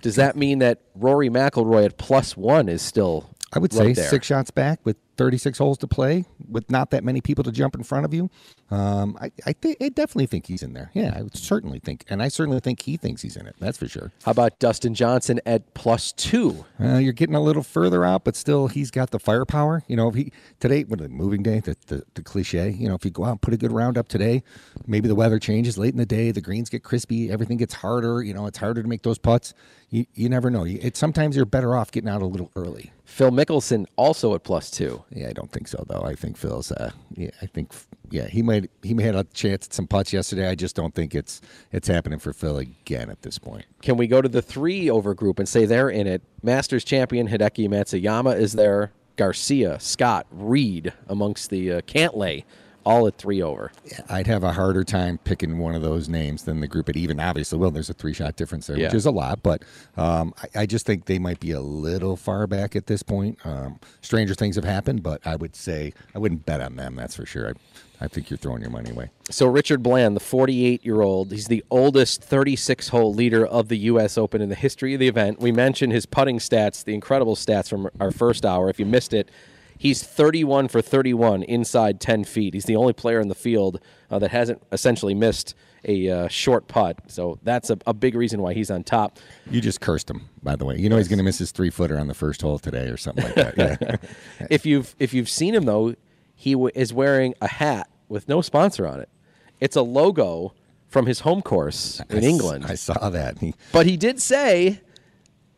Does 0.00 0.16
that 0.16 0.36
mean 0.36 0.58
that 0.60 0.80
Rory 0.94 1.28
McIlroy 1.28 1.84
at 1.84 1.98
plus 1.98 2.36
one 2.36 2.68
is 2.68 2.82
still? 2.82 3.30
I 3.52 3.58
would 3.58 3.72
say 3.72 3.92
there? 3.92 4.08
six 4.08 4.26
shots 4.26 4.50
back 4.50 4.80
with 4.84 4.96
36 5.22 5.56
holes 5.56 5.78
to 5.78 5.86
play, 5.86 6.24
with 6.48 6.68
not 6.68 6.90
that 6.90 7.04
many 7.04 7.20
people 7.20 7.44
to 7.44 7.52
jump 7.52 7.76
in 7.76 7.84
front 7.84 8.04
of 8.04 8.12
you. 8.12 8.28
Um, 8.72 9.16
I 9.20 9.30
I, 9.46 9.52
think 9.52 9.76
I 9.80 9.88
definitely 9.88 10.26
think 10.26 10.46
he's 10.46 10.64
in 10.64 10.72
there. 10.72 10.90
Yeah, 10.94 11.12
I 11.14 11.22
would 11.22 11.36
certainly 11.36 11.78
think, 11.78 12.04
and 12.08 12.20
I 12.20 12.26
certainly 12.26 12.58
think 12.58 12.82
he 12.82 12.96
thinks 12.96 13.22
he's 13.22 13.36
in 13.36 13.46
it. 13.46 13.54
That's 13.60 13.78
for 13.78 13.86
sure. 13.86 14.10
How 14.24 14.32
about 14.32 14.58
Dustin 14.58 14.94
Johnson 14.94 15.40
at 15.46 15.74
plus 15.74 16.10
two? 16.10 16.64
Uh, 16.80 16.96
you're 16.96 17.12
getting 17.12 17.36
a 17.36 17.40
little 17.40 17.62
further 17.62 18.04
out, 18.04 18.24
but 18.24 18.34
still, 18.34 18.66
he's 18.66 18.90
got 18.90 19.12
the 19.12 19.20
firepower. 19.20 19.84
You 19.86 19.94
know, 19.94 20.08
if 20.08 20.16
he 20.16 20.32
today, 20.58 20.82
what 20.82 21.08
moving 21.08 21.44
day, 21.44 21.60
the, 21.60 21.76
the 21.86 22.02
the 22.14 22.22
cliche. 22.22 22.70
You 22.70 22.88
know, 22.88 22.96
if 22.96 23.04
you 23.04 23.12
go 23.12 23.24
out 23.24 23.30
and 23.30 23.40
put 23.42 23.54
a 23.54 23.56
good 23.56 23.70
round 23.70 23.96
up 23.96 24.08
today, 24.08 24.42
maybe 24.88 25.06
the 25.06 25.14
weather 25.14 25.38
changes 25.38 25.78
late 25.78 25.92
in 25.92 25.98
the 25.98 26.06
day, 26.06 26.32
the 26.32 26.40
greens 26.40 26.68
get 26.68 26.82
crispy, 26.82 27.30
everything 27.30 27.58
gets 27.58 27.74
harder. 27.74 28.24
You 28.24 28.34
know, 28.34 28.48
it's 28.48 28.58
harder 28.58 28.82
to 28.82 28.88
make 28.88 29.02
those 29.02 29.18
putts. 29.18 29.54
You 29.88 30.04
you 30.14 30.28
never 30.28 30.50
know. 30.50 30.64
It 30.64 30.96
sometimes 30.96 31.36
you're 31.36 31.44
better 31.44 31.76
off 31.76 31.92
getting 31.92 32.10
out 32.10 32.22
a 32.22 32.26
little 32.26 32.50
early. 32.56 32.90
Phil 33.12 33.30
Mickelson 33.30 33.84
also 33.96 34.34
at 34.34 34.42
plus 34.42 34.70
two. 34.70 35.04
Yeah, 35.10 35.28
I 35.28 35.34
don't 35.34 35.52
think 35.52 35.68
so 35.68 35.84
though. 35.86 36.00
I 36.00 36.14
think 36.14 36.38
Phil's. 36.38 36.72
Uh, 36.72 36.92
yeah, 37.14 37.28
I 37.42 37.46
think. 37.46 37.70
Yeah, 38.08 38.26
he 38.26 38.40
might. 38.40 38.70
He 38.82 38.94
may 38.94 39.02
have 39.02 39.16
a 39.16 39.24
chance 39.24 39.66
at 39.66 39.74
some 39.74 39.86
putts 39.86 40.14
yesterday. 40.14 40.48
I 40.48 40.54
just 40.54 40.74
don't 40.74 40.94
think 40.94 41.14
it's 41.14 41.42
it's 41.72 41.88
happening 41.88 42.18
for 42.18 42.32
Phil 42.32 42.56
again 42.56 43.10
at 43.10 43.20
this 43.20 43.38
point. 43.38 43.66
Can 43.82 43.98
we 43.98 44.06
go 44.06 44.22
to 44.22 44.30
the 44.30 44.40
three 44.40 44.88
over 44.88 45.12
group 45.12 45.38
and 45.38 45.46
say 45.46 45.66
they're 45.66 45.90
in 45.90 46.06
it? 46.06 46.22
Masters 46.42 46.84
champion 46.84 47.28
Hideki 47.28 47.68
Matsuyama 47.68 48.34
is 48.38 48.54
there. 48.54 48.92
Garcia, 49.16 49.78
Scott, 49.78 50.26
Reed 50.30 50.94
amongst 51.06 51.50
the 51.50 51.70
uh, 51.70 51.80
Cantlay, 51.82 52.44
all 52.84 53.06
at 53.06 53.16
three 53.16 53.42
over. 53.42 53.70
I'd 54.08 54.26
have 54.26 54.42
a 54.44 54.52
harder 54.52 54.84
time 54.84 55.18
picking 55.18 55.58
one 55.58 55.74
of 55.74 55.82
those 55.82 56.08
names 56.08 56.44
than 56.44 56.60
the 56.60 56.66
group 56.68 56.88
at 56.88 56.96
even. 56.96 57.20
Obviously, 57.20 57.58
well, 57.58 57.70
there's 57.70 57.90
a 57.90 57.94
three 57.94 58.12
shot 58.14 58.36
difference 58.36 58.66
there, 58.66 58.76
Yeah. 58.78 58.86
which 58.86 58.94
is 58.94 59.06
a 59.06 59.10
lot, 59.10 59.42
but 59.42 59.62
um, 59.96 60.34
I, 60.54 60.62
I 60.62 60.66
just 60.66 60.86
think 60.86 61.06
they 61.06 61.18
might 61.18 61.40
be 61.40 61.52
a 61.52 61.60
little 61.60 62.16
far 62.16 62.46
back 62.46 62.74
at 62.76 62.86
this 62.86 63.02
point. 63.02 63.38
Um, 63.44 63.78
stranger 64.00 64.34
things 64.34 64.56
have 64.56 64.64
happened, 64.64 65.02
but 65.02 65.24
I 65.26 65.36
would 65.36 65.54
say 65.56 65.92
I 66.14 66.18
wouldn't 66.18 66.46
bet 66.46 66.60
on 66.60 66.76
them. 66.76 66.96
That's 66.96 67.16
for 67.16 67.26
sure. 67.26 67.48
I, 67.50 67.52
I 68.04 68.08
think 68.08 68.30
you're 68.30 68.36
throwing 68.38 68.62
your 68.62 68.70
money 68.70 68.90
away. 68.90 69.10
So 69.30 69.46
Richard 69.46 69.80
Bland, 69.80 70.16
the 70.16 70.20
48-year-old, 70.20 71.30
he's 71.30 71.46
the 71.46 71.64
oldest 71.70 72.22
36-hole 72.28 73.14
leader 73.14 73.46
of 73.46 73.68
the 73.68 73.76
U.S. 73.78 74.18
Open 74.18 74.42
in 74.42 74.48
the 74.48 74.56
history 74.56 74.92
of 74.94 74.98
the 75.00 75.06
event. 75.06 75.38
We 75.38 75.52
mentioned 75.52 75.92
his 75.92 76.04
putting 76.04 76.38
stats, 76.38 76.82
the 76.82 76.94
incredible 76.94 77.36
stats 77.36 77.68
from 77.68 77.88
our 78.00 78.10
first 78.10 78.44
hour. 78.44 78.68
If 78.68 78.80
you 78.80 78.86
missed 78.86 79.12
it, 79.14 79.30
he's 79.82 80.00
31 80.02 80.68
for 80.68 80.80
31 80.80 81.42
inside 81.42 82.00
10 82.00 82.22
feet. 82.22 82.54
He's 82.54 82.66
the 82.66 82.76
only 82.76 82.92
player 82.92 83.18
in 83.18 83.26
the 83.26 83.34
field 83.34 83.80
uh, 84.12 84.20
that 84.20 84.30
hasn't 84.30 84.62
essentially 84.70 85.12
missed 85.14 85.56
a 85.84 86.08
uh, 86.08 86.28
short 86.28 86.68
putt. 86.68 86.98
So 87.08 87.40
that's 87.42 87.68
a, 87.68 87.76
a 87.84 87.92
big 87.92 88.14
reason 88.14 88.40
why 88.40 88.54
he's 88.54 88.70
on 88.70 88.84
top. 88.84 89.18
You 89.50 89.60
just 89.60 89.80
cursed 89.80 90.08
him, 90.08 90.28
by 90.40 90.54
the 90.54 90.64
way. 90.64 90.76
You 90.76 90.88
know 90.88 90.98
he's 90.98 91.08
going 91.08 91.18
to 91.18 91.24
miss 91.24 91.38
his 91.38 91.50
three 91.50 91.70
footer 91.70 91.98
on 91.98 92.06
the 92.06 92.14
first 92.14 92.40
hole 92.42 92.60
today 92.60 92.86
or 92.86 92.96
something 92.96 93.24
like 93.24 93.34
that. 93.34 93.80
Yeah. 93.80 93.96
If 94.50 94.64
you've 94.66 94.94
if 95.00 95.12
you've 95.12 95.28
seen 95.28 95.52
him 95.54 95.64
though, 95.64 95.96
he 96.36 96.52
w- 96.52 96.70
is 96.76 96.92
wearing 96.92 97.34
a 97.40 97.48
hat 97.48 97.90
with 98.08 98.28
no 98.28 98.40
sponsor 98.40 98.86
on 98.86 99.00
it. 99.00 99.08
It's 99.60 99.74
a 99.74 99.82
logo 99.82 100.54
from 100.88 101.06
his 101.06 101.20
home 101.20 101.42
course 101.42 102.00
in 102.08 102.18
s- 102.18 102.24
England. 102.24 102.66
I 102.66 102.76
saw 102.76 103.10
that. 103.10 103.38
He, 103.40 103.54
But 103.72 103.86
he 103.86 103.96
did 103.96 104.20
say, 104.22 104.80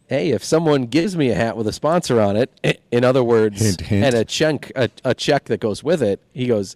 "Hey, 0.08 0.30
if 0.30 0.44
someone 0.44 0.86
gives 0.86 1.16
me 1.16 1.30
a 1.30 1.34
hat 1.34 1.56
with 1.56 1.66
a 1.66 1.72
sponsor 1.72 2.20
on 2.20 2.36
it, 2.36 2.50
in 2.90 3.04
other 3.04 3.24
words, 3.24 3.60
Hint, 3.60 3.80
hint. 3.80 4.04
and 4.04 4.14
a 4.14 4.24
check 4.24 4.70
a, 4.76 4.88
a 5.04 5.14
check 5.14 5.44
that 5.46 5.60
goes 5.60 5.82
with 5.84 6.02
it, 6.02 6.20
he 6.32 6.46
goes, 6.46 6.74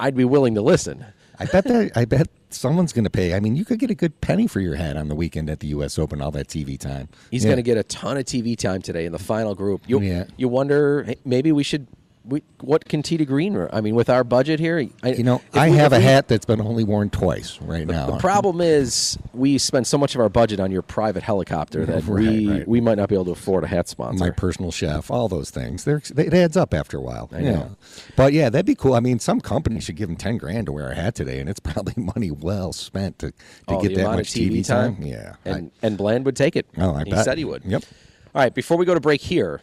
I'd 0.00 0.16
be 0.16 0.24
willing 0.24 0.54
to 0.54 0.62
listen." 0.62 1.04
I 1.38 1.44
bet 1.44 1.64
that 1.64 1.92
I 1.94 2.06
bet 2.06 2.28
someone's 2.48 2.94
going 2.94 3.04
to 3.04 3.10
pay. 3.10 3.34
I 3.34 3.40
mean, 3.40 3.56
you 3.56 3.64
could 3.66 3.78
get 3.78 3.90
a 3.90 3.94
good 3.94 4.18
penny 4.22 4.46
for 4.46 4.60
your 4.60 4.74
hat 4.76 4.96
on 4.96 5.08
the 5.08 5.14
weekend 5.14 5.50
at 5.50 5.60
the 5.60 5.66
U.S. 5.68 5.98
Open. 5.98 6.22
All 6.22 6.30
that 6.30 6.48
TV 6.48 6.78
time. 6.78 7.08
He's 7.30 7.44
Yeah. 7.44 7.48
going 7.48 7.56
to 7.58 7.62
get 7.62 7.76
a 7.76 7.82
ton 7.82 8.16
of 8.16 8.24
TV 8.24 8.56
time 8.56 8.80
today 8.80 9.04
in 9.04 9.12
the 9.12 9.18
final 9.18 9.54
group. 9.54 9.82
You 9.86 10.00
Yeah. 10.00 10.24
you 10.38 10.48
wonder 10.48 11.12
maybe 11.26 11.52
we 11.52 11.62
should. 11.62 11.86
We, 12.28 12.42
what 12.60 12.86
can 12.86 13.02
Tee 13.04 13.16
to 13.18 13.24
Green? 13.24 13.68
I 13.72 13.80
mean, 13.80 13.94
with 13.94 14.10
our 14.10 14.24
budget 14.24 14.58
here, 14.58 14.84
I, 15.04 15.10
You 15.12 15.22
know, 15.22 15.40
I 15.54 15.70
we- 15.70 15.76
have 15.76 15.92
a 15.92 15.98
we- 15.98 16.02
hat 16.02 16.26
that's 16.26 16.44
been 16.44 16.60
only 16.60 16.82
worn 16.82 17.08
twice 17.08 17.60
right 17.60 17.86
now. 17.86 18.06
The 18.10 18.18
problem 18.18 18.60
is 18.60 19.16
we 19.32 19.58
spend 19.58 19.86
so 19.86 19.96
much 19.96 20.16
of 20.16 20.20
our 20.20 20.28
budget 20.28 20.58
on 20.58 20.72
your 20.72 20.82
private 20.82 21.22
helicopter 21.22 21.86
that 21.86 22.02
Right, 22.04 22.24
we 22.26 22.50
right. 22.50 22.68
we 22.68 22.80
might 22.80 22.96
not 22.98 23.08
be 23.08 23.14
able 23.14 23.26
to 23.26 23.30
afford 23.30 23.62
a 23.62 23.68
hat 23.68 23.86
sponsor. 23.88 24.24
my 24.24 24.30
personal 24.30 24.72
chef, 24.72 25.08
all 25.10 25.28
those 25.28 25.50
things. 25.50 25.84
They're, 25.84 26.02
it 26.16 26.34
adds 26.34 26.56
up 26.56 26.74
after 26.74 26.96
a 26.98 27.00
while. 27.00 27.28
I 27.32 27.38
yeah. 27.38 27.50
know. 27.52 27.76
But 28.16 28.32
yeah, 28.32 28.50
that'd 28.50 28.66
be 28.66 28.74
cool. 28.74 28.94
I 28.94 29.00
mean, 29.00 29.20
some 29.20 29.40
company 29.40 29.78
should 29.80 29.94
give 29.96 30.08
him 30.10 30.16
ten 30.16 30.36
grand 30.36 30.66
to 30.66 30.72
wear 30.72 30.90
a 30.90 30.94
hat 30.96 31.14
today, 31.14 31.38
and 31.38 31.48
it's 31.48 31.60
probably 31.70 31.94
money 31.96 32.32
well 32.32 32.72
spent 32.72 33.20
to, 33.20 33.30
to 33.30 33.34
Oh, 33.68 33.80
get 33.80 33.94
that 33.94 34.04
much 34.04 34.34
of 34.34 34.42
TV 34.42 34.66
time? 34.66 34.96
Yeah. 35.00 35.36
and 35.44 35.70
and 35.82 35.96
Bland 35.96 36.24
would 36.24 36.34
take 36.36 36.56
it. 36.56 36.66
Oh, 36.76 36.92
I 36.94 37.04
he 37.04 37.10
bet. 37.12 37.24
said 37.24 37.38
he 37.38 37.44
would. 37.44 37.64
Yep. 37.64 37.84
All 38.34 38.42
right, 38.42 38.52
before 38.54 38.76
we 38.76 38.84
go 38.84 38.94
to 38.94 39.00
break 39.00 39.20
here, 39.20 39.60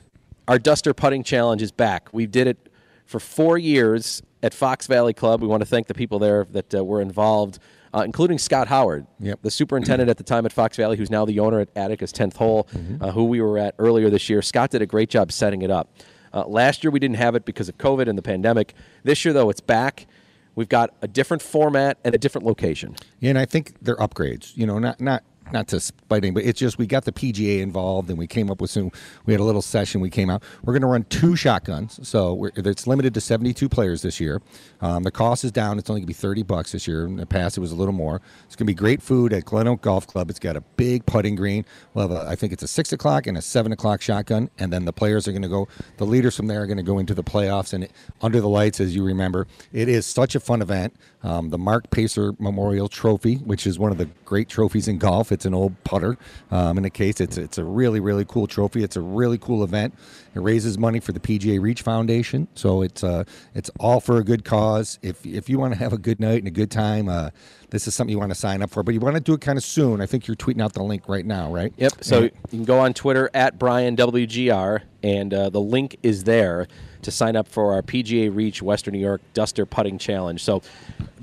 our 0.48 0.60
Duster 0.60 0.94
Putting 0.94 1.24
Challenge 1.24 1.62
is 1.62 1.72
back. 1.72 2.10
We 2.12 2.26
did 2.26 2.48
it 2.48 2.70
for 3.06 3.20
four 3.20 3.58
years 3.58 4.22
at 4.42 4.54
Fox 4.54 4.88
Valley 4.88 5.14
Club. 5.14 5.42
We 5.42 5.48
want 5.48 5.62
to 5.62 5.66
thank 5.66 5.88
the 5.88 5.94
people 5.94 6.20
there 6.20 6.46
that 6.52 6.74
uh, 6.76 6.84
were 6.84 7.02
involved, 7.02 7.60
uh, 7.94 8.02
including 8.02 8.38
Scott 8.38 8.68
Howard, 8.68 9.06
Yep. 9.20 9.40
the 9.42 9.52
superintendent 9.52 10.10
at 10.10 10.18
the 10.18 10.24
time 10.24 10.46
at 10.46 10.52
Fox 10.54 10.76
Valley, 10.78 10.98
who's 10.98 11.10
now 11.12 11.26
the 11.26 11.40
owner 11.40 11.60
at 11.60 11.70
Atticus 11.76 12.12
10th 12.12 12.36
Hole, 12.38 12.68
Mm-hmm. 12.74 13.04
uh, 13.04 13.12
who 13.12 13.26
we 13.26 13.42
were 13.42 13.58
at 13.58 13.76
earlier 13.80 14.10
this 14.10 14.30
year. 14.30 14.42
Scott 14.42 14.72
did 14.72 14.82
a 14.82 14.86
great 14.86 15.10
job 15.10 15.32
setting 15.32 15.62
it 15.62 15.72
up. 15.72 15.96
Uh, 16.34 16.46
last 16.48 16.84
year 16.84 16.92
we 16.92 17.00
didn't 17.00 17.18
have 17.18 17.36
it 17.36 17.46
because 17.46 17.70
of 17.70 17.78
COVID 17.78 18.08
and 18.10 18.18
the 18.18 18.22
pandemic. 18.24 18.74
This 19.04 19.24
year, 19.24 19.34
though, 19.34 19.50
it's 19.50 19.62
back. 19.62 20.08
We've 20.56 20.70
got 20.70 20.94
a 21.02 21.08
different 21.08 21.42
format 21.44 21.98
and 22.04 22.14
a 22.14 22.18
different 22.18 22.46
location. 22.46 22.96
Yeah, 23.20 23.30
and 23.32 23.40
I 23.40 23.46
think 23.46 23.74
they're 23.82 23.96
upgrades. 23.98 24.56
You 24.58 24.66
know, 24.68 24.78
not 24.80 25.00
not 25.00 25.24
not 25.54 25.68
to 25.70 25.80
spite 25.80 26.24
anybody. 26.24 26.48
It's 26.48 26.60
just 26.60 26.78
we 26.78 26.88
got 26.88 27.06
the 27.06 27.12
PGA 27.12 27.62
involved, 27.62 28.10
and 28.10 28.18
we 28.18 28.28
came 28.28 28.50
up 28.52 28.60
with 28.60 28.72
some. 28.72 28.92
We 29.26 29.34
had 29.34 29.39
a 29.39 29.44
little 29.44 29.62
session. 29.62 30.02
We 30.02 30.10
came 30.10 30.30
out. 30.30 30.44
We're 30.63 30.74
going 30.74 30.82
to 30.82 30.88
run 30.88 31.06
two 31.06 31.36
shotguns, 31.36 32.00
so 32.08 32.50
it's 32.56 32.88
limited 32.88 33.13
to 33.13 33.22
seventy-two 33.22 33.70
players 33.70 34.02
this 34.02 34.20
year. 34.20 34.42
Um, 34.82 35.04
the 35.04 35.12
cost 35.12 35.44
is 35.44 35.52
down. 35.52 35.80
It's 35.80 35.89
only 35.89 36.02
going 36.02 36.08
to 36.08 36.13
be 36.13 36.13
thirty 36.13 36.44
bucks 36.44 36.72
this 36.74 36.88
year. 36.88 37.06
In 37.06 37.16
the 37.18 37.26
past, 37.26 37.58
it 37.58 37.62
was 37.62 37.72
a 37.72 37.76
little 37.76 37.94
more. 37.94 38.22
It's 38.46 38.56
going 38.56 38.66
to 38.66 38.72
be 38.72 38.74
great 38.74 39.02
food 39.02 39.32
at 39.32 39.46
Glen 39.46 39.68
Oak 39.68 39.82
Golf 39.82 40.08
Club. 40.08 40.30
It's 40.30 40.39
got 40.39 40.56
a 40.56 40.62
big 40.76 41.06
putting 41.06 41.36
green. 41.36 41.66
We'll 41.94 42.10
have 42.10 42.26
a, 42.26 42.30
I 42.30 42.36
think 42.36 42.52
it's 42.52 42.63
a 42.63 42.68
six 42.68 42.92
o'clock 42.92 43.28
and 43.28 43.38
a 43.38 43.42
seven 43.42 43.72
o'clock 43.72 44.02
shotgun, 44.02 44.50
and 44.58 44.74
then 44.74 44.86
the 44.86 44.94
players 44.94 45.28
are 45.28 45.32
going 45.32 45.44
to 45.44 45.48
go. 45.48 45.68
The 45.98 46.06
leaders 46.06 46.36
from 46.36 46.48
there 46.48 46.63
are 46.63 46.68
going 46.68 46.78
to 46.78 46.84
go 46.84 46.98
into 46.98 47.13
the 47.13 47.24
playoffs 47.24 47.74
and 47.74 47.88
under 48.22 48.42
the 48.42 48.50
lights, 48.50 48.80
as 48.80 48.96
you 48.96 49.04
remember. 49.04 49.48
It 49.72 49.88
is 49.88 50.06
such 50.06 50.36
a 50.36 50.39
fun 50.39 50.62
event. 50.62 50.96
Um, 51.22 51.50
the 51.50 51.58
Mark 51.58 51.89
Pacer 51.89 52.34
Memorial 52.39 52.89
Trophy, 52.89 53.36
which 53.36 53.66
is 53.66 53.80
one 53.80 53.92
of 53.92 53.98
the 53.98 54.10
great 54.26 54.50
trophies 54.50 54.88
in 54.88 54.98
golf. 54.98 55.32
It's 55.32 55.43
an 55.46 55.54
old 55.54 55.82
putter. 55.84 56.18
Um, 56.52 56.78
in 56.78 56.84
the 56.84 56.90
case, 56.90 57.20
it's 57.22 57.38
it's 57.38 57.58
a 57.58 57.64
really 57.64 58.00
really 58.00 58.26
cool 58.26 58.48
trophy. 58.48 58.84
It's 58.84 58.96
a 58.96 59.02
really 59.02 59.38
cool 59.38 59.64
event. 59.64 59.94
It 60.36 60.40
raises 60.40 60.78
money 60.78 61.00
for 61.00 61.12
the 61.12 61.20
PGA 61.20 61.62
Reach 61.62 61.82
Foundation, 61.84 62.48
so 62.56 62.82
it's 62.82 63.04
uh 63.04 63.24
it's 63.54 63.70
all 63.80 64.00
for 64.00 64.18
a 64.18 64.24
good 64.24 64.44
cause. 64.46 65.00
If 65.02 65.26
if 65.26 65.50
you 65.50 65.60
want 65.60 65.74
to 65.74 65.80
have 65.80 65.94
a 65.94 65.98
good 65.98 66.20
night 66.20 66.40
and 66.40 66.48
a 66.48 66.52
good 66.52 66.72
time, 66.72 67.08
uh, 67.10 67.30
this 67.70 67.88
is 67.88 67.96
something 67.96 68.12
you 68.12 68.20
want 68.20 68.32
to 68.32 68.36
sign 68.40 68.62
up 68.62 68.70
for. 68.70 68.84
But 68.84 68.94
you 68.94 69.00
want 69.00 69.16
to 69.16 69.20
do 69.22 69.34
it 69.34 69.42
kind 69.42 69.58
of 69.58 69.64
soon. 69.64 70.02
I 70.02 70.06
think 70.06 70.28
you're 70.28 70.36
tweeting 70.36 70.62
out 70.62 70.74
the 70.74 70.84
link 70.84 71.08
right 71.10 71.26
now, 71.26 71.52
right? 71.52 71.74
Yep. 71.78 71.94
So 72.04 72.16
Yeah. 72.20 72.24
you 72.24 72.32
can 72.50 72.64
go 72.66 72.80
on 72.80 72.94
Twitter 72.94 73.30
at 73.34 73.58
Brian 73.58 73.96
WGR, 73.96 74.82
and 75.02 75.34
uh, 75.34 75.50
the 75.50 75.62
link 75.62 75.98
is 76.04 76.24
there 76.24 76.68
to 77.02 77.12
sign 77.12 77.36
up 77.36 77.48
for 77.48 77.74
our 77.74 77.82
PGA 77.82 78.30
Reach 78.34 78.62
Western 78.62 78.94
New 78.94 79.00
York 79.00 79.22
Duster 79.34 79.66
Putting 79.66 79.98
Challenge. 79.98 80.42
So 80.42 80.62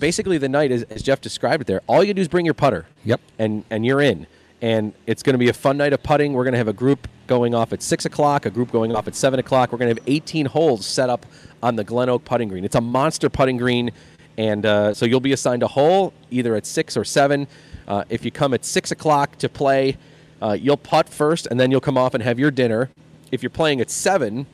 basically, 0.00 0.38
the 0.38 0.48
night, 0.48 0.72
is, 0.72 0.82
as 0.84 1.02
Jeff 1.02 1.20
described 1.20 1.62
it 1.62 1.66
there, 1.66 1.82
all 1.86 2.02
you 2.02 2.12
do 2.14 2.22
is 2.22 2.28
bring 2.28 2.44
your 2.44 2.54
putter. 2.54 2.86
Yep. 3.04 3.20
And 3.38 3.64
and 3.70 3.86
you're 3.86 4.00
in. 4.00 4.26
And 4.62 4.92
it's 5.06 5.22
going 5.22 5.34
to 5.34 5.38
be 5.38 5.48
a 5.48 5.54
fun 5.54 5.76
night 5.76 5.92
of 5.92 6.02
putting. 6.02 6.32
We're 6.32 6.44
going 6.44 6.52
to 6.52 6.58
have 6.58 6.68
a 6.68 6.72
group 6.72 7.08
going 7.26 7.54
off 7.54 7.72
at 7.72 7.82
six 7.82 8.04
o'clock, 8.04 8.44
a 8.44 8.50
group 8.50 8.72
going 8.72 8.94
off 8.94 9.06
at 9.06 9.14
seven 9.14 9.38
o'clock. 9.38 9.72
We're 9.72 9.78
going 9.78 9.94
to 9.94 10.00
have 10.00 10.08
18 10.08 10.46
holes 10.46 10.84
set 10.84 11.08
up 11.08 11.24
on 11.62 11.76
the 11.76 11.84
Glen 11.84 12.08
Oak 12.08 12.24
putting 12.24 12.48
green. 12.48 12.64
It's 12.64 12.74
a 12.74 12.80
monster 12.80 13.30
putting 13.30 13.56
green, 13.56 13.92
and 14.36 14.66
uh, 14.66 14.92
so 14.92 15.06
you'll 15.06 15.20
be 15.20 15.32
assigned 15.32 15.62
a 15.62 15.68
hole 15.68 16.12
either 16.30 16.56
at 16.56 16.66
six 16.66 16.96
or 16.96 17.04
seven. 17.04 17.46
Uh, 17.88 18.04
if 18.08 18.24
you 18.24 18.30
come 18.30 18.52
at 18.52 18.64
six 18.64 18.90
o'clock 18.90 19.36
to 19.38 19.48
play, 19.48 19.96
uh, 20.42 20.56
you'll 20.60 20.76
putt 20.76 21.08
first, 21.08 21.46
and 21.46 21.58
then 21.58 21.70
you'll 21.70 21.80
come 21.80 21.96
off 21.96 22.14
and 22.14 22.22
have 22.22 22.38
your 22.38 22.50
dinner. 22.50 22.90
If 23.32 23.42
you're 23.42 23.50
playing 23.50 23.80
at 23.80 23.90
seven, 23.90 24.46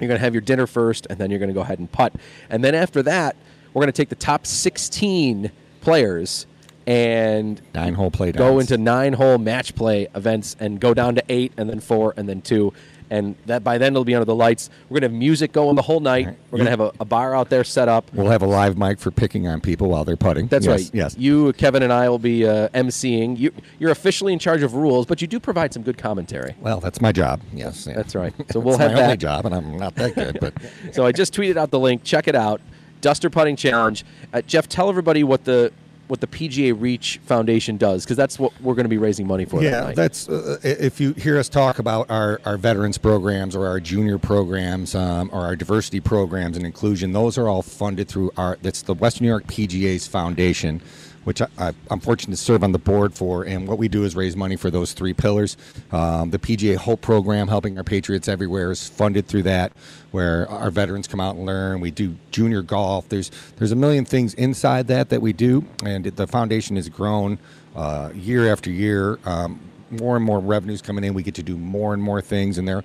you're 0.00 0.08
going 0.08 0.18
to 0.18 0.24
have 0.24 0.34
your 0.34 0.42
dinner 0.42 0.66
first, 0.66 1.06
and 1.08 1.18
then 1.18 1.30
you're 1.30 1.38
going 1.38 1.48
to 1.48 1.54
go 1.54 1.60
ahead 1.60 1.78
and 1.78 1.90
putt. 1.90 2.14
And 2.50 2.62
then 2.62 2.74
after 2.74 3.02
that, 3.02 3.36
we're 3.76 3.80
going 3.82 3.92
to 3.92 3.96
take 3.96 4.08
the 4.08 4.14
top 4.14 4.46
16 4.46 5.52
players 5.82 6.46
and 6.86 7.60
Nine 7.74 7.92
hole 7.92 8.10
play 8.10 8.32
go 8.32 8.58
into 8.58 8.78
nine 8.78 9.12
hole 9.12 9.36
match 9.36 9.74
play 9.74 10.06
events 10.14 10.56
and 10.58 10.80
go 10.80 10.94
down 10.94 11.16
to 11.16 11.24
eight 11.28 11.52
and 11.58 11.68
then 11.68 11.80
four 11.80 12.14
and 12.16 12.26
then 12.26 12.40
two. 12.40 12.72
And 13.10 13.34
that 13.46 13.62
by 13.62 13.76
then 13.78 13.92
it'll 13.92 14.04
be 14.04 14.14
under 14.14 14.24
the 14.24 14.34
lights. 14.34 14.70
We're 14.88 15.00
gonna 15.00 15.12
have 15.12 15.18
music 15.18 15.52
going 15.52 15.76
the 15.76 15.82
whole 15.82 16.00
night. 16.00 16.36
We're 16.50 16.58
gonna 16.58 16.70
have 16.70 16.80
a, 16.80 16.92
a 17.00 17.04
bar 17.04 17.34
out 17.36 17.50
there 17.50 17.64
set 17.64 17.88
up. 17.88 18.10
We'll 18.14 18.30
have 18.30 18.42
a 18.42 18.46
live 18.46 18.78
mic 18.78 18.98
for 18.98 19.10
picking 19.10 19.46
on 19.46 19.60
people 19.60 19.88
while 19.88 20.04
they're 20.04 20.16
putting. 20.16 20.46
That's 20.46 20.64
Yes, 20.66 20.80
right. 20.84 20.90
Yes. 20.94 21.16
You, 21.18 21.52
Kevin, 21.52 21.82
and 21.82 21.92
I 21.92 22.08
will 22.08 22.18
be 22.20 22.46
uh, 22.46 22.68
emceeing. 22.68 23.38
You, 23.38 23.52
you're 23.78 23.90
officially 23.92 24.32
in 24.32 24.38
charge 24.38 24.62
of 24.62 24.74
rules, 24.74 25.06
but 25.06 25.20
you 25.20 25.26
do 25.28 25.38
provide 25.38 25.74
some 25.74 25.82
good 25.82 25.98
commentary. 25.98 26.54
Well, 26.60 26.80
that's 26.80 27.00
my 27.00 27.12
job. 27.12 27.42
Yes. 27.52 27.86
yeah. 27.86 27.94
That's 27.94 28.14
right. 28.14 28.32
So 28.50 28.58
we'll 28.60 28.76
That's 28.78 28.90
have 28.90 28.96
my 28.96 29.02
only 29.04 29.12
that. 29.14 29.18
job, 29.18 29.44
and 29.46 29.54
I'm 29.54 29.76
not 29.76 29.94
that 29.96 30.14
good. 30.14 30.38
But 30.40 30.54
So 30.92 31.04
I 31.04 31.12
just 31.12 31.34
tweeted 31.34 31.56
out 31.56 31.70
the 31.70 31.80
link. 31.80 32.02
Check 32.04 32.26
it 32.28 32.34
out. 32.36 32.60
Duster 33.00 33.30
Putting 33.30 33.56
Challenge. 33.56 34.04
Uh, 34.32 34.42
Jeff, 34.42 34.68
tell 34.68 34.88
everybody 34.88 35.24
what 35.24 35.44
the 35.44 35.72
what 36.08 36.20
the 36.20 36.26
PGA 36.26 36.74
Reach 36.78 37.18
Foundation 37.24 37.76
does, 37.76 38.04
because 38.04 38.16
that's 38.16 38.38
what 38.38 38.52
we're 38.60 38.74
going 38.74 38.84
to 38.84 38.90
be 38.90 38.98
raising 38.98 39.26
money 39.26 39.44
for. 39.44 39.60
that 39.60 39.68
yeah, 39.68 39.80
night. 39.80 39.96
that's 39.96 40.28
uh, 40.28 40.58
if 40.62 41.00
you 41.00 41.12
hear 41.14 41.38
us 41.38 41.48
talk 41.48 41.78
about 41.78 42.10
our, 42.10 42.40
our 42.44 42.56
veterans 42.56 42.98
programs 42.98 43.56
or 43.56 43.66
our 43.66 43.80
junior 43.80 44.18
programs 44.18 44.94
um, 44.94 45.30
or 45.32 45.40
our 45.40 45.56
diversity 45.56 46.00
programs 46.00 46.56
and 46.56 46.64
inclusion, 46.64 47.12
those 47.12 47.36
are 47.38 47.48
all 47.48 47.62
funded 47.62 48.08
through 48.08 48.30
our. 48.36 48.56
That's 48.62 48.82
the 48.82 48.94
Western 48.94 49.24
New 49.24 49.30
York 49.30 49.46
PGA's 49.46 50.06
foundation. 50.06 50.80
Which 51.26 51.42
I, 51.42 51.48
I, 51.58 51.72
I'm 51.90 51.98
fortunate 51.98 52.36
to 52.36 52.40
serve 52.40 52.62
on 52.62 52.70
the 52.70 52.78
board 52.78 53.12
for, 53.12 53.42
and 53.42 53.66
what 53.66 53.78
we 53.78 53.88
do 53.88 54.04
is 54.04 54.14
raise 54.14 54.36
money 54.36 54.54
for 54.54 54.70
those 54.70 54.92
three 54.92 55.12
pillars. 55.12 55.56
Um, 55.90 56.30
the 56.30 56.38
PGA 56.38 56.76
Hope 56.76 57.00
program, 57.00 57.48
helping 57.48 57.76
our 57.78 57.82
patriots 57.82 58.28
everywhere, 58.28 58.70
is 58.70 58.88
funded 58.88 59.26
through 59.26 59.42
that, 59.42 59.72
where 60.12 60.48
our 60.48 60.70
veterans 60.70 61.08
come 61.08 61.18
out 61.18 61.34
and 61.34 61.44
learn. 61.44 61.80
We 61.80 61.90
do 61.90 62.16
junior 62.30 62.62
golf. 62.62 63.08
There's 63.08 63.32
there's 63.56 63.72
a 63.72 63.76
million 63.76 64.04
things 64.04 64.34
inside 64.34 64.86
that 64.86 65.08
that 65.08 65.20
we 65.20 65.32
do, 65.32 65.64
and 65.84 66.04
the 66.04 66.28
foundation 66.28 66.76
has 66.76 66.88
grown 66.88 67.38
uh, 67.74 68.12
year 68.14 68.50
after 68.52 68.70
year. 68.70 69.18
Um, 69.24 69.58
more 69.90 70.16
and 70.16 70.24
more 70.24 70.40
revenues 70.40 70.82
coming 70.82 71.04
in. 71.04 71.14
We 71.14 71.22
get 71.24 71.34
to 71.36 71.42
do 71.42 71.56
more 71.56 71.92
and 71.92 72.02
more 72.02 72.20
things, 72.20 72.58
and 72.58 72.68
there, 72.68 72.84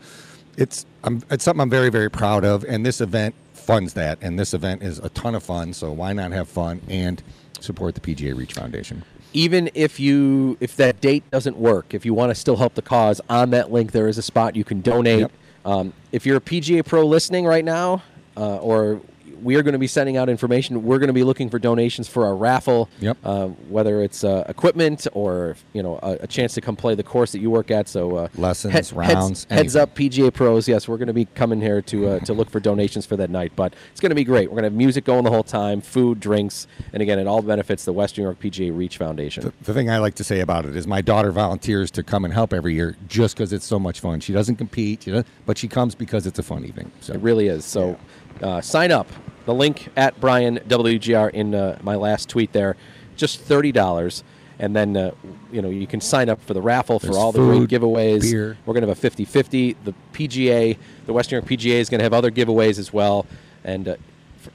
it's 0.58 0.86
I'm, 1.04 1.22
it's 1.30 1.44
something 1.44 1.62
I'm 1.62 1.70
very 1.70 1.90
very 1.90 2.10
proud 2.10 2.44
of. 2.44 2.64
And 2.66 2.84
this 2.86 3.02
event 3.02 3.36
funds 3.54 3.94
that, 3.94 4.18
and 4.22 4.38
this 4.40 4.54
event 4.54 4.84
is 4.84 5.00
a 5.00 5.10
ton 5.10 5.36
of 5.36 5.44
fun. 5.44 5.74
So 5.74 5.92
why 5.92 6.14
not 6.14 6.32
have 6.32 6.50
fun 6.50 6.82
and 6.90 7.22
support 7.64 7.96
the 7.96 8.02
PGA 8.02 8.36
Reach 8.36 8.54
Foundation? 8.54 9.04
even 9.34 9.70
if 9.74 10.00
you 10.00 10.58
if 10.60 10.76
that 10.78 11.02
date 11.02 11.24
doesn't 11.32 11.58
work, 11.58 11.94
if 11.94 12.06
you 12.06 12.14
want 12.14 12.30
to 12.30 12.36
still 12.36 12.58
help 12.58 12.76
the 12.76 12.82
cause, 12.82 13.22
on 13.30 13.52
that 13.52 13.72
link 13.72 13.92
there 13.92 14.08
is 14.08 14.18
a 14.18 14.22
spot 14.22 14.56
you 14.56 14.64
can 14.64 14.82
donate. 14.82 15.22
Yep. 15.22 15.32
Um, 15.64 15.94
if 16.12 16.26
you're 16.26 16.38
a 16.38 16.42
PGA 16.42 16.86
Pro 16.86 17.06
listening 17.06 17.46
right 17.46 17.64
now, 17.64 18.04
uh, 18.36 18.58
or 18.58 19.02
we 19.42 19.56
are 19.56 19.64
going 19.64 19.74
to 19.74 19.80
be 19.80 19.88
sending 19.88 20.18
out 20.18 20.30
information. 20.30 20.84
We're 20.84 21.00
going 21.00 21.08
to 21.08 21.14
be 21.14 21.24
looking 21.24 21.50
for 21.50 21.60
donations 21.60 22.08
for 22.08 22.26
our 22.26 22.36
raffle. 22.36 22.90
Yep. 23.00 23.18
Uh, 23.24 23.48
whether 23.70 24.02
it's 24.02 24.24
uh, 24.24 24.44
equipment 24.48 25.08
or 25.14 25.56
you 25.74 25.82
know 25.84 26.00
a, 26.04 26.18
a 26.22 26.28
chance 26.28 26.54
to 26.56 26.62
come 26.62 26.76
play 26.76 26.96
the 26.96 27.04
course 27.04 27.32
that 27.32 27.40
you 27.40 27.50
work 27.50 27.72
at. 27.72 27.88
So 27.88 28.16
uh, 28.18 28.28
Lessons, 28.36 28.74
heads- 28.74 28.94
rounds, 28.94 29.46
Heads, 29.50 29.76
anything. 29.76 29.82
up, 29.82 29.96
PGA 29.96 30.34
pros. 30.34 30.68
Yes, 30.68 30.88
we're 30.88 30.98
going 30.98 31.08
to 31.08 31.14
be 31.14 31.26
coming 31.26 31.62
here 31.62 31.82
to 31.84 32.08
uh, 32.08 32.20
to 32.20 32.34
look 32.34 32.50
for 32.50 32.60
donations 32.60 33.06
for 33.06 33.16
that 33.18 33.30
night. 33.30 33.52
But 33.56 33.74
it's 33.92 34.00
going 34.00 34.10
to 34.12 34.16
be 34.16 34.24
great. 34.24 34.50
We're 34.50 34.56
going 34.56 34.64
to 34.64 34.70
have 34.70 34.74
music 34.74 35.06
going 35.06 35.24
the 35.24 35.32
whole 35.32 35.44
time, 35.44 35.82
food, 35.82 36.20
drinks, 36.20 36.68
and 36.94 37.02
again, 37.02 37.20
it 37.20 37.28
all 37.28 37.42
benefits 37.42 37.86
the 37.86 37.94
Western 37.94 38.24
New 38.24 38.28
York 38.28 38.40
PGA 38.40 38.78
Reach 38.78 38.98
Foundation. 38.98 39.52
The 39.64 39.74
thing 39.74 39.90
I 39.90 39.98
like 40.00 40.16
to 40.16 40.24
say 40.24 40.42
about 40.42 40.66
it 40.66 40.76
is 40.76 40.86
my 40.88 41.02
daughter 41.02 41.32
volunteers 41.32 41.90
to 41.92 42.04
come 42.04 42.26
and 42.26 42.34
help 42.34 42.54
every 42.54 42.74
year 42.74 42.96
just 43.08 43.36
because 43.36 43.54
it's 43.54 43.66
so 43.66 43.80
much 43.80 44.00
fun. 44.00 44.20
She 44.20 44.34
doesn't 44.34 44.58
compete, 44.58 45.08
you 45.08 45.14
know, 45.14 45.24
but 45.46 45.58
she 45.58 45.68
comes 45.68 45.96
because 45.96 46.28
it's 46.28 46.38
a 46.40 46.44
fun 46.44 46.66
evening. 46.66 46.92
So 47.02 47.14
It 47.14 47.22
really 47.22 47.48
is. 47.48 47.66
So 47.66 47.98
uh, 48.42 48.62
sign 48.62 48.92
up. 48.92 49.08
The 49.52 49.56
link 49.58 49.90
at 49.98 50.18
Brian 50.22 50.60
WGR 50.60 51.30
in 51.32 51.54
uh, 51.54 51.78
my 51.84 51.96
last 51.96 52.30
tweet 52.30 52.54
there. 52.54 52.78
just 53.18 53.42
thirty 53.42 53.74
dollars. 53.74 54.24
And 54.60 54.74
then, 54.74 54.96
uh, 54.96 55.12
you 55.52 55.62
know, 55.62 55.70
you 55.70 55.86
can 55.88 56.00
sign 56.00 56.30
up 56.30 56.42
for 56.44 56.54
the 56.54 56.62
raffle 56.62 57.00
for 57.00 57.08
There's 57.08 57.18
all 57.18 57.34
the 57.34 57.40
great 57.40 57.68
giveaways. 57.68 58.22
beer. 58.22 58.58
We're 58.66 58.74
going 58.76 58.84
to 58.84 58.88
have 58.88 59.04
a 59.04 59.10
50-50. 59.10 59.76
The 59.84 59.94
PGA, 60.14 60.78
the 61.08 61.12
Western 61.14 61.38
York 61.42 61.50
PGA 61.50 61.80
is 61.80 61.90
going 61.90 61.98
to 62.00 62.04
have 62.04 62.14
other 62.14 62.30
giveaways 62.32 62.78
as 62.80 62.94
well. 62.94 63.26
And 63.66 63.90
uh, 63.90 63.96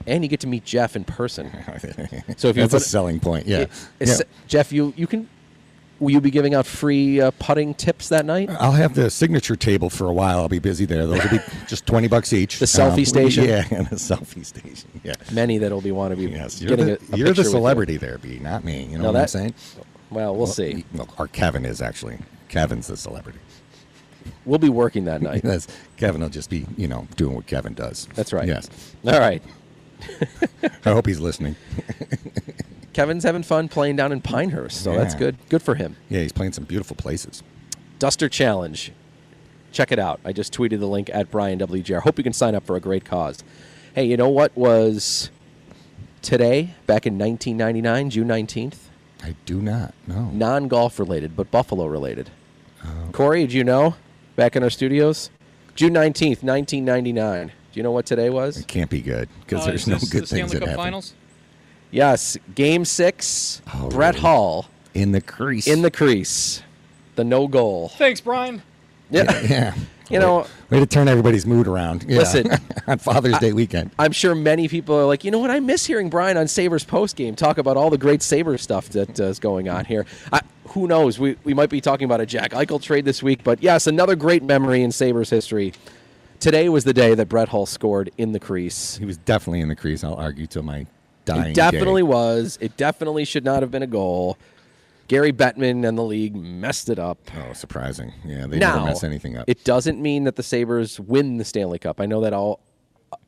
and 0.07 0.23
you 0.25 0.31
get 0.31 0.41
to 0.41 0.47
meet 0.47 0.65
Jeff 0.65 0.97
in 0.97 1.05
person. 1.05 1.51
So 2.39 2.49
if 2.49 2.57
you 2.57 2.63
That's 2.63 2.73
a 2.73 2.81
selling 2.81 3.21
point. 3.21 3.47
Yeah. 3.47 3.59
It- 3.59 3.71
it's- 4.01 4.23
Jeff, 4.47 4.73
you 4.73 4.95
you 4.97 5.07
can 5.07 5.29
will 6.01 6.11
you 6.11 6.21
be 6.21 6.31
giving 6.31 6.55
out 6.55 6.67
free 6.67 7.21
uh, 7.21 7.31
putting 7.39 7.75
tips 7.75 8.09
that 8.11 8.25
night? 8.27 8.49
I'll 8.51 8.73
have 8.73 8.95
the 8.95 9.11
signature 9.11 9.57
table 9.57 9.91
for 9.91 10.07
a 10.07 10.13
while. 10.13 10.39
I'll 10.41 10.49
be 10.49 10.59
busy 10.59 10.85
there. 10.85 11.07
Those 11.07 11.23
will 11.23 11.31
be 11.39 11.45
just 11.67 11.87
twenty 11.87 12.09
bucks 12.09 12.33
each. 12.33 12.59
The 12.59 12.67
selfie 12.67 13.07
station? 13.07 13.45
Yeah, 13.45 13.65
and 13.71 13.87
the 13.91 13.97
selfie 13.97 14.45
station. 14.45 14.89
Yeah. 15.05 15.15
Many 15.33 15.59
that'll 15.59 15.81
be 15.81 15.93
want 15.93 16.13
to 16.13 16.17
be 16.17 16.25
Yes, 16.33 16.61
you're 16.61 16.71
getting 16.71 16.87
the, 16.87 16.93
a, 16.93 17.15
a 17.15 17.17
you're 17.17 17.27
the 17.29 17.31
with 17.33 17.39
you. 17.39 17.45
celebrity 17.45 17.97
there, 17.97 18.19
B, 18.19 18.39
not 18.39 18.65
me. 18.65 18.85
You 18.85 18.99
know 18.99 19.05
No, 19.05 19.07
what 19.09 19.13
that- 19.15 19.23
I'm 19.23 19.29
saying? 19.29 19.55
Well, 20.11 20.37
we'll 20.37 20.47
see. 20.47 20.85
Well, 20.95 21.09
or 21.19 21.27
Kevin 21.29 21.65
is 21.65 21.83
actually. 21.83 22.19
Kevin's 22.49 22.87
the 22.87 22.97
celebrity. 22.97 23.41
We'll 24.45 24.61
be 24.61 24.69
working 24.69 25.05
that 25.07 25.21
night. 25.31 25.43
That's, 25.43 25.67
Kevin 25.97 26.21
will 26.21 26.29
just 26.29 26.49
be, 26.49 26.65
you 26.77 26.87
know, 26.87 27.09
doing 27.17 27.35
what 27.35 27.47
Kevin 27.47 27.75
does. 27.75 28.07
That's 28.15 28.33
right. 28.33 28.47
Yes. 28.47 28.69
All 29.05 29.19
right. 29.19 29.43
I 30.85 30.91
hope 30.93 31.07
he's 31.07 31.19
listening. 31.19 31.57
Kevin's 32.97 33.25
having 33.25 33.43
fun 33.43 33.69
playing 33.69 33.95
down 33.97 34.11
in 34.11 34.23
Pinehurst, 34.23 34.83
so 34.83 34.97
that's 34.97 35.15
good. 35.15 35.37
Good 35.51 35.61
for 35.61 35.75
him. 35.75 35.97
Yeah, 36.09 36.23
he's 36.23 36.33
playing 36.33 36.55
some 36.55 36.65
beautiful 36.65 36.97
places. 36.97 37.43
Duster 37.99 38.27
Challenge. 38.27 38.91
Check 39.71 39.93
it 39.93 39.99
out. 39.99 40.19
I 40.25 40.33
just 40.33 40.55
tweeted 40.55 40.81
the 40.81 40.87
link 40.87 41.11
at 41.13 41.31
Brian 41.31 41.59
WGR. 41.59 42.01
Hope 42.01 42.17
you 42.17 42.25
can 42.25 42.33
sign 42.33 42.55
up 42.55 42.65
for 42.65 42.75
a 42.75 42.81
great 42.81 43.05
cause. 43.05 43.45
Hey, 43.95 44.07
you 44.07 44.17
know 44.17 44.31
what 44.31 44.57
was 44.57 45.31
today, 46.23 46.75
back 46.87 47.07
in 47.07 47.19
1999, 47.19 48.09
June 48.09 48.29
19th? 48.29 48.79
I 49.23 49.35
do 49.45 49.61
not. 49.61 49.93
know. 50.07 50.31
Non 50.33 50.67
golf 50.67 50.99
related, 50.99 51.37
but 51.37 51.51
Buffalo 51.51 51.85
related. 51.85 52.31
Corey, 53.13 53.43
did 53.43 53.53
you 53.53 53.63
know? 53.65 53.95
Back 54.37 54.57
in 54.57 54.63
our 54.63 54.71
studios? 54.71 55.29
June 55.75 55.93
19th, 55.93 56.43
1999. 56.43 57.49
Do 57.49 57.53
you 57.75 57.83
know 57.83 57.93
what 57.93 58.07
today 58.07 58.31
was? 58.31 58.57
It 58.57 58.69
can't 58.69 58.89
be 58.89 59.03
good 59.03 59.29
because 59.41 59.65
Uh, 59.65 59.67
there's 59.67 59.87
no 59.87 59.97
this 59.97 60.09
good 60.11 60.23
the 60.23 60.27
things 60.29 60.49
Stanley 60.49 60.53
that 60.55 60.61
Cup 60.61 60.69
happen. 60.71 60.83
Finals. 60.83 61.13
Yes, 61.91 62.37
game 62.55 62.85
six, 62.85 63.63
Oh, 63.75 63.89
Brett 63.89 64.15
really? 64.15 64.23
Hall 64.23 64.67
In 64.95 65.13
the 65.13 65.21
crease. 65.21 65.67
in 65.67 65.83
the 65.83 65.91
crease. 65.91 66.63
The 67.15 67.25
no 67.25 67.49
goal. 67.49 67.89
Thanks, 67.91 68.21
Brian. 68.21 68.63
Yeah. 69.11 69.41
Yeah. 69.43 69.75
You 70.09 70.21
know, 70.21 70.47
Way 70.71 70.79
to 70.79 70.87
turn 70.87 71.09
everybody's 71.09 71.45
mood 71.47 71.67
around. 71.67 72.05
Yeah. 72.07 72.19
Listen, 72.19 72.49
on 72.87 72.99
Father's 72.99 73.37
Day 73.41 73.53
weekend. 73.53 73.91
I'm 73.99 74.13
sure 74.13 74.37
many 74.37 74.69
people 74.69 74.95
are 74.95 75.05
like, 75.05 75.25
you 75.25 75.33
know 75.33 75.41
what? 75.41 75.51
I 75.51 75.59
miss 75.59 75.85
hearing 75.85 76.11
Brian 76.11 76.37
on 76.37 76.47
Sabres 76.47 76.85
post 76.85 77.17
game 77.17 77.35
talk 77.35 77.59
about 77.59 77.77
all 77.77 77.91
the 77.91 77.99
great 77.99 78.23
Sabres 78.23 78.63
stuff 78.63 78.89
that 78.91 79.19
uh, 79.19 79.25
is 79.25 79.41
going 79.41 79.69
on 79.69 79.85
here. 79.85 80.07
I, 80.33 80.43
who 80.69 80.87
knows? 80.87 81.19
We, 81.19 81.37
we 81.43 81.55
might 81.55 81.71
be 81.71 81.81
talking 81.81 82.05
about 82.05 82.21
a 82.21 82.27
Jack 82.27 82.53
Eichel 82.53 82.81
trade 82.81 83.05
this 83.05 83.21
week, 83.21 83.43
but 83.43 83.61
yes, 83.65 83.89
another 83.89 84.15
great 84.15 84.45
memory 84.45 84.85
in 84.85 84.93
Sabres 84.93 85.29
history. 85.31 85.73
Today 86.39 86.69
was 86.69 86.85
the 86.85 86.95
day 86.95 87.17
that 87.17 87.29
Brett 87.29 87.49
Hull 87.49 87.67
scored 87.67 88.13
in 88.17 88.31
the 88.31 88.39
crease. 88.39 88.99
He 88.99 89.05
was 89.05 89.17
definitely 89.17 89.61
in 89.61 89.67
the 89.67 89.75
crease. 89.75 90.05
I'll 90.05 90.15
argue 90.15 90.47
till 90.47 90.63
my 90.63 90.87
dying 91.27 91.51
It 91.51 91.55
definitely 91.55 92.01
day. 92.03 92.09
was. 92.09 92.59
It 92.63 92.77
definitely 92.79 93.27
should 93.27 93.45
not 93.45 93.63
have 93.63 93.71
been 93.71 93.83
a 93.83 93.87
goal. 93.87 94.39
Gary 95.09 95.33
Bettman 95.33 95.87
and 95.87 95.97
the 95.97 96.03
league 96.03 96.35
messed 96.35 96.89
it 96.89 96.99
up. 96.99 97.19
Oh, 97.37 97.53
surprising. 97.53 98.13
Yeah, 98.25 98.47
they 98.47 98.59
now, 98.59 98.77
never 98.77 98.87
mess 98.87 99.05
anything 99.05 99.37
up. 99.37 99.45
It 99.47 99.63
doesn't 99.63 100.01
mean 100.01 100.25
that 100.25 100.37
the 100.37 100.43
Sabres 100.43 100.99
win 100.99 101.37
the 101.37 101.45
Stanley 101.45 101.79
Cup. 101.79 102.01
I 102.01 102.07
know 102.07 102.23
that 102.23 102.33
all 102.33 102.61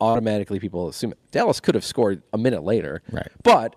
automatically 0.00 0.58
people 0.58 0.88
assume 0.88 1.14
Dallas 1.30 1.60
could 1.60 1.74
have 1.74 1.84
scored 1.84 2.22
a 2.32 2.38
minute 2.38 2.64
later. 2.64 3.02
Right. 3.12 3.28
But 3.44 3.76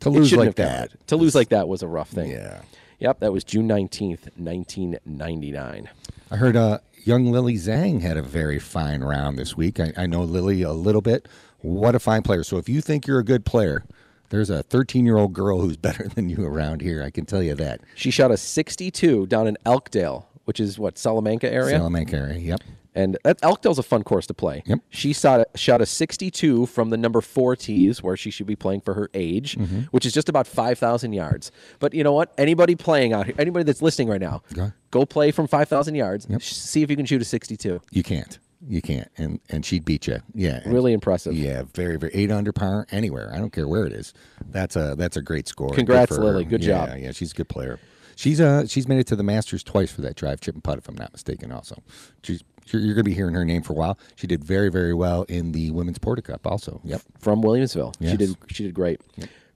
to 0.00 0.10
lose 0.10 0.32
like 0.32 0.56
that. 0.56 0.90
counted. 0.90 1.06
To 1.08 1.16
lose 1.16 1.34
like 1.34 1.50
that 1.50 1.68
was 1.68 1.82
a 1.82 1.88
rough 1.88 2.08
thing. 2.10 2.30
Yeah. 2.30 2.62
Yep, 2.98 3.20
that 3.20 3.32
was 3.32 3.44
June 3.44 3.68
19th, 3.68 4.28
1999. 4.36 5.88
I 6.30 6.36
heard 6.36 6.56
uh, 6.56 6.78
young 7.04 7.30
Lily 7.30 7.54
Zhang 7.54 8.00
had 8.00 8.16
a 8.16 8.22
very 8.22 8.58
fine 8.58 9.02
round 9.02 9.38
this 9.38 9.56
week. 9.56 9.78
I, 9.78 9.92
I 9.96 10.06
know 10.06 10.22
Lily 10.24 10.62
a 10.62 10.72
little 10.72 11.00
bit. 11.00 11.28
What 11.60 11.94
a 11.94 11.98
fine 11.98 12.22
player. 12.22 12.44
So 12.44 12.56
if 12.58 12.68
you 12.68 12.80
think 12.80 13.06
you're 13.06 13.18
a 13.18 13.24
good 13.24 13.44
player, 13.44 13.84
there's 14.30 14.50
a 14.50 14.62
13 14.62 15.04
year 15.06 15.16
old 15.16 15.32
girl 15.32 15.60
who's 15.60 15.76
better 15.88 16.08
than 16.08 16.28
you 16.28 16.44
around 16.44 16.80
here. 16.82 17.02
I 17.02 17.10
can 17.10 17.24
tell 17.26 17.42
you 17.42 17.54
that. 17.56 17.80
She 17.94 18.10
shot 18.10 18.30
a 18.30 18.36
62 18.36 19.26
down 19.26 19.46
in 19.46 19.56
Elkdale, 19.66 20.26
which 20.44 20.60
is 20.60 20.78
what, 20.78 20.98
Salamanca 20.98 21.52
area? 21.52 21.76
Salamanca 21.78 22.16
area. 22.16 22.38
Yep. 22.38 22.60
And 22.94 23.16
that, 23.22 23.38
Elkdale's 23.42 23.78
a 23.78 23.84
fun 23.84 24.02
course 24.02 24.26
to 24.26 24.34
play. 24.34 24.62
Yep. 24.66 24.80
She 24.90 25.12
shot 25.12 25.40
a, 25.40 25.58
shot 25.58 25.80
a 25.80 25.86
62 25.86 26.66
from 26.66 26.90
the 26.90 26.96
number 26.96 27.20
four 27.20 27.54
tees, 27.54 28.02
where 28.02 28.16
she 28.16 28.30
should 28.30 28.46
be 28.46 28.56
playing 28.56 28.80
for 28.80 28.94
her 28.94 29.08
age, 29.14 29.56
Mm-hmm. 29.56 29.80
which 29.92 30.04
is 30.04 30.12
just 30.12 30.28
about 30.28 30.48
5,000 30.48 31.12
yards. 31.12 31.52
But 31.78 31.94
you 31.94 32.02
know 32.02 32.12
what? 32.12 32.32
Anybody 32.38 32.74
playing 32.74 33.12
out 33.12 33.26
here, 33.26 33.36
anybody 33.38 33.62
that's 33.64 33.82
listening 33.82 34.08
right 34.08 34.20
now, 34.20 34.42
Go. 34.52 34.72
go 34.90 35.06
play 35.06 35.30
from 35.30 35.46
5,000 35.46 35.94
yards. 35.94 36.26
sh- 36.40 36.52
See 36.52 36.82
if 36.82 36.90
you 36.90 36.96
can 36.96 37.06
shoot 37.06 37.22
a 37.22 37.24
62. 37.24 37.80
You 37.92 38.02
can't. 38.02 38.38
You 38.66 38.82
can't. 38.82 39.08
And 39.16 39.40
and 39.48 39.64
she'd 39.64 39.84
beat 39.84 40.06
you. 40.06 40.20
Yeah. 40.34 40.60
and- 40.64 40.72
Really 40.72 40.92
impressive. 40.92 41.34
Yeah, 41.34 41.62
very, 41.74 41.96
very 41.96 42.12
eight 42.14 42.30
under 42.30 42.52
par 42.52 42.86
anywhere. 42.90 43.30
I 43.32 43.38
don't 43.38 43.52
care 43.52 43.68
where 43.68 43.86
it 43.86 43.92
is. 43.92 44.12
That's 44.50 44.76
a 44.76 44.94
that's 44.96 45.16
a 45.16 45.22
great 45.22 45.46
score. 45.48 45.68
Good 45.68 45.76
Congrats, 45.76 46.16
her. 46.16 46.22
Lily. 46.22 46.44
Good 46.44 46.64
Yeah, 46.64 46.86
job. 46.86 46.98
Yeah, 46.98 47.12
she's 47.12 47.32
a 47.32 47.34
good 47.34 47.48
player. 47.48 47.78
She's 48.16 48.40
uh 48.40 48.66
she's 48.66 48.88
made 48.88 48.98
it 48.98 49.06
to 49.08 49.16
the 49.16 49.22
Masters 49.22 49.62
twice 49.62 49.92
for 49.92 50.00
that 50.00 50.16
drive, 50.16 50.40
chip 50.40 50.54
and 50.54 50.64
putt, 50.64 50.78
if 50.78 50.88
I'm 50.88 50.96
not 50.96 51.12
mistaken. 51.12 51.52
Also, 51.52 51.82
she's 52.22 52.42
you're, 52.72 52.82
you're 52.82 52.94
going 52.94 53.04
to 53.04 53.10
be 53.10 53.14
hearing 53.14 53.34
her 53.34 53.44
name 53.44 53.62
for 53.62 53.72
a 53.72 53.76
while. 53.76 53.98
She 54.16 54.26
did 54.26 54.44
very, 54.44 54.70
very 54.70 54.92
well 54.92 55.22
in 55.22 55.52
the 55.52 55.70
Women's 55.70 55.98
Porter 55.98 56.20
Cup. 56.20 56.46
Also, 56.46 56.80
yep. 56.84 57.00
from 57.18 57.42
Williamsville. 57.42 57.94
She 58.06 58.16
did 58.16 58.36
she 58.48 58.64
did 58.64 58.74
great. 58.74 59.00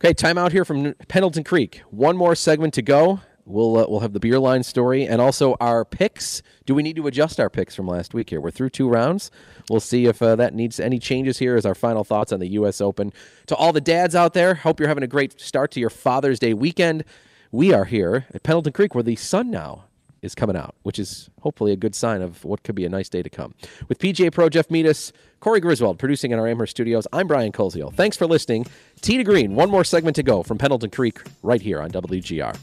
Okay, 0.03 0.15
time 0.15 0.39
out 0.39 0.53
here 0.53 0.65
from 0.65 0.95
Pendleton 1.09 1.45
Creek. 1.45 1.83
One 1.91 2.17
more 2.17 2.35
segment 2.35 2.75
to 2.75 2.83
go. 2.83 3.21
We'll 3.45 3.77
uh, 3.77 3.87
we'll 3.89 4.01
have 4.01 4.13
the 4.13 4.21
beer 4.21 4.39
line 4.39 4.63
story 4.63 5.07
and 5.07 5.21
also 5.21 5.57
our 5.61 5.85
picks. 5.85 6.43
Do 6.65 6.75
we 6.75 6.83
need 6.83 6.97
to 6.97 7.07
adjust 7.07 7.41
our 7.41 7.51
picks 7.51 7.75
from 7.75 7.89
last 7.89 8.15
week 8.15 8.31
here? 8.31 8.41
We're 8.41 8.51
through 8.53 8.71
two 8.71 8.89
rounds. 8.89 9.31
We'll 9.69 9.81
see 9.81 10.07
if 10.07 10.23
uh, 10.23 10.37
that 10.37 10.55
needs 10.55 10.79
any 10.79 10.99
changes 10.99 11.39
Here 11.39 11.57
is 11.57 11.67
our 11.67 11.75
final 11.75 12.05
thoughts 12.05 12.33
on 12.33 12.41
the 12.41 12.49
U.S. 12.49 12.81
Open. 12.81 13.13
To 13.47 13.57
all 13.57 13.73
the 13.73 13.81
dads 13.81 14.15
out 14.15 14.35
there, 14.35 14.55
hope 14.55 14.79
you're 14.79 14.89
having 14.89 15.05
a 15.05 15.09
great 15.09 15.41
start 15.41 15.73
to 15.73 15.81
your 15.81 15.91
Father's 15.91 16.39
Day 16.39 16.55
weekend. 16.55 17.05
We 17.51 17.73
are 17.73 17.85
here 17.85 18.27
at 18.33 18.43
Pendleton 18.43 18.73
Creek 18.73 18.95
where 18.95 19.03
the 19.03 19.17
sun 19.17 19.51
now 19.51 19.85
is 20.23 20.37
coming 20.37 20.57
out, 20.57 20.77
which 20.85 21.01
is 21.01 21.29
hopefully 21.41 21.73
a 21.73 21.77
good 21.77 21.97
sign 21.97 22.23
of 22.23 22.45
what 22.45 22.63
could 22.63 22.77
be 22.77 22.85
a 22.85 22.89
nice 22.89 23.09
day 23.09 23.23
to 23.23 23.29
come. 23.29 23.55
With 23.89 23.99
PGA 23.99 24.33
Pro 24.33 24.49
Jeff 24.49 24.69
Meadus, 24.69 25.13
Corey 25.41 25.61
Griswold 25.61 25.99
producing 25.99 26.31
in 26.31 26.39
our 26.39 26.47
Amherst 26.47 26.71
studios, 26.71 27.09
I'm 27.13 27.27
Brian 27.27 27.51
Koziol. 27.51 27.93
Thanks 27.93 28.17
for 28.17 28.27
listening. 28.27 28.67
Tee 29.01 29.17
to 29.17 29.25
Green, 29.25 29.57
one 29.57 29.69
more 29.69 29.85
segment 29.85 30.15
to 30.17 30.23
go 30.23 30.45
from 30.45 30.59
Pendleton 30.59 30.91
Creek 30.91 31.21
right 31.43 31.61
here 31.61 31.83
on 31.83 31.91
WGR. 31.91 32.57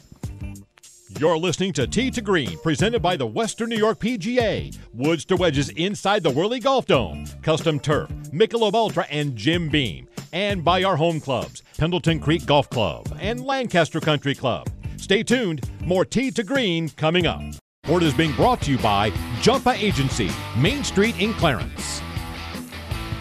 You're 1.18 1.40
listening 1.40 1.74
to 1.74 1.88
Tee 1.88 2.12
to 2.12 2.22
Green, 2.22 2.60
presented 2.60 3.02
by 3.02 3.18
the 3.18 3.26
Western 3.26 3.70
New 3.70 3.78
York 3.78 4.00
PGA. 4.00 4.78
Woods 4.94 5.26
to 5.26 5.36
wedges 5.36 5.70
inside 5.70 6.22
the 6.22 6.30
Whirly 6.30 6.60
Golf 6.60 6.86
Dome. 6.86 7.26
Custom 7.42 7.80
turf, 7.80 8.10
Michelob 8.32 8.76
Ultra, 8.76 9.08
and 9.10 9.36
Jim 9.36 9.70
Beam. 9.70 10.08
And 10.34 10.64
by 10.64 10.84
our 10.84 10.96
home 10.96 11.20
clubs, 11.20 11.64
Pendleton 11.80 12.20
Creek 12.20 12.46
Golf 12.46 12.70
Club 12.70 13.08
and 13.20 13.44
Lancaster 13.44 14.00
Country 14.00 14.36
Club. 14.36 14.70
Stay 14.98 15.24
tuned. 15.24 15.68
More 15.84 16.06
Tee 16.06 16.30
to 16.30 16.44
Green 16.44 16.90
coming 16.90 17.26
up. 17.26 17.42
Sport 17.86 18.04
is 18.04 18.14
being 18.14 18.34
brought 18.34 18.62
to 18.62 18.72
you 18.72 18.78
by 18.78 19.10
Jumpa 19.42 19.76
Agency, 19.82 20.30
Main 20.60 20.84
Street 20.84 21.20
in 21.20 21.34
Clarence. 21.34 22.02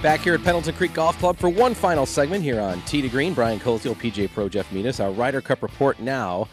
Back 0.03 0.21
here 0.21 0.35
at 0.35 0.45
Pendleton 0.45 0.75
Creek 0.75 0.93
Golf 0.93 1.19
Club 1.19 1.39
for 1.39 1.49
one 1.49 1.73
final 1.73 2.05
segment 2.05 2.45
here 2.45 2.61
on 2.61 2.83
Tee 2.83 3.01
to 3.01 3.09
Green. 3.09 3.33
Brian 3.33 3.59
Koziol, 3.59 3.97
PGA 3.97 4.31
Pro 4.31 4.47
Jeff 4.51 4.71
Meadus. 4.73 5.03
Our 5.03 5.11
Ryder 5.11 5.41
Cup 5.41 5.63
report 5.63 5.99
now. 6.01 6.49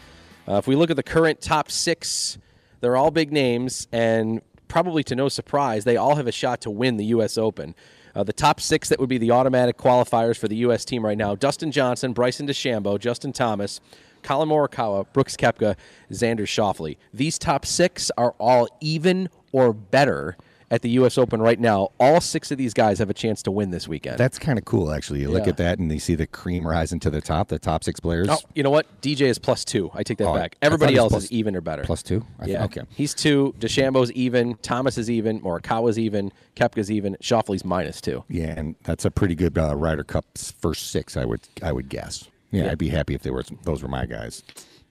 Uh, 0.48 0.54
if 0.54 0.66
we 0.66 0.76
look 0.76 0.90
at 0.90 0.96
the 0.96 1.02
current 1.02 1.40
top 1.40 1.70
six, 1.70 2.38
they're 2.80 2.96
all 2.96 3.10
big 3.10 3.32
names, 3.32 3.88
and 3.92 4.40
probably 4.68 5.02
to 5.04 5.16
no 5.16 5.28
surprise, 5.28 5.84
they 5.84 5.96
all 5.96 6.14
have 6.16 6.26
a 6.26 6.32
shot 6.32 6.60
to 6.60 6.70
win 6.70 6.96
the 6.96 7.06
U.S. 7.06 7.36
Open. 7.36 7.74
Uh, 8.14 8.22
the 8.22 8.32
top 8.32 8.60
six 8.60 8.88
that 8.88 8.98
would 8.98 9.08
be 9.08 9.18
the 9.18 9.30
automatic 9.30 9.76
qualifiers 9.76 10.38
for 10.38 10.48
the 10.48 10.56
U.S. 10.56 10.84
team 10.84 11.04
right 11.04 11.18
now 11.18 11.34
Dustin 11.34 11.70
Johnson, 11.70 12.12
Bryson 12.12 12.46
DeChambeau, 12.46 12.98
Justin 12.98 13.32
Thomas, 13.32 13.80
Collin 14.22 14.48
Morikawa, 14.48 15.06
Brooks 15.12 15.36
Koepka, 15.36 15.76
Xander 16.10 16.46
Schauffele. 16.46 16.96
These 17.12 17.38
top 17.38 17.66
six 17.66 18.10
are 18.16 18.34
all 18.38 18.68
even 18.80 19.28
or 19.52 19.72
better 19.72 20.36
at 20.70 20.82
the 20.82 20.90
U.S. 20.90 21.16
Open 21.18 21.40
right 21.40 21.58
now. 21.60 21.90
All 22.00 22.20
six 22.20 22.50
of 22.50 22.58
these 22.58 22.74
guys 22.74 22.98
have 22.98 23.08
a 23.10 23.14
chance 23.14 23.42
to 23.44 23.50
win 23.50 23.70
this 23.70 23.86
weekend. 23.86 24.18
That's 24.18 24.38
kind 24.38 24.58
of 24.58 24.64
cool, 24.64 24.92
actually. 24.92 25.20
You 25.20 25.30
look 25.30 25.46
at 25.46 25.56
that 25.58 25.78
and 25.78 25.90
you 25.92 25.98
see 26.00 26.14
the 26.14 26.26
cream 26.26 26.66
rising 26.66 26.98
to 27.00 27.10
the 27.10 27.20
top, 27.20 27.48
the 27.48 27.58
top 27.58 27.84
six 27.84 28.00
players. 28.00 28.28
Oh, 28.28 28.38
you 28.54 28.62
know 28.62 28.70
what? 28.70 28.86
DJ 29.00 29.22
is 29.22 29.38
plus 29.38 29.64
two. 29.64 29.90
I 29.94 30.02
take 30.02 30.18
that 30.18 30.26
Oh, 30.28 30.34
back. 30.34 30.56
Everybody 30.62 30.96
else 30.96 31.12
was 31.12 31.24
is 31.24 31.32
even 31.32 31.54
or 31.54 31.60
better. 31.60 31.82
plus 31.84 32.02
two? 32.02 32.24
I 32.40 32.46
th- 32.46 32.54
yeah. 32.58 32.64
okay. 32.64 32.82
He's 32.90 33.14
two. 33.14 33.54
DeChambeau's 33.60 34.10
even. 34.12 34.56
Thomas 34.56 34.98
is 34.98 35.10
even. 35.10 35.40
Morikawa's 35.40 35.98
even. 35.98 36.32
Koepka's 36.56 36.90
even. 36.90 37.16
Schauffele's 37.20 37.64
minus 37.64 38.00
two. 38.00 38.24
Yeah, 38.28 38.54
and 38.58 38.74
that's 38.82 39.04
a 39.04 39.10
pretty 39.10 39.34
good 39.34 39.56
uh, 39.58 39.76
Ryder 39.76 40.04
Cup's 40.04 40.50
first 40.50 40.90
six, 40.90 41.16
I 41.16 41.24
would 41.24 41.40
I 41.62 41.72
would 41.72 41.88
guess. 41.88 42.28
Yeah, 42.50 42.70
I'd 42.70 42.78
be 42.78 42.88
happy 42.88 43.14
if 43.14 43.22
they 43.22 43.30
were 43.30 43.44
those 43.62 43.82
were 43.82 43.88
my 43.88 44.06
guys. 44.06 44.42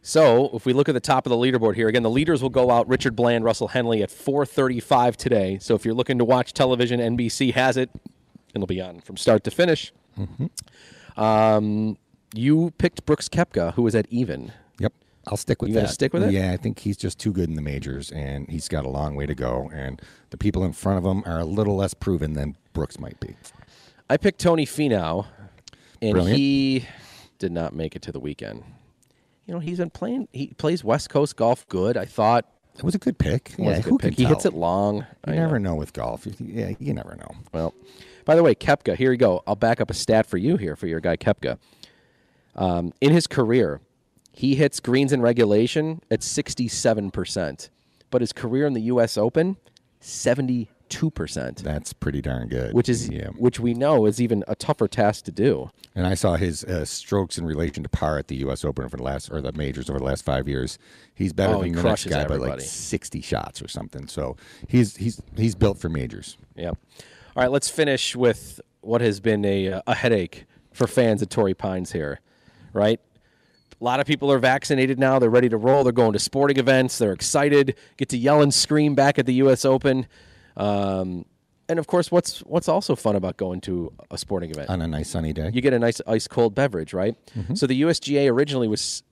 So 0.08 0.51
if 0.53 0.68
we 0.68 0.74
look 0.74 0.88
at 0.88 0.91
the 0.93 0.99
top 0.99 1.26
of 1.26 1.32
the 1.32 1.36
leaderboard 1.36 1.74
here, 1.74 1.88
again, 1.88 2.03
the 2.03 2.12
leaders 2.12 2.43
will 2.43 2.51
go 2.51 2.70
out 2.70 2.88
Richard 2.88 3.16
Bland, 3.16 3.43
Russell 3.43 3.70
Henley 3.70 4.03
at 4.03 4.12
435 4.12 5.18
today. 5.18 5.58
So 5.60 5.74
if 5.74 5.84
you're 5.84 5.95
looking 5.95 6.20
to 6.20 6.24
watch 6.26 6.53
television, 6.53 6.99
NBC 6.99 7.53
has 7.56 7.76
it. 7.76 7.89
It'll 8.53 8.68
be 8.68 8.80
on 8.80 8.99
from 8.99 9.18
start 9.18 9.43
to 9.45 9.51
finish. 9.51 9.91
Um, 11.18 11.97
You 12.36 12.72
picked 12.78 13.03
Brooks 13.08 13.28
Koepka, 13.28 13.74
who 13.74 13.82
was 13.82 13.95
at 13.95 14.06
even. 14.12 14.51
Yep. 14.80 14.93
I'll 15.28 15.38
stick 15.38 15.62
with 15.64 15.70
You 15.70 15.76
that. 15.78 15.89
stick 15.89 16.14
with 16.14 16.22
it? 16.24 16.32
Yeah, 16.34 16.51
I 16.51 16.58
think 16.58 16.78
he's 16.78 16.97
just 16.97 17.18
too 17.18 17.34
good 17.34 17.49
in 17.49 17.56
the 17.56 17.62
majors, 17.64 18.12
and 18.12 18.47
he's 18.47 18.68
got 18.68 18.86
a 18.86 18.89
long 18.89 19.16
way 19.16 19.26
to 19.26 19.34
go. 19.34 19.72
And 19.74 19.99
the 20.30 20.38
people 20.38 20.64
in 20.64 20.74
front 20.74 20.99
of 20.99 21.03
him 21.06 21.24
are 21.26 21.39
a 21.39 21.45
little 21.45 21.78
less 21.78 21.95
proven 21.95 22.34
than 22.34 22.58
Brooks 22.74 22.99
might 22.99 23.20
be. 23.20 23.36
I 24.08 24.18
picked 24.18 24.39
Tony 24.39 24.68
Finau, 24.68 25.26
and 25.99 26.12
Brilliant. 26.12 26.38
he 26.38 26.86
did 27.39 27.51
not 27.51 27.74
make 27.74 27.95
it 27.95 28.03
to 28.03 28.12
the 28.12 28.20
weekend. 28.20 28.64
You 29.46 29.54
know, 29.54 29.60
he's 29.60 29.78
been 29.78 29.89
playing. 29.91 30.28
He 30.32 30.48
plays 30.48 30.84
West 30.84 31.10
Coast 31.10 31.36
golf 31.36 31.68
good. 31.68 31.98
I 31.98 32.06
thought 32.06 32.46
It 32.78 32.84
was 32.84 32.96
a 32.96 33.00
good 33.00 33.18
pick. 33.18 33.54
it 33.58 33.64
yeah, 33.64 33.76
who 33.82 33.91
good 33.91 34.00
can 34.02 34.10
pick. 34.10 34.18
He 34.18 34.26
hits 34.26 34.46
it 34.46 34.54
long. 34.54 35.06
You 35.28 35.34
I 35.34 35.36
never 35.36 35.60
know 35.60 35.76
with 35.76 35.93
golf. 35.93 36.26
Yeah, 36.39 36.72
you 36.80 36.93
never 36.93 37.16
know. 37.16 37.32
Well, 37.54 37.74
by 38.26 38.36
the 38.36 38.41
way, 38.43 38.56
Koepka, 38.56 38.96
here 38.96 39.12
you 39.12 39.18
go. 39.18 39.43
I'll 39.46 39.56
back 39.56 39.80
up 39.80 39.91
a 39.91 39.93
stat 39.93 40.26
for 40.26 40.38
you 40.38 40.58
here 40.58 40.76
for 40.76 40.88
your 40.88 41.00
guy 41.00 41.16
Koepka. 41.16 41.60
Um, 42.56 42.91
in 43.02 43.12
his 43.12 43.28
career, 43.28 43.82
he 44.32 44.56
hits 44.56 44.80
greens 44.80 45.14
in 45.14 45.22
regulation 45.22 46.02
at 46.10 46.22
67%, 46.22 47.70
but 48.10 48.22
his 48.22 48.34
career 48.34 48.66
in 48.66 48.74
the 48.74 48.82
U.S. 48.84 49.18
Open, 49.18 49.58
72%, 50.89 51.57
That's 51.57 51.93
pretty 51.93 52.21
darn 52.21 52.47
good. 52.47 52.73
which 52.73 52.89
is 52.89 53.09
yeah. 53.09 53.27
which 53.38 53.59
we 53.59 53.73
know 53.73 54.05
is 54.05 54.21
even 54.21 54.43
a 54.47 54.55
tougher 54.55 54.88
task 54.88 55.25
to 55.25 55.31
do. 55.31 55.69
And 55.95 56.05
I 56.05 56.13
saw 56.13 56.36
his 56.36 56.63
uh, 56.63 56.86
strokes 56.86 57.38
in 57.38 57.45
relation 57.45 57.83
to 57.83 57.89
par 57.89 58.17
at 58.17 58.27
the 58.27 58.36
U.S. 58.38 58.63
Open 58.65 58.86
over 58.86 58.97
the 58.97 59.03
last 59.03 59.29
or 59.31 59.41
the 59.41 59.51
majors 59.53 59.89
over 59.89 59.99
the 59.99 60.05
last 60.05 60.25
five 60.25 60.47
years. 60.47 60.77
He's 61.13 61.33
better 61.33 61.55
Oh, 61.55 61.61
than 61.63 61.71
the 61.73 61.83
next 61.83 62.05
guy 62.05 62.25
by 62.27 62.36
like 62.36 62.61
sixty 62.61 63.21
shots 63.21 63.61
or 63.61 63.67
something. 63.67 64.07
So 64.07 64.36
he's 64.67 64.95
he's 64.97 65.21
he's 65.36 65.55
built 65.55 65.77
for 65.77 65.89
majors. 65.89 66.38
Yep. 66.55 66.77
All 67.36 67.43
right, 67.43 67.51
let's 67.51 67.69
finish 67.69 68.15
with 68.15 68.61
what 68.81 69.01
has 69.01 69.19
been 69.19 69.43
a, 69.45 69.81
a 69.88 69.95
headache 69.95 70.45
for 70.71 70.88
fans 70.88 71.21
at 71.21 71.29
Torrey 71.29 71.53
Pines 71.53 71.91
here, 71.91 72.19
right? 72.73 72.99
A 73.81 73.83
lot 73.83 73.99
of 73.99 74.05
people 74.07 74.31
are 74.31 74.39
vaccinated 74.39 74.97
now. 74.99 75.19
They're 75.19 75.29
ready 75.29 75.49
to 75.49 75.57
roll. 75.57 75.83
They're 75.83 75.91
going 75.91 76.13
to 76.13 76.19
sporting 76.19 76.57
events. 76.57 76.97
They're 76.97 77.11
excited. 77.11 77.75
Get 77.97 78.07
to 78.09 78.17
yell 78.17 78.41
and 78.41 78.53
scream 78.53 78.95
back 78.95 79.19
at 79.19 79.25
the 79.25 79.33
U.S. 79.36 79.65
Open. 79.65 80.07
Um, 80.58 81.26
and 81.68 81.80
of 81.80 81.88
course, 81.88 82.12
what's 82.12 82.39
what's 82.41 82.70
also 82.70 82.95
fun 82.95 83.16
about 83.16 83.38
going 83.38 83.60
to 83.62 83.91
a 84.12 84.18
sporting 84.18 84.51
event? 84.51 84.70
On 84.70 84.82
a 84.82 84.88
nice 84.88 85.10
sunny 85.10 85.34
day. 85.34 85.49
you 85.53 85.62
get 85.62 85.74
a 85.74 85.80
nice 85.80 85.99
ice 86.06 86.28
cold 86.28 86.53
beverage, 86.53 86.93
right? 86.93 87.16
So 87.56 87.66
the 87.68 87.82
USGA 87.82 88.32
originally 88.32 88.68
was 88.68 89.03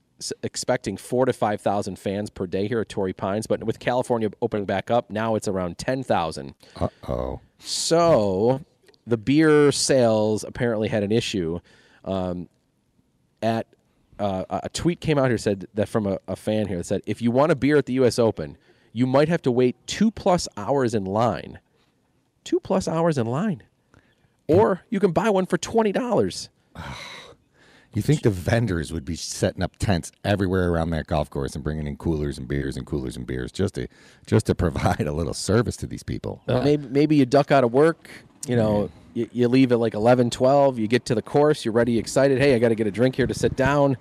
expecting 0.44 0.96
four 0.96 1.26
to 1.26 1.32
five 1.32 1.60
thousand 1.60 1.98
fans 1.98 2.30
per 2.30 2.46
day 2.46 2.68
here 2.68 2.80
at 2.80 2.88
Torrey 2.88 3.12
Pines, 3.12 3.46
but 3.48 3.64
with 3.64 3.80
California 3.80 4.30
opening 4.40 4.66
back 4.66 4.90
up, 4.90 5.10
now 5.10 5.34
it's 5.34 5.48
around 5.48 5.78
ten 5.78 6.04
thousand. 6.04 6.54
Uh 6.76 6.88
oh. 7.08 7.40
So 7.58 8.60
the 9.06 9.16
beer 9.16 9.72
sales 9.72 10.44
apparently 10.44 10.88
had 10.88 11.02
an 11.02 11.10
issue. 11.12 11.58
Um, 12.04 12.48
at 13.42 13.66
uh, 14.20 14.44
a 14.48 14.60
a 14.64 14.68
tweet 14.68 15.00
came 15.00 15.18
out 15.18 15.28
here 15.28 15.38
said 15.38 15.66
that 15.74 15.88
from 15.88 16.06
a, 16.06 16.18
a 16.28 16.36
fan 16.36 16.68
here 16.68 16.76
that 16.78 16.84
said 16.84 17.02
if 17.04 17.20
you 17.20 17.32
want 17.32 17.50
a 17.50 17.56
beer 17.56 17.76
at 17.76 17.86
the 17.86 17.94
U.S. 17.94 18.18
Open, 18.20 18.56
you 18.94 19.06
might 19.06 19.28
have 19.28 19.42
to 19.42 19.52
wait 19.52 19.76
two 19.86 20.10
plus 20.10 20.48
hours 20.56 20.94
in 20.94 21.04
line. 21.04 21.58
Two 22.44 22.60
plus 22.60 22.88
hours 22.88 23.18
in 23.18 23.26
line, 23.26 23.62
or 24.46 24.82
you 24.88 25.00
can 25.00 25.12
buy 25.12 25.28
one 25.28 25.44
for 25.46 25.58
twenty 25.58 25.92
dollars. 25.92 26.48
You 27.94 28.02
think 28.02 28.22
the 28.22 28.30
vendors 28.30 28.92
would 28.92 29.04
be 29.04 29.14
setting 29.14 29.62
up 29.62 29.76
tents 29.78 30.10
everywhere 30.24 30.68
around 30.68 30.90
that 30.90 31.06
golf 31.06 31.30
course 31.30 31.54
and 31.54 31.62
bringing 31.62 31.86
in 31.86 31.96
coolers 31.96 32.38
and 32.38 32.48
beers 32.48 32.76
and 32.76 32.84
coolers 32.84 33.16
and 33.16 33.24
beers 33.24 33.52
just 33.52 33.74
to 33.74 33.86
just 34.26 34.46
to 34.46 34.54
provide 34.64 35.06
a 35.06 35.12
little 35.12 35.34
service 35.34 35.76
to 35.78 35.86
these 35.86 36.02
people? 36.02 36.42
Uh, 36.48 36.60
maybe 36.62 36.88
maybe 36.88 37.16
you 37.16 37.26
duck 37.26 37.50
out 37.50 37.64
of 37.64 37.72
work. 37.72 38.10
You 38.46 38.56
know, 38.56 38.90
you, 39.14 39.28
you 39.32 39.48
leave 39.48 39.72
at 39.72 39.78
like 39.78 39.94
11, 39.94 40.28
12. 40.30 40.78
You 40.78 40.86
get 40.86 41.06
to 41.06 41.14
the 41.14 41.22
course. 41.22 41.64
You're 41.64 41.72
ready, 41.72 41.98
excited. 41.98 42.38
Hey, 42.38 42.54
I 42.54 42.58
got 42.58 42.68
to 42.68 42.74
get 42.74 42.86
a 42.86 42.90
drink 42.90 43.16
here 43.16 43.26
to 43.26 43.32
sit 43.32 43.56
down, 43.56 43.96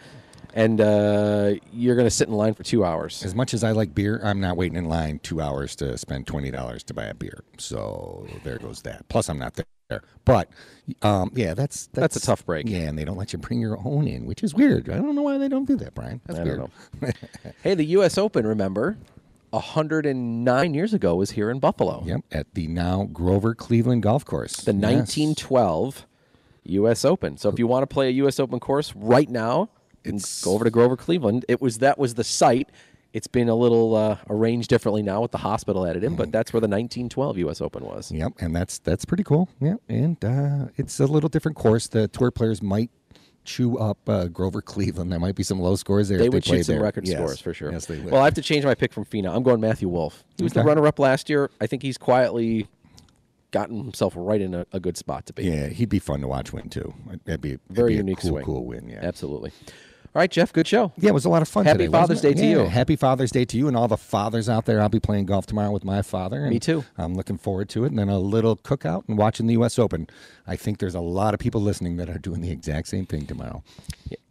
and 0.54 0.80
uh, 0.82 1.54
you're 1.72 1.96
going 1.96 2.06
to 2.08 2.12
sit 2.12 2.28
in 2.28 2.34
line 2.34 2.54
for 2.54 2.64
two 2.64 2.84
hours. 2.86 3.24
As 3.26 3.34
much 3.36 3.54
as 3.54 3.64
I 3.64 3.72
like 3.72 3.94
beer, 3.96 4.20
I'm 4.24 4.40
not 4.40 4.56
waiting 4.58 4.78
in 4.78 4.86
line 4.86 5.20
two 5.20 5.42
hours 5.42 5.76
to 5.78 5.98
spend 5.98 6.28
twenty 6.28 6.52
dollars 6.52 6.84
to 6.84 6.94
buy 6.94 7.06
a 7.06 7.14
beer. 7.14 7.44
So 7.58 8.28
there 8.44 8.58
goes 8.58 8.82
that. 8.84 9.08
Plus, 9.10 9.30
I'm 9.30 9.40
not 9.40 9.56
there. 9.56 9.66
But 10.26 10.50
um, 11.04 11.32
yeah, 11.36 11.54
that's, 11.54 11.88
that's 11.88 12.14
That's 12.14 12.16
a 12.18 12.22
tough 12.22 12.46
break. 12.46 12.68
Yeah, 12.68 12.80
and 12.88 12.98
they 12.98 13.06
don't 13.06 13.18
let 13.18 13.32
you 13.32 13.38
bring 13.38 13.60
your 13.62 13.78
own 13.86 14.08
in, 14.08 14.26
which 14.26 14.42
is 14.42 14.56
weird. 14.56 14.90
I 14.90 14.96
don't 14.96 15.14
know 15.16 15.22
why 15.22 15.38
they 15.38 15.48
don't 15.50 15.66
do 15.66 15.76
that, 15.76 15.94
Brian. 15.94 16.20
That's 16.26 16.40
I 16.40 16.44
weird. 16.44 16.70
hey, 17.64 17.76
the 17.76 17.84
U.S. 17.86 18.18
Open, 18.18 18.48
remember, 18.48 18.98
109 19.52 20.74
years 20.74 20.94
ago 20.94 21.16
was 21.16 21.32
here 21.32 21.52
in 21.52 21.60
Buffalo. 21.60 22.02
Yep, 22.06 22.22
at 22.32 22.54
the 22.56 22.68
now 22.68 23.04
Grover 23.14 23.54
Cleveland 23.54 24.02
Golf 24.04 24.26
Course. 24.26 24.56
The 24.58 24.74
Yes. 24.74 24.82
1912 25.18 26.08
U.S. 26.66 27.06
Open. 27.06 27.38
So 27.38 27.50
if 27.50 27.60
you 27.60 27.68
want 27.68 27.84
to 27.84 27.88
play 27.94 28.08
a 28.08 28.12
U.S. 28.12 28.40
Open 28.40 28.60
course 28.60 28.94
right 28.96 29.30
now, 29.30 29.70
It's- 30.04 30.44
go 30.44 30.52
over 30.54 30.64
to 30.66 30.72
Grover 30.72 30.98
Cleveland. 30.98 31.46
It 31.48 31.62
was 31.62 31.80
that 31.80 31.98
was 31.98 32.14
the 32.16 32.24
site. 32.24 32.70
It's 33.14 33.28
been 33.28 33.48
a 33.48 33.54
little 33.56 33.96
uh, 33.96 34.18
arranged 34.28 34.70
differently 34.70 35.04
now 35.04 35.22
with 35.22 35.30
the 35.32 35.38
hospital 35.38 35.86
added 35.86 36.04
in, 36.04 36.16
but 36.16 36.32
that's 36.32 36.52
where 36.52 36.60
the 36.60 36.68
1912 36.68 37.38
U.S. 37.40 37.62
Open 37.62 37.84
was. 37.86 38.12
Yep, 38.12 38.34
and 38.40 38.56
that's 38.56 38.80
that's 38.80 39.06
pretty 39.06 39.24
cool. 39.24 39.50
Yeah, 39.62 39.76
and 39.88 40.18
uh, 40.26 40.66
it's 40.78 41.00
a 41.00 41.06
little 41.06 41.30
different 41.30 41.56
course. 41.56 41.88
The 41.88 42.08
tour 42.08 42.32
players 42.32 42.64
might 42.64 42.90
chew 43.46 43.78
up 43.78 44.00
uh, 44.10 44.26
Grover 44.30 44.64
Cleveland. 44.64 45.12
There 45.12 45.20
might 45.20 45.36
be 45.36 45.44
some 45.44 45.60
low 45.60 45.76
scores 45.76 46.10
there. 46.10 46.18
They 46.18 46.30
would 46.30 46.44
shoot 46.44 46.66
some 46.66 46.76
there. 46.76 46.84
record 46.84 47.08
Yes. 47.08 47.18
scores 47.20 47.40
for 47.40 47.54
sure. 47.54 47.72
Yes, 47.72 47.86
they 47.86 48.00
would. 48.00 48.12
Well, 48.14 48.22
I 48.22 48.26
have 48.26 48.34
to 48.36 48.42
change 48.42 48.66
my 48.66 48.74
pick 48.74 48.92
from 48.92 49.06
Finau. 49.06 49.36
I'm 49.36 49.44
going 49.44 49.62
Matthew 49.62 49.90
Wolff. 49.90 50.24
He 50.38 50.44
was 50.44 50.54
the 50.54 50.64
runner-up 50.64 50.98
last 50.98 51.30
year. 51.30 51.52
I 51.62 51.68
think 51.68 51.84
he's 51.84 51.98
quietly 52.00 52.68
gotten 53.52 53.78
himself 53.84 54.14
right 54.16 54.42
in 54.42 54.56
a, 54.56 54.66
a 54.72 54.80
good 54.80 54.98
spot 54.98 55.28
to 55.28 55.34
be. 55.34 55.44
yeah, 55.44 55.68
he'd 55.68 55.90
be 55.90 56.00
fun 56.00 56.22
to 56.22 56.28
watch 56.28 56.52
win 56.52 56.70
too. 56.70 56.92
That'd 57.26 57.42
be 57.42 57.60
Very 57.70 57.90
be 57.92 57.98
unique 57.98 58.18
cool, 58.20 58.30
swing. 58.32 58.46
cool 58.46 58.66
win. 58.66 58.88
Yeah, 58.90 59.00
Absolutely. 59.04 59.52
All 60.16 60.20
right, 60.20 60.30
Jeff. 60.30 60.54
Good 60.54 60.68
show. 60.68 60.92
Yeah, 61.00 61.10
it 61.10 61.14
was 61.14 61.26
a 61.26 61.30
lot 61.30 61.42
of 61.42 61.48
fun. 61.48 61.66
Happy 61.66 61.86
today, 61.86 61.92
Father's? 61.92 62.22
Day 62.22 62.36
to 62.36 62.46
Yeah, 62.46 62.50
you. 62.52 62.66
Happy 62.66 62.96
Father's 62.96 63.32
Day 63.32 63.46
to 63.46 63.58
you 63.58 63.68
and 63.68 63.76
all 63.76 63.88
the 63.88 63.98
fathers 63.98 64.48
out 64.48 64.66
there. 64.66 64.80
I'll 64.80 64.88
be 64.88 65.00
playing 65.00 65.26
golf 65.26 65.48
tomorrow 65.48 65.72
with 65.72 65.84
my 65.84 66.04
father. 66.04 66.42
And 66.42 66.52
Me 66.52 66.60
too. 66.60 66.86
I'm 67.00 67.16
looking 67.16 67.40
forward 67.40 67.68
to 67.70 67.84
it. 67.84 67.88
And 67.88 67.98
then 67.98 68.10
a 68.10 68.20
little 68.20 68.56
cookout 68.56 69.06
and 69.08 69.18
watching 69.18 69.48
the 69.48 69.54
U.S. 69.54 69.80
Open. 69.80 70.08
I 70.46 70.56
think 70.56 70.78
there's 70.78 70.94
a 70.94 71.00
lot 71.02 71.34
of 71.34 71.40
people 71.40 71.62
listening 71.62 71.96
that 71.98 72.10
are 72.12 72.20
doing 72.20 72.42
the 72.42 72.52
exact 72.52 72.90
same 72.90 73.08
thing 73.08 73.26
tomorrow. 73.26 73.64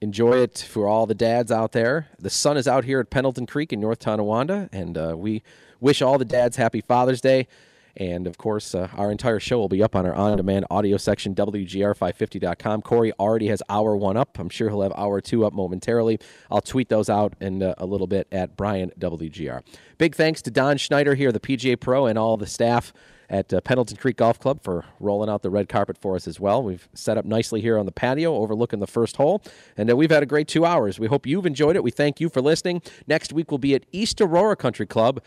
Enjoy 0.01 0.35
it 0.35 0.65
for 0.71 0.87
all 0.87 1.07
the 1.07 1.17
dads 1.17 1.51
out 1.51 1.73
there. 1.73 2.07
The 2.17 2.31
sun 2.31 2.57
is 2.57 2.69
out 2.69 2.85
here 2.85 3.01
at 3.01 3.11
Pendleton 3.11 3.47
Creek 3.47 3.73
in 3.73 3.81
North 3.81 3.99
Tonawanda, 3.99 4.69
and 4.73 4.97
uh, 4.97 5.15
we 5.17 5.43
wish 5.81 6.01
all 6.01 6.17
the 6.17 6.25
dads 6.25 6.57
happy 6.59 6.81
Father's 6.81 7.21
Day. 7.21 7.49
And 7.97 8.27
of 8.27 8.39
course, 8.39 8.75
uh, 8.75 8.89
our 8.97 9.11
entire 9.11 9.39
show 9.39 9.59
will 9.59 9.69
be 9.69 9.83
up 9.83 9.95
on 9.95 10.07
our 10.07 10.15
on 10.15 10.37
demand 10.37 10.67
audio 10.71 10.97
section, 10.97 11.35
WGR550.com. 11.35 12.83
Corey 12.83 13.13
already 13.19 13.49
has 13.49 13.63
hour 13.69 13.97
one 13.97 14.17
up. 14.17 14.39
I'm 14.39 14.49
sure 14.49 14.71
he'll 14.71 14.83
have 14.83 14.93
hour 14.97 15.21
two 15.21 15.45
up 15.45 15.53
momentarily. 15.53 16.19
I'll 16.51 16.63
tweet 16.63 16.89
those 16.89 17.11
out 17.11 17.35
in 17.41 17.63
uh, 17.63 17.75
a 17.77 17.87
little 17.87 18.07
bit 18.07 18.29
at 18.33 18.57
Brian 18.57 18.93
WGR. 18.99 19.63
Big 19.99 20.15
thanks 20.15 20.41
to 20.43 20.51
Don 20.51 20.79
Schneider 20.79 21.15
here, 21.15 21.33
the 21.33 21.41
PGA 21.41 21.79
Pro, 21.79 22.07
and 22.07 22.19
all 22.19 22.37
the 22.37 22.47
staff 22.47 22.93
at 23.29 23.53
uh, 23.53 23.61
Pendleton 23.63 23.97
Creek 23.97 24.17
Golf 24.17 24.39
Club 24.39 24.63
for 24.63 24.85
rolling 25.01 25.31
out 25.31 25.43
the 25.43 25.51
red 25.51 25.69
carpet 25.69 25.97
for 25.99 26.15
us 26.17 26.29
as 26.29 26.39
well. 26.39 26.63
We've 26.63 26.89
set 26.95 27.17
up 27.17 27.25
nicely 27.25 27.61
here 27.61 27.79
on 27.79 27.87
the 27.87 27.93
patio 27.93 28.35
overlooking 28.37 28.79
the 28.79 28.87
first 28.87 29.17
hole, 29.17 29.43
and 29.77 29.91
uh, 29.91 29.97
we've 29.97 30.11
had 30.11 30.23
a 30.23 30.27
great 30.27 30.49
two 30.49 30.65
hours. 30.65 30.99
We 30.99 31.07
hope 31.09 31.27
you've 31.27 31.47
enjoyed 31.47 31.77
it. 31.77 31.83
We 31.83 31.91
thank 31.91 32.21
you 32.21 32.29
for 32.29 32.41
listening. 32.41 32.83
Next 33.07 33.33
week 33.33 33.51
we'll 33.51 33.59
be 33.59 33.75
at 33.75 33.85
East 33.91 34.21
Aurora 34.21 34.57
Country 34.57 34.87
Club. 34.87 35.23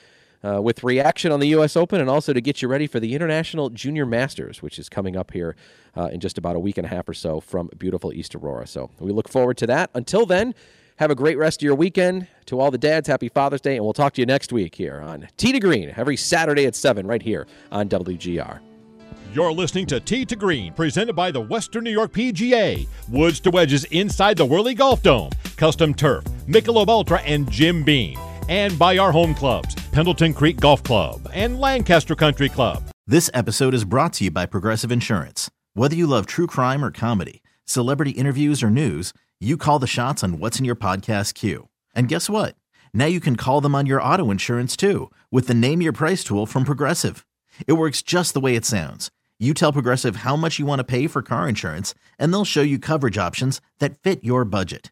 Uh, 0.46 0.62
with 0.62 0.84
reaction 0.84 1.32
on 1.32 1.40
the 1.40 1.48
U.S. 1.48 1.76
Open 1.76 2.00
and 2.00 2.08
also 2.08 2.32
to 2.32 2.40
get 2.40 2.62
you 2.62 2.68
ready 2.68 2.86
for 2.86 3.00
the 3.00 3.16
International 3.16 3.72
Junior 3.72 4.06
Masters, 4.06 4.62
which 4.62 4.78
is 4.78 4.90
coming 4.90 5.18
up 5.18 5.32
here 5.32 5.56
uh, 5.98 6.10
in 6.14 6.20
just 6.20 6.38
about 6.38 6.56
a 6.56 6.60
week 6.60 6.78
and 6.78 6.86
a 6.86 6.90
half 6.90 7.10
or 7.10 7.16
so 7.16 7.40
from 7.40 7.68
beautiful 7.80 8.14
East 8.14 8.36
Aurora. 8.36 8.68
So 8.68 8.92
we 9.00 9.12
look 9.12 9.28
forward 9.28 9.58
to 9.58 9.66
that. 9.68 9.90
Until 9.96 10.28
then, 10.28 10.54
have 10.98 11.10
a 11.10 11.16
great 11.16 11.40
rest 11.40 11.62
of 11.62 11.64
your 11.64 11.74
weekend. 11.74 12.28
To 12.46 12.60
all 12.60 12.70
the 12.70 12.78
dads, 12.78 13.08
happy 13.08 13.28
Father's 13.28 13.62
Day, 13.62 13.76
and 13.76 13.84
we'll 13.84 13.94
talk 13.94 14.14
to 14.14 14.22
you 14.22 14.28
next 14.28 14.54
week 14.54 14.76
here 14.76 15.02
on 15.02 15.28
Tee 15.38 15.52
to 15.52 15.60
Green 15.60 15.92
every 15.98 16.16
Saturday 16.16 16.68
at 16.68 16.76
7 16.76 17.08
right 17.08 17.24
here 17.24 17.48
on 17.72 17.90
WGR. 17.90 18.60
You're 19.34 19.52
listening 19.52 19.88
to 19.88 20.00
Tee 20.00 20.26
to 20.26 20.36
Green, 20.36 20.74
presented 20.74 21.16
by 21.16 21.32
the 21.32 21.42
Western 21.42 21.84
New 21.84 21.92
York 21.92 22.14
PGA. 22.14 22.88
Woods 23.10 23.40
to 23.40 23.50
wedges 23.50 23.86
inside 23.86 24.38
the 24.38 24.46
Whirly 24.46 24.76
Golf 24.76 25.02
Dome. 25.02 25.32
Custom 25.58 25.96
turf, 25.96 26.24
Michelob 26.48 26.88
Ultra, 26.88 27.20
and 27.22 27.50
Jim 27.50 27.84
Beam. 27.84 28.20
And 28.48 28.78
by 28.78 28.98
our 29.00 29.12
home 29.12 29.34
clubs, 29.34 29.74
Pendleton 29.92 30.34
Creek 30.34 30.58
Golf 30.58 30.84
Club 30.84 31.28
and 31.34 31.60
Lancaster 31.60 32.16
Country 32.16 32.48
Club. 32.48 32.84
This 33.08 33.30
episode 33.34 33.74
is 33.74 33.86
brought 33.86 34.14
to 34.14 34.26
you 34.26 34.32
by 34.32 34.46
Progressive 34.46 34.92
Insurance. 34.92 35.50
Whether 35.74 35.96
you 35.96 36.06
love 36.06 36.28
true 36.28 36.46
crime 36.46 36.84
or 36.84 36.92
comedy, 36.92 37.42
celebrity 37.66 38.12
interviews 38.12 38.62
or 38.62 38.70
news, 38.70 39.14
you 39.40 39.58
call 39.58 39.80
the 39.80 39.88
shots 39.88 40.24
on 40.24 40.38
what's 40.38 40.60
in 40.60 40.66
your 40.66 40.76
podcast 40.76 41.34
queue. 41.34 41.70
And 41.96 42.08
guess 42.08 42.30
what? 42.30 42.56
Now 42.94 43.06
you 43.06 43.20
can 43.20 43.36
call 43.36 43.62
them 43.62 43.74
on 43.74 43.88
your 43.88 44.02
auto 44.02 44.30
insurance 44.30 44.78
too 44.78 45.12
with 45.32 45.48
the 45.48 45.54
Name 45.56 45.82
Your 45.82 45.94
Price 45.94 46.24
tool 46.24 46.46
from 46.46 46.66
Progressive. 46.66 47.26
It 47.68 47.74
works 47.74 48.02
just 48.04 48.34
the 48.36 48.40
way 48.40 48.56
it 48.56 48.66
sounds. 48.66 49.10
You 49.40 49.54
tell 49.54 49.74
Progressive 49.74 50.18
how 50.18 50.36
much 50.36 50.60
you 50.60 50.66
want 50.66 50.80
to 50.80 50.86
pay 50.86 51.08
for 51.08 51.22
car 51.22 51.50
insurance, 51.50 51.94
and 52.18 52.32
they'll 52.32 52.46
show 52.46 52.62
you 52.62 52.80
coverage 52.80 53.18
options 53.18 53.60
that 53.80 53.98
fit 54.02 54.24
your 54.24 54.46
budget. 54.46 54.92